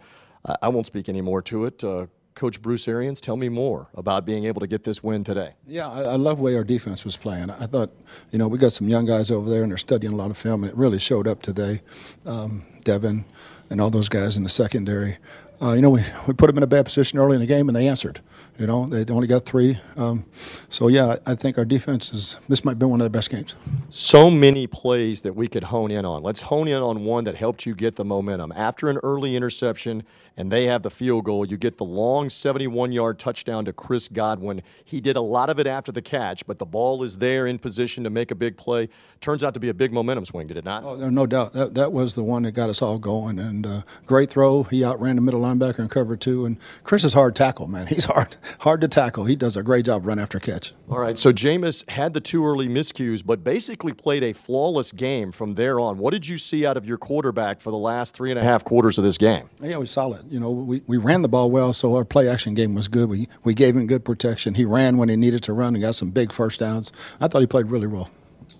I 0.61 0.69
won't 0.69 0.85
speak 0.85 1.09
any 1.09 1.21
more 1.21 1.41
to 1.43 1.65
it. 1.65 1.83
Uh, 1.83 2.07
Coach 2.37 2.61
Bruce 2.61 2.87
Arians, 2.87 3.19
tell 3.19 3.35
me 3.35 3.49
more 3.49 3.87
about 3.95 4.23
being 4.23 4.45
able 4.45 4.59
to 4.61 4.67
get 4.67 4.83
this 4.83 5.01
win 5.01 5.23
today. 5.23 5.55
Yeah, 5.67 5.89
I, 5.89 6.01
I 6.03 6.15
love 6.17 6.37
the 6.37 6.43
way 6.43 6.55
our 6.55 6.63
defense 6.63 7.03
was 7.03 7.17
playing. 7.17 7.49
I 7.49 7.65
thought, 7.65 7.89
you 8.31 8.37
know, 8.37 8.47
we 8.47 8.59
got 8.59 8.71
some 8.71 8.87
young 8.87 9.05
guys 9.05 9.31
over 9.31 9.49
there 9.49 9.63
and 9.63 9.71
they're 9.71 9.77
studying 9.77 10.13
a 10.13 10.15
lot 10.15 10.29
of 10.29 10.37
film, 10.37 10.63
and 10.63 10.71
it 10.71 10.77
really 10.77 10.99
showed 10.99 11.27
up 11.27 11.41
today. 11.41 11.81
Um, 12.27 12.63
Devin 12.83 13.25
and 13.71 13.81
all 13.81 13.89
those 13.89 14.07
guys 14.07 14.37
in 14.37 14.43
the 14.43 14.49
secondary. 14.49 15.17
Uh, 15.59 15.73
you 15.73 15.81
know, 15.81 15.89
we, 15.89 16.03
we 16.27 16.33
put 16.33 16.47
them 16.47 16.57
in 16.57 16.63
a 16.63 16.67
bad 16.67 16.85
position 16.85 17.17
early 17.17 17.33
in 17.33 17.41
the 17.41 17.47
game 17.47 17.67
and 17.67 17.75
they 17.75 17.87
answered. 17.87 18.21
You 18.59 18.67
know, 18.67 18.85
they 18.85 19.11
only 19.11 19.27
got 19.27 19.43
three. 19.43 19.77
Um, 19.95 20.23
so, 20.69 20.87
yeah, 20.87 21.15
I 21.25 21.33
think 21.33 21.57
our 21.57 21.65
defense 21.65 22.13
is, 22.13 22.37
this 22.47 22.63
might 22.63 22.77
be 22.77 22.85
one 22.85 23.01
of 23.01 23.05
the 23.05 23.09
best 23.09 23.31
games. 23.31 23.55
So 23.89 24.29
many 24.29 24.67
plays 24.67 25.21
that 25.21 25.33
we 25.33 25.47
could 25.47 25.63
hone 25.63 25.89
in 25.89 26.05
on. 26.05 26.21
Let's 26.21 26.41
hone 26.41 26.67
in 26.67 26.81
on 26.81 27.03
one 27.03 27.23
that 27.23 27.35
helped 27.35 27.65
you 27.65 27.73
get 27.73 27.95
the 27.95 28.05
momentum. 28.05 28.53
After 28.55 28.89
an 28.89 28.97
early 29.03 29.35
interception 29.35 30.03
and 30.37 30.51
they 30.51 30.65
have 30.65 30.83
the 30.83 30.91
field 30.91 31.25
goal, 31.25 31.45
you 31.45 31.57
get 31.57 31.77
the 31.77 31.83
long 31.83 32.29
71 32.29 32.91
yard 32.91 33.17
touchdown 33.19 33.65
to 33.65 33.73
Chris 33.73 34.07
Godwin. 34.07 34.61
He 34.85 35.01
did 35.01 35.17
a 35.17 35.21
lot 35.21 35.49
of 35.49 35.59
it 35.59 35.67
after 35.67 35.91
the 35.91 36.01
catch, 36.01 36.45
but 36.45 36.59
the 36.59 36.65
ball 36.65 37.03
is 37.03 37.17
there 37.17 37.47
in 37.47 37.57
position 37.57 38.03
to 38.03 38.09
make 38.09 38.31
a 38.31 38.35
big 38.35 38.55
play. 38.55 38.87
Turns 39.19 39.43
out 39.43 39.55
to 39.55 39.59
be 39.59 39.69
a 39.69 39.73
big 39.73 39.91
momentum 39.91 40.25
swing, 40.25 40.47
did 40.47 40.57
it 40.57 40.63
not? 40.63 40.83
Oh, 40.83 41.09
no 41.09 41.25
doubt. 41.25 41.53
That, 41.53 41.73
that 41.73 41.91
was 41.91 42.13
the 42.13 42.23
one 42.23 42.43
that 42.43 42.51
got 42.51 42.69
us 42.69 42.81
all 42.81 42.99
going. 42.99 43.39
And 43.39 43.65
uh, 43.65 43.81
great 44.05 44.29
throw. 44.29 44.63
He 44.63 44.83
outran 44.85 45.15
the 45.15 45.21
middle 45.21 45.41
linebacker 45.41 45.79
in 45.79 45.89
cover 45.89 46.15
two. 46.15 46.45
And 46.45 46.57
Chris 46.83 47.03
is 47.03 47.13
hard 47.13 47.35
tackle, 47.35 47.67
man. 47.67 47.87
He's 47.97 48.05
hard 48.05 48.35
hard 48.59 48.81
to 48.81 48.87
tackle. 48.87 49.25
He 49.25 49.35
does 49.35 49.57
a 49.57 49.63
great 49.63 49.85
job 49.85 50.05
run 50.05 50.19
after 50.19 50.39
catch. 50.39 50.73
All 50.89 50.99
right, 50.99 51.17
so 51.17 51.33
Jameis 51.33 51.87
had 51.89 52.13
the 52.13 52.21
two 52.21 52.45
early 52.45 52.67
miscues, 52.67 53.25
but 53.25 53.43
basically 53.43 53.93
played 53.93 54.23
a 54.23 54.33
flawless 54.33 54.91
game 54.91 55.31
from 55.31 55.53
there 55.53 55.79
on. 55.79 55.97
What 55.97 56.13
did 56.13 56.27
you 56.27 56.37
see 56.37 56.65
out 56.65 56.77
of 56.77 56.85
your 56.85 56.97
quarterback 56.97 57.59
for 57.59 57.71
the 57.71 57.77
last 57.77 58.13
three 58.13 58.29
and 58.29 58.39
a 58.39 58.43
half 58.43 58.63
quarters 58.63 58.97
of 58.97 59.03
this 59.03 59.17
game? 59.17 59.49
Yeah, 59.61 59.69
he 59.69 59.75
was 59.77 59.91
solid. 59.91 60.26
You 60.29 60.39
know, 60.39 60.51
we, 60.51 60.81
we 60.87 60.97
ran 60.97 61.21
the 61.21 61.27
ball 61.27 61.49
well, 61.51 61.73
so 61.73 61.95
our 61.95 62.05
play 62.05 62.27
action 62.27 62.53
game 62.53 62.75
was 62.75 62.87
good. 62.87 63.09
We 63.09 63.27
we 63.43 63.53
gave 63.53 63.75
him 63.75 63.87
good 63.87 64.03
protection. 64.03 64.53
He 64.53 64.65
ran 64.65 64.97
when 64.97 65.09
he 65.09 65.15
needed 65.15 65.43
to 65.43 65.53
run 65.53 65.75
and 65.75 65.81
got 65.81 65.95
some 65.95 66.09
big 66.09 66.31
first 66.31 66.59
downs. 66.59 66.91
I 67.21 67.27
thought 67.27 67.41
he 67.41 67.47
played 67.47 67.67
really 67.67 67.87
well. 67.87 68.09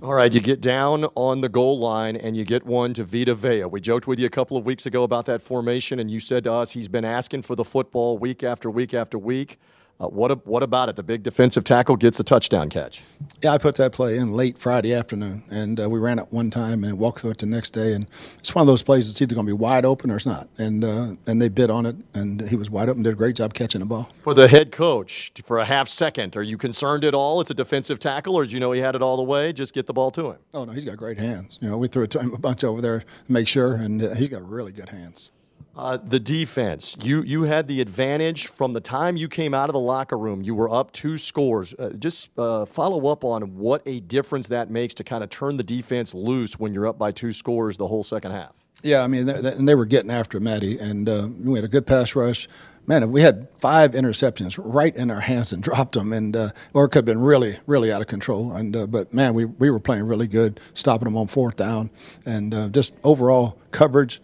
All 0.02 0.14
right, 0.14 0.32
you 0.32 0.42
get 0.42 0.62
down 0.62 1.06
on 1.16 1.42
the 1.42 1.50
goal 1.50 1.80
line 1.80 2.16
and 2.18 2.38
you 2.38 2.46
get 2.46 2.64
one 2.66 2.94
to 2.94 3.04
Vita 3.04 3.34
Vea. 3.34 3.66
We 3.66 3.82
joked 3.82 4.06
with 4.06 4.20
you 4.20 4.28
a 4.28 4.30
couple 4.30 4.56
of 4.56 4.66
weeks 4.66 4.86
ago 4.86 5.02
about 5.02 5.26
that 5.26 5.42
formation, 5.42 6.00
and 6.00 6.12
you 6.12 6.20
said 6.20 6.44
to 6.44 6.52
us 6.52 6.72
he's 6.72 6.88
been 6.88 7.06
asking 7.06 7.42
for 7.42 7.56
the 7.56 7.64
football 7.64 8.18
week 8.18 8.44
after 8.44 8.70
week 8.70 8.94
after 8.94 9.18
week. 9.18 9.58
Uh, 10.00 10.08
what 10.08 10.46
what 10.46 10.62
about 10.62 10.90
it? 10.90 10.96
The 10.96 11.02
big 11.02 11.24
defensive 11.24 11.64
tackle 11.64 11.96
gets 11.96 12.20
a 12.20 12.24
touchdown 12.24 12.70
catch. 12.70 13.02
Yeah, 13.42 13.54
I 13.54 13.58
put 13.58 13.76
that 13.78 13.94
play 13.94 14.18
in 14.18 14.32
late 14.32 14.56
Friday 14.58 14.94
afternoon, 14.94 15.44
and 15.50 15.80
uh, 15.80 15.90
we 15.90 15.98
ran 15.98 16.20
it 16.20 16.32
one 16.32 16.52
time 16.52 16.84
and 16.84 17.00
walked 17.00 17.22
through 17.22 17.32
it 17.32 17.40
the 17.40 17.48
next 17.48 17.72
day. 17.72 17.94
And 17.94 18.08
it's 18.38 18.54
one 18.54 18.62
of 18.62 18.68
those 18.68 18.84
plays 18.84 19.08
that's 19.08 19.20
either 19.22 19.34
going 19.34 19.48
to 19.48 19.50
be 19.50 19.58
wide 19.58 19.86
open 19.86 20.12
or 20.12 20.18
it's 20.18 20.26
not. 20.28 20.50
And 20.60 20.86
uh, 20.86 21.16
and 21.26 21.42
they 21.42 21.50
bid 21.50 21.72
on 21.72 21.88
it, 21.88 21.96
and 22.14 22.42
he 22.42 22.56
was 22.56 22.70
wide 22.70 22.90
open. 22.90 23.02
Did 23.02 23.14
a 23.14 23.16
great 23.16 23.36
job 23.36 23.56
catching 23.56 23.80
the 23.80 23.86
ball. 23.86 24.10
For 24.22 24.36
the 24.36 24.48
head 24.48 24.72
coach, 24.72 25.32
for 25.46 25.58
a 25.58 25.66
half 25.66 25.90
second, 25.90 26.38
are 26.38 26.44
you 26.44 26.58
concerned 26.58 27.04
at 27.04 27.16
all? 27.16 27.42
It's 27.42 27.50
a 27.50 27.56
defensive 27.56 28.00
tackle, 28.00 28.36
or 28.36 28.44
did 28.44 28.52
you 28.52 28.60
know 28.60 28.72
he 28.74 28.80
had 28.80 28.94
it 28.94 29.02
all 29.02 29.18
the 29.18 29.24
way? 29.24 29.52
Just 29.52 29.74
get 29.74 29.88
the 29.88 29.94
ball 29.94 30.12
to 30.12 30.30
him. 30.30 30.38
Oh 30.54 30.64
no, 30.64 30.74
he's 30.74 30.86
got 30.86 30.98
great 30.98 31.18
hands. 31.18 31.58
You 31.60 31.70
know, 31.70 31.78
we 31.78 31.88
threw 31.88 32.04
it 32.04 32.12
to 32.12 32.20
him 32.20 32.34
a 32.34 32.38
bunch 32.38 32.64
over 32.64 32.82
there 32.82 33.00
to 33.00 33.06
make 33.28 33.48
sure, 33.48 33.76
and 33.76 34.04
uh, 34.04 34.14
he's 34.14 34.30
got 34.30 34.48
really 34.48 34.72
good 34.72 34.90
hands. 34.90 35.32
Uh, 35.78 35.96
the 35.96 36.20
defense, 36.20 36.98
you 37.04 37.22
you 37.22 37.44
had 37.44 37.68
the 37.68 37.82
advantage 37.82 38.48
from 38.48 38.74
the 38.74 38.82
time 38.82 39.16
you 39.16 39.28
came 39.28 39.54
out 39.54 39.70
of 39.70 39.74
the 39.74 39.80
locker 39.80 40.18
room. 40.18 40.42
You 40.42 40.56
were 40.56 40.74
up 40.74 40.92
two 40.92 41.20
scores. 41.20 41.76
Uh, 41.76 41.90
just 42.00 42.32
uh, 42.40 42.66
follow 42.66 43.08
up 43.08 43.24
on 43.24 43.44
what 43.56 43.84
a 43.86 44.00
difference 44.00 44.48
that 44.48 44.72
makes 44.72 44.96
to 44.96 45.04
kind 45.04 45.24
of 45.24 45.30
turn 45.30 45.56
the 45.56 45.64
defense 45.64 46.16
loose 46.16 46.58
when 46.58 46.74
you're 46.74 46.88
up 46.88 46.98
by 46.98 47.12
two 47.12 47.32
scores 47.32 47.78
the 47.78 47.86
whole 47.88 48.02
second 48.02 48.32
half. 48.32 48.54
Yeah, 48.82 49.04
I 49.04 49.08
mean, 49.08 49.28
they, 49.28 49.52
and 49.52 49.70
they 49.70 49.76
were 49.76 49.86
getting 49.86 50.10
after 50.10 50.40
Matty, 50.40 50.80
and 50.80 51.08
uh, 51.08 51.30
we 51.44 51.60
had 51.60 51.64
a 51.64 51.68
good 51.68 51.86
pass 51.86 52.16
rush. 52.16 52.48
Man, 52.88 53.12
we 53.12 53.22
had 53.22 53.48
five 53.60 53.92
interceptions 53.92 54.60
right 54.60 54.96
in 54.96 55.12
our 55.12 55.20
hands 55.20 55.54
and 55.54 55.62
dropped 55.64 55.94
them, 55.94 56.12
and 56.12 56.36
uh, 56.36 56.50
or 56.74 56.88
could 56.88 57.00
have 57.00 57.06
been 57.06 57.22
really, 57.22 57.56
really 57.68 57.92
out 57.92 58.02
of 58.02 58.08
control. 58.08 58.52
And 58.54 58.76
uh, 58.76 58.88
but 58.88 59.14
man, 59.14 59.36
we 59.36 59.46
we 59.46 59.70
were 59.70 59.80
playing 59.80 60.06
really 60.06 60.28
good, 60.28 60.60
stopping 60.74 61.06
them 61.06 61.18
on 61.18 61.28
fourth 61.28 61.56
down, 61.56 61.92
and 62.26 62.74
just 62.74 62.96
overall 63.04 63.60
coverage 63.70 64.22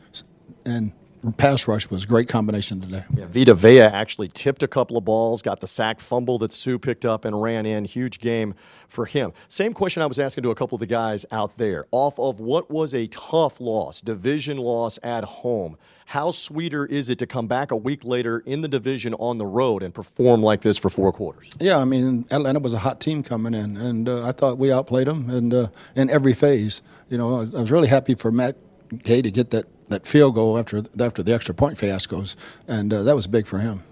and 0.65 0.93
pass 1.31 1.67
rush 1.67 1.89
was 1.89 2.03
a 2.03 2.07
great 2.07 2.27
combination 2.27 2.81
today. 2.81 3.03
Yeah, 3.15 3.25
Vita 3.27 3.53
Vea 3.53 3.81
actually 3.81 4.27
tipped 4.29 4.63
a 4.63 4.67
couple 4.67 4.97
of 4.97 5.05
balls, 5.05 5.41
got 5.41 5.59
the 5.59 5.67
sack 5.67 5.99
fumble 5.99 6.37
that 6.39 6.51
Suh 6.51 6.77
picked 6.77 7.05
up 7.05 7.25
and 7.25 7.41
ran 7.41 7.65
in. 7.65 7.85
Huge 7.85 8.19
game 8.19 8.53
for 8.89 9.05
him. 9.05 9.33
Same 9.47 9.73
question 9.73 10.03
I 10.03 10.05
was 10.05 10.19
asking 10.19 10.43
to 10.43 10.51
a 10.51 10.55
couple 10.55 10.75
of 10.75 10.79
the 10.79 10.85
guys 10.85 11.25
out 11.31 11.57
there. 11.57 11.85
Off 11.91 12.19
of 12.19 12.39
what 12.39 12.69
was 12.69 12.93
a 12.93 13.07
tough 13.07 13.59
loss, 13.59 14.01
division 14.01 14.57
loss 14.57 14.99
at 15.03 15.23
home, 15.23 15.77
how 16.05 16.31
sweeter 16.31 16.85
is 16.85 17.09
it 17.09 17.17
to 17.19 17.27
come 17.27 17.47
back 17.47 17.71
a 17.71 17.75
week 17.75 18.03
later 18.03 18.39
in 18.45 18.61
the 18.61 18.67
division 18.67 19.13
on 19.15 19.37
the 19.37 19.45
road 19.45 19.83
and 19.83 19.93
perform 19.93 20.43
like 20.43 20.61
this 20.61 20.77
for 20.77 20.89
four 20.89 21.11
quarters? 21.13 21.49
Yeah, 21.59 21.77
I 21.77 21.85
mean, 21.85 22.25
Atlanta 22.29 22.59
was 22.59 22.73
a 22.73 22.79
hot 22.79 22.99
team 22.99 23.23
coming 23.23 23.53
in, 23.53 23.77
and 23.77 24.09
uh, 24.09 24.27
I 24.27 24.31
thought 24.31 24.57
we 24.57 24.71
outplayed 24.71 25.07
them 25.07 25.29
and 25.29 25.53
uh, 25.53 25.67
in 25.95 26.09
every 26.09 26.33
phase. 26.33 26.81
You 27.09 27.17
know, 27.17 27.41
I 27.41 27.61
was 27.61 27.71
really 27.71 27.87
happy 27.87 28.15
for 28.15 28.31
Matt 28.31 28.57
Gay 29.03 29.21
to 29.21 29.31
get 29.31 29.49
that 29.51 29.65
that 29.93 30.05
field 30.05 30.35
goal 30.35 30.57
after 30.57 30.83
after 30.99 31.23
the 31.23 31.33
extra 31.33 31.53
point 31.53 31.77
fiascos, 31.77 32.35
and 32.67 32.93
uh, 32.93 33.03
that 33.03 33.15
was 33.15 33.27
big 33.27 33.47
for 33.47 33.59
him. 33.59 33.83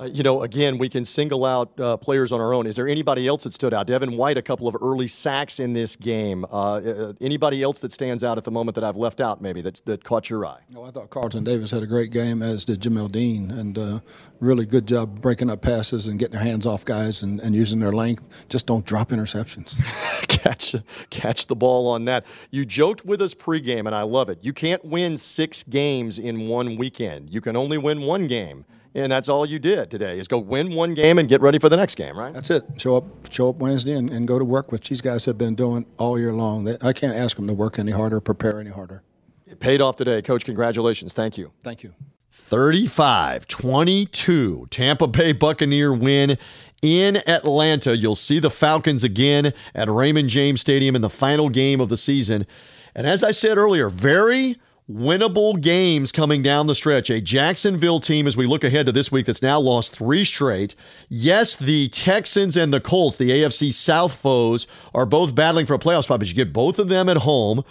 Uh, 0.00 0.04
you 0.04 0.24
know, 0.24 0.42
again, 0.42 0.76
we 0.76 0.88
can 0.88 1.04
single 1.04 1.44
out 1.44 1.78
uh, 1.78 1.96
players 1.96 2.32
on 2.32 2.40
our 2.40 2.52
own. 2.52 2.66
Is 2.66 2.74
there 2.74 2.88
anybody 2.88 3.28
else 3.28 3.44
that 3.44 3.52
stood 3.52 3.72
out? 3.72 3.86
Devin 3.86 4.16
White, 4.16 4.36
a 4.36 4.42
couple 4.42 4.66
of 4.66 4.76
early 4.82 5.06
sacks 5.06 5.60
in 5.60 5.72
this 5.72 5.94
game. 5.94 6.44
Uh, 6.46 6.74
uh 6.74 7.12
anybody 7.20 7.62
else 7.62 7.78
that 7.80 7.92
stands 7.92 8.24
out 8.24 8.36
at 8.36 8.42
the 8.42 8.50
moment 8.50 8.74
that 8.74 8.82
I've 8.82 8.96
left 8.96 9.20
out, 9.20 9.40
maybe 9.40 9.62
that 9.62 9.80
that 9.84 10.02
caught 10.02 10.28
your 10.28 10.44
eye? 10.46 10.60
No, 10.68 10.84
I 10.84 10.90
thought 10.90 11.10
Carlton 11.10 11.44
Davis 11.44 11.70
had 11.70 11.84
a 11.84 11.86
great 11.86 12.10
game, 12.10 12.42
as 12.42 12.64
did 12.64 12.80
Jamel 12.80 13.10
Dean, 13.10 13.52
and 13.52 13.78
uh, 13.78 14.00
really 14.40 14.66
good 14.66 14.86
job 14.86 15.20
breaking 15.20 15.48
up 15.48 15.62
passes 15.62 16.08
and 16.08 16.18
getting 16.18 16.32
their 16.32 16.44
hands 16.44 16.66
off 16.66 16.84
guys 16.84 17.22
and, 17.22 17.40
and 17.40 17.54
using 17.54 17.78
their 17.78 17.92
length. 17.92 18.24
Just 18.48 18.66
don't 18.66 18.84
drop 18.84 19.10
interceptions. 19.10 19.80
catch 20.28 20.74
catch 21.10 21.46
the 21.46 21.56
ball 21.56 21.86
on 21.86 22.04
that. 22.06 22.26
You 22.50 22.66
joked 22.66 23.04
with 23.04 23.22
us 23.22 23.32
pregame, 23.32 23.86
and 23.86 23.94
I 23.94 24.02
love 24.02 24.28
it. 24.28 24.38
You 24.42 24.52
can't 24.52 24.84
win 24.84 25.16
six 25.16 25.62
games 25.62 26.18
in 26.18 26.48
one 26.48 26.76
weekend. 26.76 27.30
You 27.30 27.40
can 27.40 27.56
only 27.56 27.78
win 27.78 28.02
one 28.02 28.26
game 28.26 28.64
and 28.94 29.10
that's 29.10 29.28
all 29.28 29.44
you 29.44 29.58
did 29.58 29.90
today 29.90 30.18
is 30.18 30.28
go 30.28 30.38
win 30.38 30.72
one 30.74 30.94
game 30.94 31.18
and 31.18 31.28
get 31.28 31.40
ready 31.40 31.58
for 31.58 31.68
the 31.68 31.76
next 31.76 31.96
game, 31.96 32.16
right? 32.16 32.32
That's 32.32 32.50
it. 32.50 32.64
Show 32.78 32.96
up, 32.96 33.04
show 33.30 33.48
up 33.48 33.56
Wednesday, 33.56 33.94
and, 33.94 34.10
and 34.10 34.26
go 34.26 34.38
to 34.38 34.44
work, 34.44 34.70
which 34.72 34.88
these 34.88 35.00
guys 35.00 35.24
have 35.24 35.36
been 35.36 35.54
doing 35.54 35.84
all 35.98 36.18
year 36.18 36.32
long. 36.32 36.64
They, 36.64 36.76
I 36.80 36.92
can't 36.92 37.16
ask 37.16 37.36
them 37.36 37.46
to 37.48 37.54
work 37.54 37.78
any 37.78 37.92
harder, 37.92 38.20
prepare 38.20 38.60
any 38.60 38.70
harder. 38.70 39.02
It 39.46 39.60
paid 39.60 39.80
off 39.80 39.96
today, 39.96 40.22
Coach. 40.22 40.44
Congratulations. 40.44 41.12
Thank 41.12 41.36
you. 41.36 41.52
Thank 41.62 41.82
you. 41.82 41.94
35 42.30 43.46
22 43.46 44.66
Tampa 44.68 45.06
Bay 45.06 45.32
Buccaneer 45.32 45.92
win 45.92 46.36
in 46.82 47.16
Atlanta. 47.28 47.96
You'll 47.96 48.14
see 48.14 48.38
the 48.38 48.50
Falcons 48.50 49.02
again 49.04 49.52
at 49.74 49.88
Raymond 49.88 50.28
James 50.28 50.60
Stadium 50.60 50.94
in 50.94 51.02
the 51.02 51.08
final 51.08 51.48
game 51.48 51.80
of 51.80 51.88
the 51.88 51.96
season. 51.96 52.46
And 52.94 53.06
as 53.06 53.24
I 53.24 53.30
said 53.30 53.56
earlier, 53.56 53.88
very 53.88 54.58
winnable 54.90 55.58
games 55.60 56.12
coming 56.12 56.42
down 56.42 56.66
the 56.66 56.74
stretch. 56.74 57.08
A 57.10 57.20
Jacksonville 57.20 58.00
team, 58.00 58.26
as 58.26 58.36
we 58.36 58.46
look 58.46 58.64
ahead 58.64 58.86
to 58.86 58.92
this 58.92 59.10
week, 59.10 59.26
that's 59.26 59.42
now 59.42 59.58
lost 59.58 59.94
three 59.94 60.24
straight. 60.24 60.74
Yes, 61.08 61.56
the 61.56 61.88
Texans 61.88 62.56
and 62.56 62.72
the 62.72 62.80
Colts, 62.80 63.16
the 63.16 63.30
AFC 63.30 63.72
South 63.72 64.14
foes, 64.14 64.66
are 64.94 65.06
both 65.06 65.34
battling 65.34 65.66
for 65.66 65.74
a 65.74 65.78
playoff 65.78 66.04
spot, 66.04 66.20
but 66.20 66.28
you 66.28 66.34
get 66.34 66.52
both 66.52 66.78
of 66.78 66.88
them 66.88 67.08
at 67.08 67.18
home. 67.18 67.64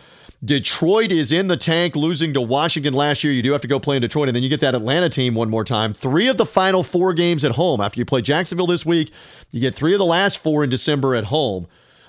Detroit 0.43 1.09
is 1.09 1.31
in 1.31 1.47
the 1.47 1.55
tank, 1.55 1.95
losing 1.95 2.33
to 2.33 2.41
Washington 2.41 2.93
last 2.93 3.23
year. 3.23 3.31
You 3.31 3.41
do 3.41 3.53
have 3.53 3.61
to 3.61 3.67
go 3.67 3.79
play 3.79 3.95
in 3.95 4.01
Detroit, 4.01 4.27
and 4.27 4.35
then 4.35 4.43
you 4.43 4.49
get 4.49 4.59
that 4.59 4.75
Atlanta 4.75 5.07
team 5.07 5.35
one 5.35 5.49
more 5.49 5.63
time. 5.63 5.93
Three 5.93 6.27
of 6.27 6.35
the 6.35 6.45
final 6.45 6.83
four 6.83 7.13
games 7.13 7.45
at 7.45 7.51
home. 7.53 7.79
After 7.79 7.99
you 7.99 8.05
play 8.05 8.21
Jacksonville 8.21 8.67
this 8.67 8.85
week, 8.85 9.11
you 9.51 9.61
get 9.61 9.73
three 9.73 9.93
of 9.93 9.99
the 9.99 10.05
last 10.05 10.39
four 10.39 10.63
in 10.63 10.69
December 10.69 11.15
at 11.15 11.25
home. 11.25 11.67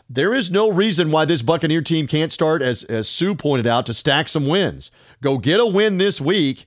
There 0.09 0.35
is 0.35 0.51
no 0.51 0.71
reason 0.71 1.11
why 1.11 1.25
this 1.25 1.43
Buccaneer 1.43 1.81
team 1.81 2.07
can't 2.07 2.31
start, 2.31 2.61
as, 2.61 2.85
as 2.85 3.09
Suh 3.09 3.35
pointed 3.35 3.67
out, 3.67 3.87
to 3.87 3.95
stack 3.95 4.29
some 4.29 4.47
wins. 4.47 4.91
Go 5.23 5.39
get 5.39 5.61
a 5.61 5.67
win 5.67 5.97
this 5.97 6.21
week, 6.21 6.67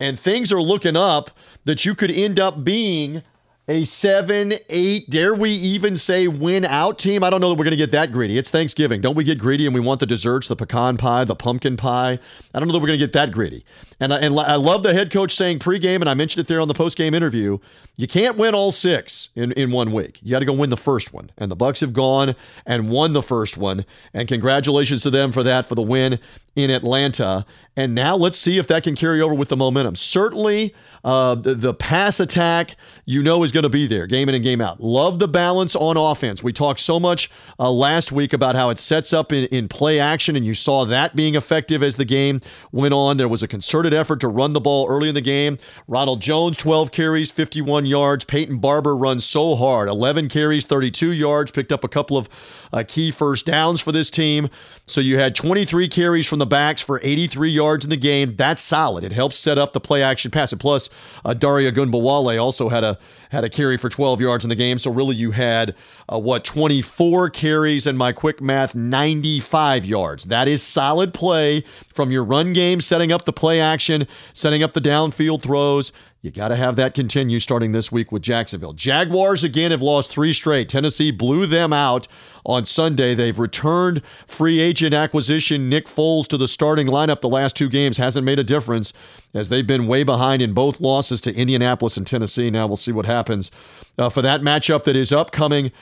and 0.00 0.18
things 0.18 0.52
are 0.52 0.60
looking 0.60 0.96
up 0.96 1.30
that 1.64 1.84
you 1.84 1.94
could 1.94 2.10
end 2.10 2.40
up 2.40 2.64
being 2.64 3.22
a 3.66 3.84
seven, 3.84 4.54
eight, 4.68 5.08
dare 5.08 5.34
we 5.34 5.50
even 5.50 5.96
say 5.96 6.28
win 6.28 6.64
out 6.64 6.98
team? 6.98 7.24
I 7.24 7.30
don't 7.30 7.40
know 7.40 7.48
that 7.48 7.54
we're 7.58 7.64
going 7.64 7.70
to 7.70 7.76
get 7.76 7.92
that 7.92 8.12
greedy. 8.12 8.36
It's 8.36 8.50
Thanksgiving. 8.50 9.00
Don't 9.00 9.14
we 9.14 9.24
get 9.24 9.38
greedy 9.38 9.64
and 9.64 9.74
we 9.74 9.80
want 9.80 10.00
the 10.00 10.06
desserts, 10.06 10.48
the 10.48 10.56
pecan 10.56 10.98
pie, 10.98 11.24
the 11.24 11.34
pumpkin 11.34 11.76
pie? 11.76 12.18
I 12.54 12.58
don't 12.58 12.68
know 12.68 12.74
that 12.74 12.80
we're 12.80 12.88
going 12.88 12.98
to 12.98 13.04
get 13.04 13.14
that 13.14 13.32
greedy. 13.32 13.64
And 14.00 14.12
I, 14.12 14.18
and 14.18 14.38
I 14.38 14.56
love 14.56 14.82
the 14.82 14.92
head 14.92 15.10
coach 15.10 15.34
saying 15.34 15.60
pregame, 15.60 16.00
and 16.00 16.10
I 16.10 16.14
mentioned 16.14 16.44
it 16.44 16.48
there 16.48 16.60
on 16.60 16.68
the 16.68 16.74
postgame 16.74 17.14
interview. 17.14 17.58
You 17.96 18.08
can't 18.08 18.36
win 18.36 18.54
all 18.54 18.72
six 18.72 19.30
in, 19.36 19.52
in 19.52 19.70
one 19.70 19.92
week. 19.92 20.18
You 20.22 20.32
got 20.32 20.40
to 20.40 20.44
go 20.44 20.52
win 20.52 20.68
the 20.68 20.76
first 20.76 21.14
one. 21.14 21.30
And 21.38 21.50
the 21.50 21.56
Bucs 21.56 21.80
have 21.80 21.92
gone 21.92 22.34
and 22.66 22.90
won 22.90 23.12
the 23.12 23.22
first 23.22 23.56
one. 23.56 23.86
And 24.12 24.28
congratulations 24.28 25.02
to 25.04 25.10
them 25.10 25.32
for 25.32 25.42
that, 25.44 25.68
for 25.68 25.76
the 25.76 25.82
win 25.82 26.18
in 26.56 26.70
Atlanta. 26.70 27.46
And 27.76 27.94
now 27.94 28.16
let's 28.16 28.36
see 28.36 28.58
if 28.58 28.66
that 28.66 28.82
can 28.82 28.96
carry 28.96 29.20
over 29.20 29.34
with 29.34 29.48
the 29.48 29.56
momentum. 29.56 29.94
Certainly, 29.94 30.74
uh, 31.04 31.36
the, 31.36 31.54
the 31.54 31.74
pass 31.74 32.18
attack, 32.18 32.76
you 33.04 33.22
know, 33.22 33.42
is 33.44 33.52
going 33.54 33.62
to 33.62 33.70
be 33.70 33.86
there 33.86 34.06
game 34.06 34.28
in 34.28 34.34
and 34.34 34.44
game 34.44 34.60
out. 34.60 34.80
Love 34.80 35.18
the 35.18 35.28
balance 35.28 35.74
on 35.74 35.96
offense. 35.96 36.42
We 36.42 36.52
talked 36.52 36.80
so 36.80 37.00
much 37.00 37.30
uh, 37.58 37.70
last 37.70 38.12
week 38.12 38.34
about 38.34 38.54
how 38.54 38.68
it 38.68 38.78
sets 38.78 39.14
up 39.14 39.32
in, 39.32 39.46
in 39.46 39.68
play 39.68 39.98
action, 39.98 40.36
and 40.36 40.44
you 40.44 40.52
saw 40.52 40.84
that 40.84 41.16
being 41.16 41.34
effective 41.34 41.82
as 41.82 41.94
the 41.94 42.04
game 42.04 42.42
went 42.72 42.92
on. 42.92 43.16
There 43.16 43.28
was 43.28 43.42
a 43.42 43.48
concerted 43.48 43.94
effort 43.94 44.20
to 44.20 44.28
run 44.28 44.52
the 44.52 44.60
ball 44.60 44.86
early 44.88 45.08
in 45.08 45.14
the 45.14 45.22
game. 45.22 45.56
Ronald 45.88 46.20
Jones, 46.20 46.58
12 46.58 46.90
carries, 46.90 47.30
51 47.30 47.86
yards. 47.86 48.24
Peyton 48.24 48.58
Barber 48.58 48.96
runs 48.96 49.24
so 49.24 49.54
hard, 49.54 49.88
11 49.88 50.28
carries, 50.28 50.66
32 50.66 51.12
yards, 51.12 51.50
picked 51.50 51.72
up 51.72 51.84
a 51.84 51.88
couple 51.88 52.18
of 52.18 52.28
uh, 52.74 52.82
key 52.86 53.12
first 53.12 53.46
downs 53.46 53.80
for 53.80 53.92
this 53.92 54.10
team. 54.10 54.50
So 54.84 55.00
you 55.00 55.16
had 55.16 55.36
23 55.36 55.88
carries 55.88 56.26
from 56.26 56.40
the 56.40 56.46
backs 56.46 56.82
for 56.82 57.00
83 57.04 57.48
yards 57.48 57.84
in 57.84 57.90
the 57.90 57.96
game. 57.96 58.34
That's 58.34 58.60
solid. 58.60 59.04
It 59.04 59.12
helps 59.12 59.38
set 59.38 59.58
up 59.58 59.72
the 59.72 59.80
play 59.80 60.02
action 60.02 60.32
pass. 60.32 60.50
And 60.50 60.60
plus, 60.60 60.90
uh, 61.24 61.34
Dare 61.34 61.70
Ogunbowale 61.70 62.42
also 62.42 62.68
had 62.68 62.82
a 62.82 62.98
had 63.30 63.44
a 63.44 63.50
carry 63.50 63.76
for 63.76 63.88
12 63.88 64.20
yards 64.20 64.44
in 64.44 64.48
the 64.48 64.56
game. 64.56 64.78
So 64.78 64.90
really, 64.90 65.14
you 65.14 65.30
had 65.30 65.76
uh, 66.12 66.18
what 66.18 66.44
24 66.44 67.30
carries 67.30 67.86
and 67.86 67.96
my 67.96 68.12
quick 68.12 68.40
math 68.40 68.74
95 68.74 69.84
yards. 69.84 70.24
That 70.24 70.48
is 70.48 70.62
solid 70.62 71.14
play 71.14 71.64
from 71.94 72.10
your 72.10 72.24
run 72.24 72.52
game, 72.52 72.80
setting 72.80 73.12
up 73.12 73.24
the 73.24 73.32
play 73.32 73.60
action, 73.60 74.08
setting 74.32 74.64
up 74.64 74.72
the 74.72 74.80
downfield 74.80 75.42
throws. 75.42 75.92
You 76.24 76.30
got 76.30 76.48
to 76.48 76.56
have 76.56 76.76
that 76.76 76.94
continue 76.94 77.38
starting 77.38 77.72
this 77.72 77.92
week 77.92 78.10
with 78.10 78.22
Jacksonville. 78.22 78.72
Jaguars 78.72 79.44
again 79.44 79.72
have 79.72 79.82
lost 79.82 80.10
three 80.10 80.32
straight. 80.32 80.70
Tennessee 80.70 81.10
blew 81.10 81.44
them 81.44 81.70
out 81.70 82.08
on 82.46 82.64
Sunday. 82.64 83.14
They've 83.14 83.38
returned 83.38 84.00
free 84.26 84.58
agent 84.58 84.94
acquisition 84.94 85.68
Nick 85.68 85.84
Foles 85.84 86.26
to 86.28 86.38
the 86.38 86.48
starting 86.48 86.86
lineup 86.86 87.20
the 87.20 87.28
last 87.28 87.56
two 87.56 87.68
games. 87.68 87.98
Hasn't 87.98 88.24
made 88.24 88.38
a 88.38 88.44
difference 88.44 88.94
as 89.34 89.50
they've 89.50 89.66
been 89.66 89.86
way 89.86 90.02
behind 90.02 90.40
in 90.40 90.54
both 90.54 90.80
losses 90.80 91.20
to 91.20 91.34
Indianapolis 91.34 91.98
and 91.98 92.06
Tennessee. 92.06 92.50
Now 92.50 92.66
we'll 92.66 92.76
see 92.76 92.92
what 92.92 93.04
happens 93.04 93.50
uh, 93.98 94.08
for 94.08 94.22
that 94.22 94.40
matchup 94.40 94.84
that 94.84 94.96
is 94.96 95.12
upcoming. 95.12 95.72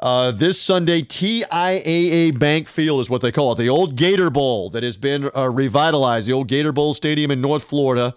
Uh, 0.00 0.32
this 0.32 0.60
Sunday, 0.60 1.02
TIAA 1.02 2.36
Bank 2.36 2.66
Field 2.66 2.98
is 2.98 3.08
what 3.08 3.20
they 3.20 3.30
call 3.30 3.52
it, 3.52 3.58
the 3.58 3.68
old 3.68 3.94
Gator 3.94 4.30
Bowl 4.30 4.68
that 4.70 4.82
has 4.82 4.96
been 4.96 5.30
uh, 5.36 5.48
revitalized, 5.48 6.26
the 6.26 6.32
old 6.32 6.48
Gator 6.48 6.72
Bowl 6.72 6.92
Stadium 6.92 7.30
in 7.30 7.40
North 7.40 7.62
Florida. 7.62 8.16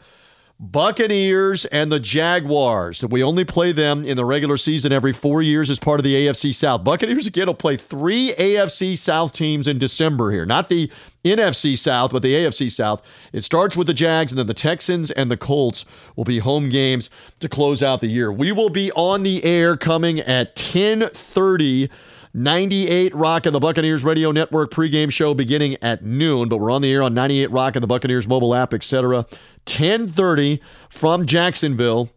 Buccaneers 0.58 1.66
and 1.66 1.92
the 1.92 2.00
Jaguars. 2.00 3.04
We 3.04 3.22
only 3.22 3.44
play 3.44 3.74
them 3.74 4.06
in 4.06 4.16
the 4.16 4.24
regular 4.24 4.56
season 4.56 4.94
every 4.94 5.12
four 5.12 5.42
years 5.42 5.70
as 5.70 5.80
part 5.80 6.00
of 6.00 6.06
the 6.06 6.16
AFC 6.16 6.56
South. 6.56 6.84
Buccaneers 6.86 7.28
again 7.28 7.48
will 7.48 7.56
play 7.56 7.76
three 7.76 8.34
AFC 8.36 8.98
South 8.98 9.34
teams 9.34 9.68
in 9.68 9.78
December 9.78 10.32
here. 10.32 10.46
Not 10.46 10.70
the 10.70 10.90
NFC 11.26 11.78
South, 11.78 12.12
but 12.14 12.22
the 12.22 12.34
AFC 12.34 12.72
South. 12.72 13.02
It 13.34 13.42
starts 13.44 13.76
with 13.76 13.88
the 13.88 13.94
Jags, 13.94 14.32
and 14.32 14.40
then 14.40 14.48
the 14.48 14.54
Texans 14.54 15.12
and 15.12 15.30
the 15.30 15.36
Colts 15.36 15.84
will 16.16 16.24
be 16.24 16.40
home 16.40 16.70
games 16.70 17.10
to 17.42 17.50
close 17.50 17.84
out 17.84 18.00
the 18.00 18.08
year. 18.08 18.32
We 18.32 18.54
will 18.54 18.70
be 18.70 18.94
on 18.94 19.24
the 19.24 19.44
air 19.44 19.76
coming 19.76 20.22
at 20.22 20.58
1030 20.58 21.90
98 22.36 23.16
Rock 23.16 23.46
and 23.46 23.56
the 23.56 23.62
Buccaneers 23.62 24.04
Radio 24.04 24.30
Network 24.30 24.70
pregame 24.70 25.10
show 25.10 25.34
beginning 25.34 25.78
at 25.82 26.04
noon, 26.04 26.50
but 26.50 26.58
we're 26.58 26.70
on 26.70 26.82
the 26.82 26.92
air 26.92 27.02
on 27.02 27.14
98 27.14 27.50
Rock 27.50 27.78
and 27.78 27.82
the 27.82 27.88
Buccaneers 27.88 28.28
mobile 28.28 28.54
app, 28.54 28.74
etc. 28.74 29.26
10:30 29.66 30.60
from 30.90 31.26
Jacksonville. 31.26 32.10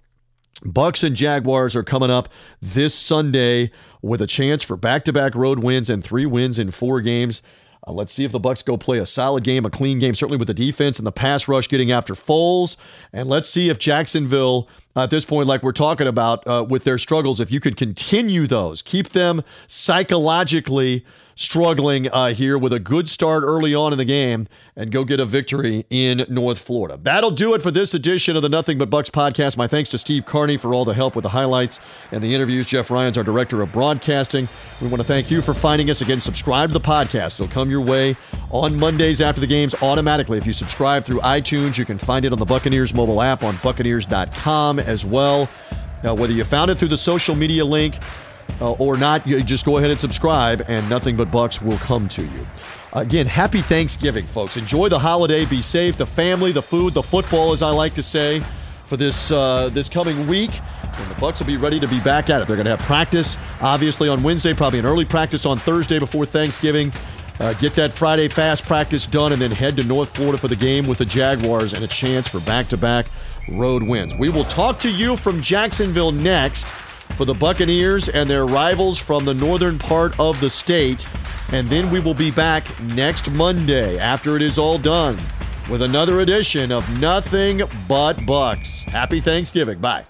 Bucs 0.64 1.04
and 1.04 1.14
Jaguars 1.14 1.76
are 1.76 1.84
coming 1.84 2.10
up 2.10 2.28
this 2.60 2.96
Sunday 2.96 3.70
with 4.02 4.20
a 4.20 4.26
chance 4.26 4.64
for 4.64 4.76
back-to-back 4.76 5.36
road 5.36 5.62
wins 5.62 5.88
and 5.88 6.02
three 6.02 6.26
wins 6.26 6.58
in 6.58 6.72
four 6.72 7.00
games. 7.00 7.40
Uh, 7.86 7.92
let's 7.92 8.12
see 8.12 8.24
if 8.24 8.32
the 8.32 8.40
Bucs 8.40 8.64
go 8.64 8.76
play 8.76 8.98
a 8.98 9.06
solid 9.06 9.44
game, 9.44 9.64
a 9.64 9.70
clean 9.70 10.00
game, 10.00 10.16
certainly 10.16 10.36
with 10.36 10.48
the 10.48 10.54
defense 10.54 10.98
and 10.98 11.06
the 11.06 11.12
pass 11.12 11.46
rush 11.46 11.68
getting 11.68 11.92
after 11.92 12.14
Foles. 12.14 12.76
And 13.12 13.28
let's 13.28 13.48
see 13.48 13.68
if 13.68 13.78
Jacksonville, 13.78 14.68
at 15.00 15.10
this 15.10 15.24
point, 15.24 15.46
like 15.46 15.62
we're 15.62 15.72
talking 15.72 16.06
about 16.06 16.46
uh, 16.46 16.64
with 16.68 16.84
their 16.84 16.98
struggles, 16.98 17.40
if 17.40 17.50
you 17.50 17.60
could 17.60 17.76
continue 17.76 18.46
those, 18.46 18.82
keep 18.82 19.10
them 19.10 19.42
psychologically 19.66 21.04
struggling 21.38 22.10
uh, 22.10 22.34
here 22.34 22.58
with 22.58 22.72
a 22.72 22.80
good 22.80 23.08
start 23.08 23.44
early 23.44 23.72
on 23.72 23.92
in 23.92 23.98
the 23.98 24.04
game 24.04 24.48
and 24.74 24.90
go 24.90 25.04
get 25.04 25.20
a 25.20 25.24
victory 25.24 25.86
in 25.88 26.26
North 26.28 26.58
Florida. 26.58 26.98
That'll 27.00 27.30
do 27.30 27.54
it 27.54 27.62
for 27.62 27.70
this 27.70 27.94
edition 27.94 28.34
of 28.34 28.42
the 28.42 28.48
Nothing 28.48 28.76
But 28.76 28.90
Bucs 28.90 29.08
podcast. 29.08 29.56
My 29.56 29.68
thanks 29.68 29.88
to 29.90 29.98
Steve 29.98 30.26
Carney 30.26 30.56
for 30.56 30.74
all 30.74 30.84
the 30.84 30.94
help 30.94 31.14
with 31.14 31.22
the 31.22 31.28
highlights 31.28 31.78
and 32.10 32.24
the 32.24 32.34
interviews. 32.34 32.66
Jeff 32.66 32.90
Ryan's 32.90 33.16
our 33.16 33.22
director 33.22 33.62
of 33.62 33.70
broadcasting. 33.70 34.48
We 34.80 34.88
want 34.88 35.00
to 35.00 35.06
thank 35.06 35.30
you 35.30 35.40
for 35.40 35.54
finding 35.54 35.90
us. 35.90 36.00
Again, 36.00 36.20
subscribe 36.20 36.70
to 36.70 36.72
the 36.72 36.80
podcast. 36.80 37.40
It'll 37.40 37.46
come 37.46 37.70
your 37.70 37.82
way 37.82 38.16
on 38.50 38.76
Mondays 38.76 39.20
after 39.20 39.40
the 39.40 39.46
games 39.46 39.80
automatically. 39.80 40.38
If 40.38 40.46
you 40.46 40.52
subscribe 40.52 41.04
through 41.04 41.20
iTunes, 41.20 41.78
you 41.78 41.84
can 41.84 41.98
find 41.98 42.24
it 42.24 42.32
on 42.32 42.40
the 42.40 42.46
Buccaneers 42.46 42.92
mobile 42.92 43.22
app 43.22 43.44
on 43.44 43.56
Buccaneers.com 43.62 44.80
as 44.88 45.04
well. 45.04 45.48
Now, 46.02 46.14
whether 46.14 46.32
you 46.32 46.44
found 46.44 46.70
it 46.70 46.78
through 46.78 46.88
the 46.88 46.96
social 46.96 47.34
media 47.34 47.64
link, 47.64 47.98
uh, 48.60 48.72
or 48.72 48.96
not, 48.96 49.26
you 49.26 49.42
just 49.42 49.64
go 49.64 49.76
ahead 49.78 49.90
and 49.90 50.00
subscribe, 50.00 50.64
and 50.68 50.88
nothing 50.88 51.16
but 51.16 51.30
Bucs 51.30 51.62
will 51.62 51.78
come 51.78 52.08
to 52.08 52.22
you. 52.22 52.46
Again, 52.92 53.26
happy 53.26 53.60
Thanksgiving, 53.60 54.26
folks. 54.26 54.56
Enjoy 54.56 54.88
the 54.88 54.98
holiday. 54.98 55.44
Be 55.44 55.60
safe. 55.60 55.96
The 55.96 56.06
family, 56.06 56.52
the 56.52 56.62
food, 56.62 56.94
the 56.94 57.02
football, 57.02 57.52
as 57.52 57.62
I 57.62 57.70
like 57.70 57.94
to 57.94 58.02
say, 58.02 58.42
for 58.86 58.96
this 58.96 59.30
uh, 59.30 59.68
this 59.72 59.88
coming 59.88 60.26
week. 60.26 60.50
And 60.82 61.10
the 61.10 61.14
Bucs 61.16 61.38
will 61.38 61.46
be 61.46 61.58
ready 61.58 61.78
to 61.78 61.86
be 61.86 62.00
back 62.00 62.30
at 62.30 62.40
it. 62.40 62.48
They're 62.48 62.56
going 62.56 62.64
to 62.64 62.76
have 62.76 62.80
practice, 62.80 63.36
obviously, 63.60 64.08
on 64.08 64.22
Wednesday, 64.22 64.54
probably 64.54 64.78
an 64.78 64.86
early 64.86 65.04
practice 65.04 65.46
on 65.46 65.58
Thursday 65.58 65.98
before 65.98 66.26
Thanksgiving. 66.26 66.92
Uh, 67.38 67.52
get 67.54 67.74
that 67.74 67.92
Friday 67.92 68.26
fast 68.26 68.64
practice 68.64 69.06
done, 69.06 69.32
and 69.32 69.40
then 69.40 69.52
head 69.52 69.76
to 69.76 69.84
North 69.84 70.16
Florida 70.16 70.38
for 70.38 70.48
the 70.48 70.56
game 70.56 70.86
with 70.86 70.98
the 70.98 71.04
Jaguars 71.04 71.72
and 71.72 71.84
a 71.84 71.86
chance 71.86 72.26
for 72.26 72.40
back-to-back 72.40 73.06
road 73.50 73.82
wins. 73.82 74.14
We 74.14 74.28
will 74.28 74.44
talk 74.44 74.78
to 74.80 74.90
you 74.90 75.16
from 75.16 75.40
Jacksonville 75.40 76.12
next 76.12 76.70
for 77.16 77.24
the 77.24 77.34
Buccaneers 77.34 78.08
and 78.08 78.28
their 78.28 78.46
rivals 78.46 78.98
from 78.98 79.24
the 79.24 79.34
northern 79.34 79.78
part 79.78 80.18
of 80.20 80.40
the 80.40 80.50
state. 80.50 81.06
And 81.52 81.68
then 81.68 81.90
we 81.90 82.00
will 82.00 82.14
be 82.14 82.30
back 82.30 82.80
next 82.82 83.30
Monday 83.30 83.98
after 83.98 84.36
it 84.36 84.42
is 84.42 84.58
all 84.58 84.78
done 84.78 85.18
with 85.68 85.82
another 85.82 86.20
edition 86.20 86.72
of 86.72 87.00
Nothing 87.00 87.62
But 87.88 88.16
Bucs. 88.18 88.82
Happy 88.84 89.20
Thanksgiving. 89.20 89.78
Bye. 89.78 90.04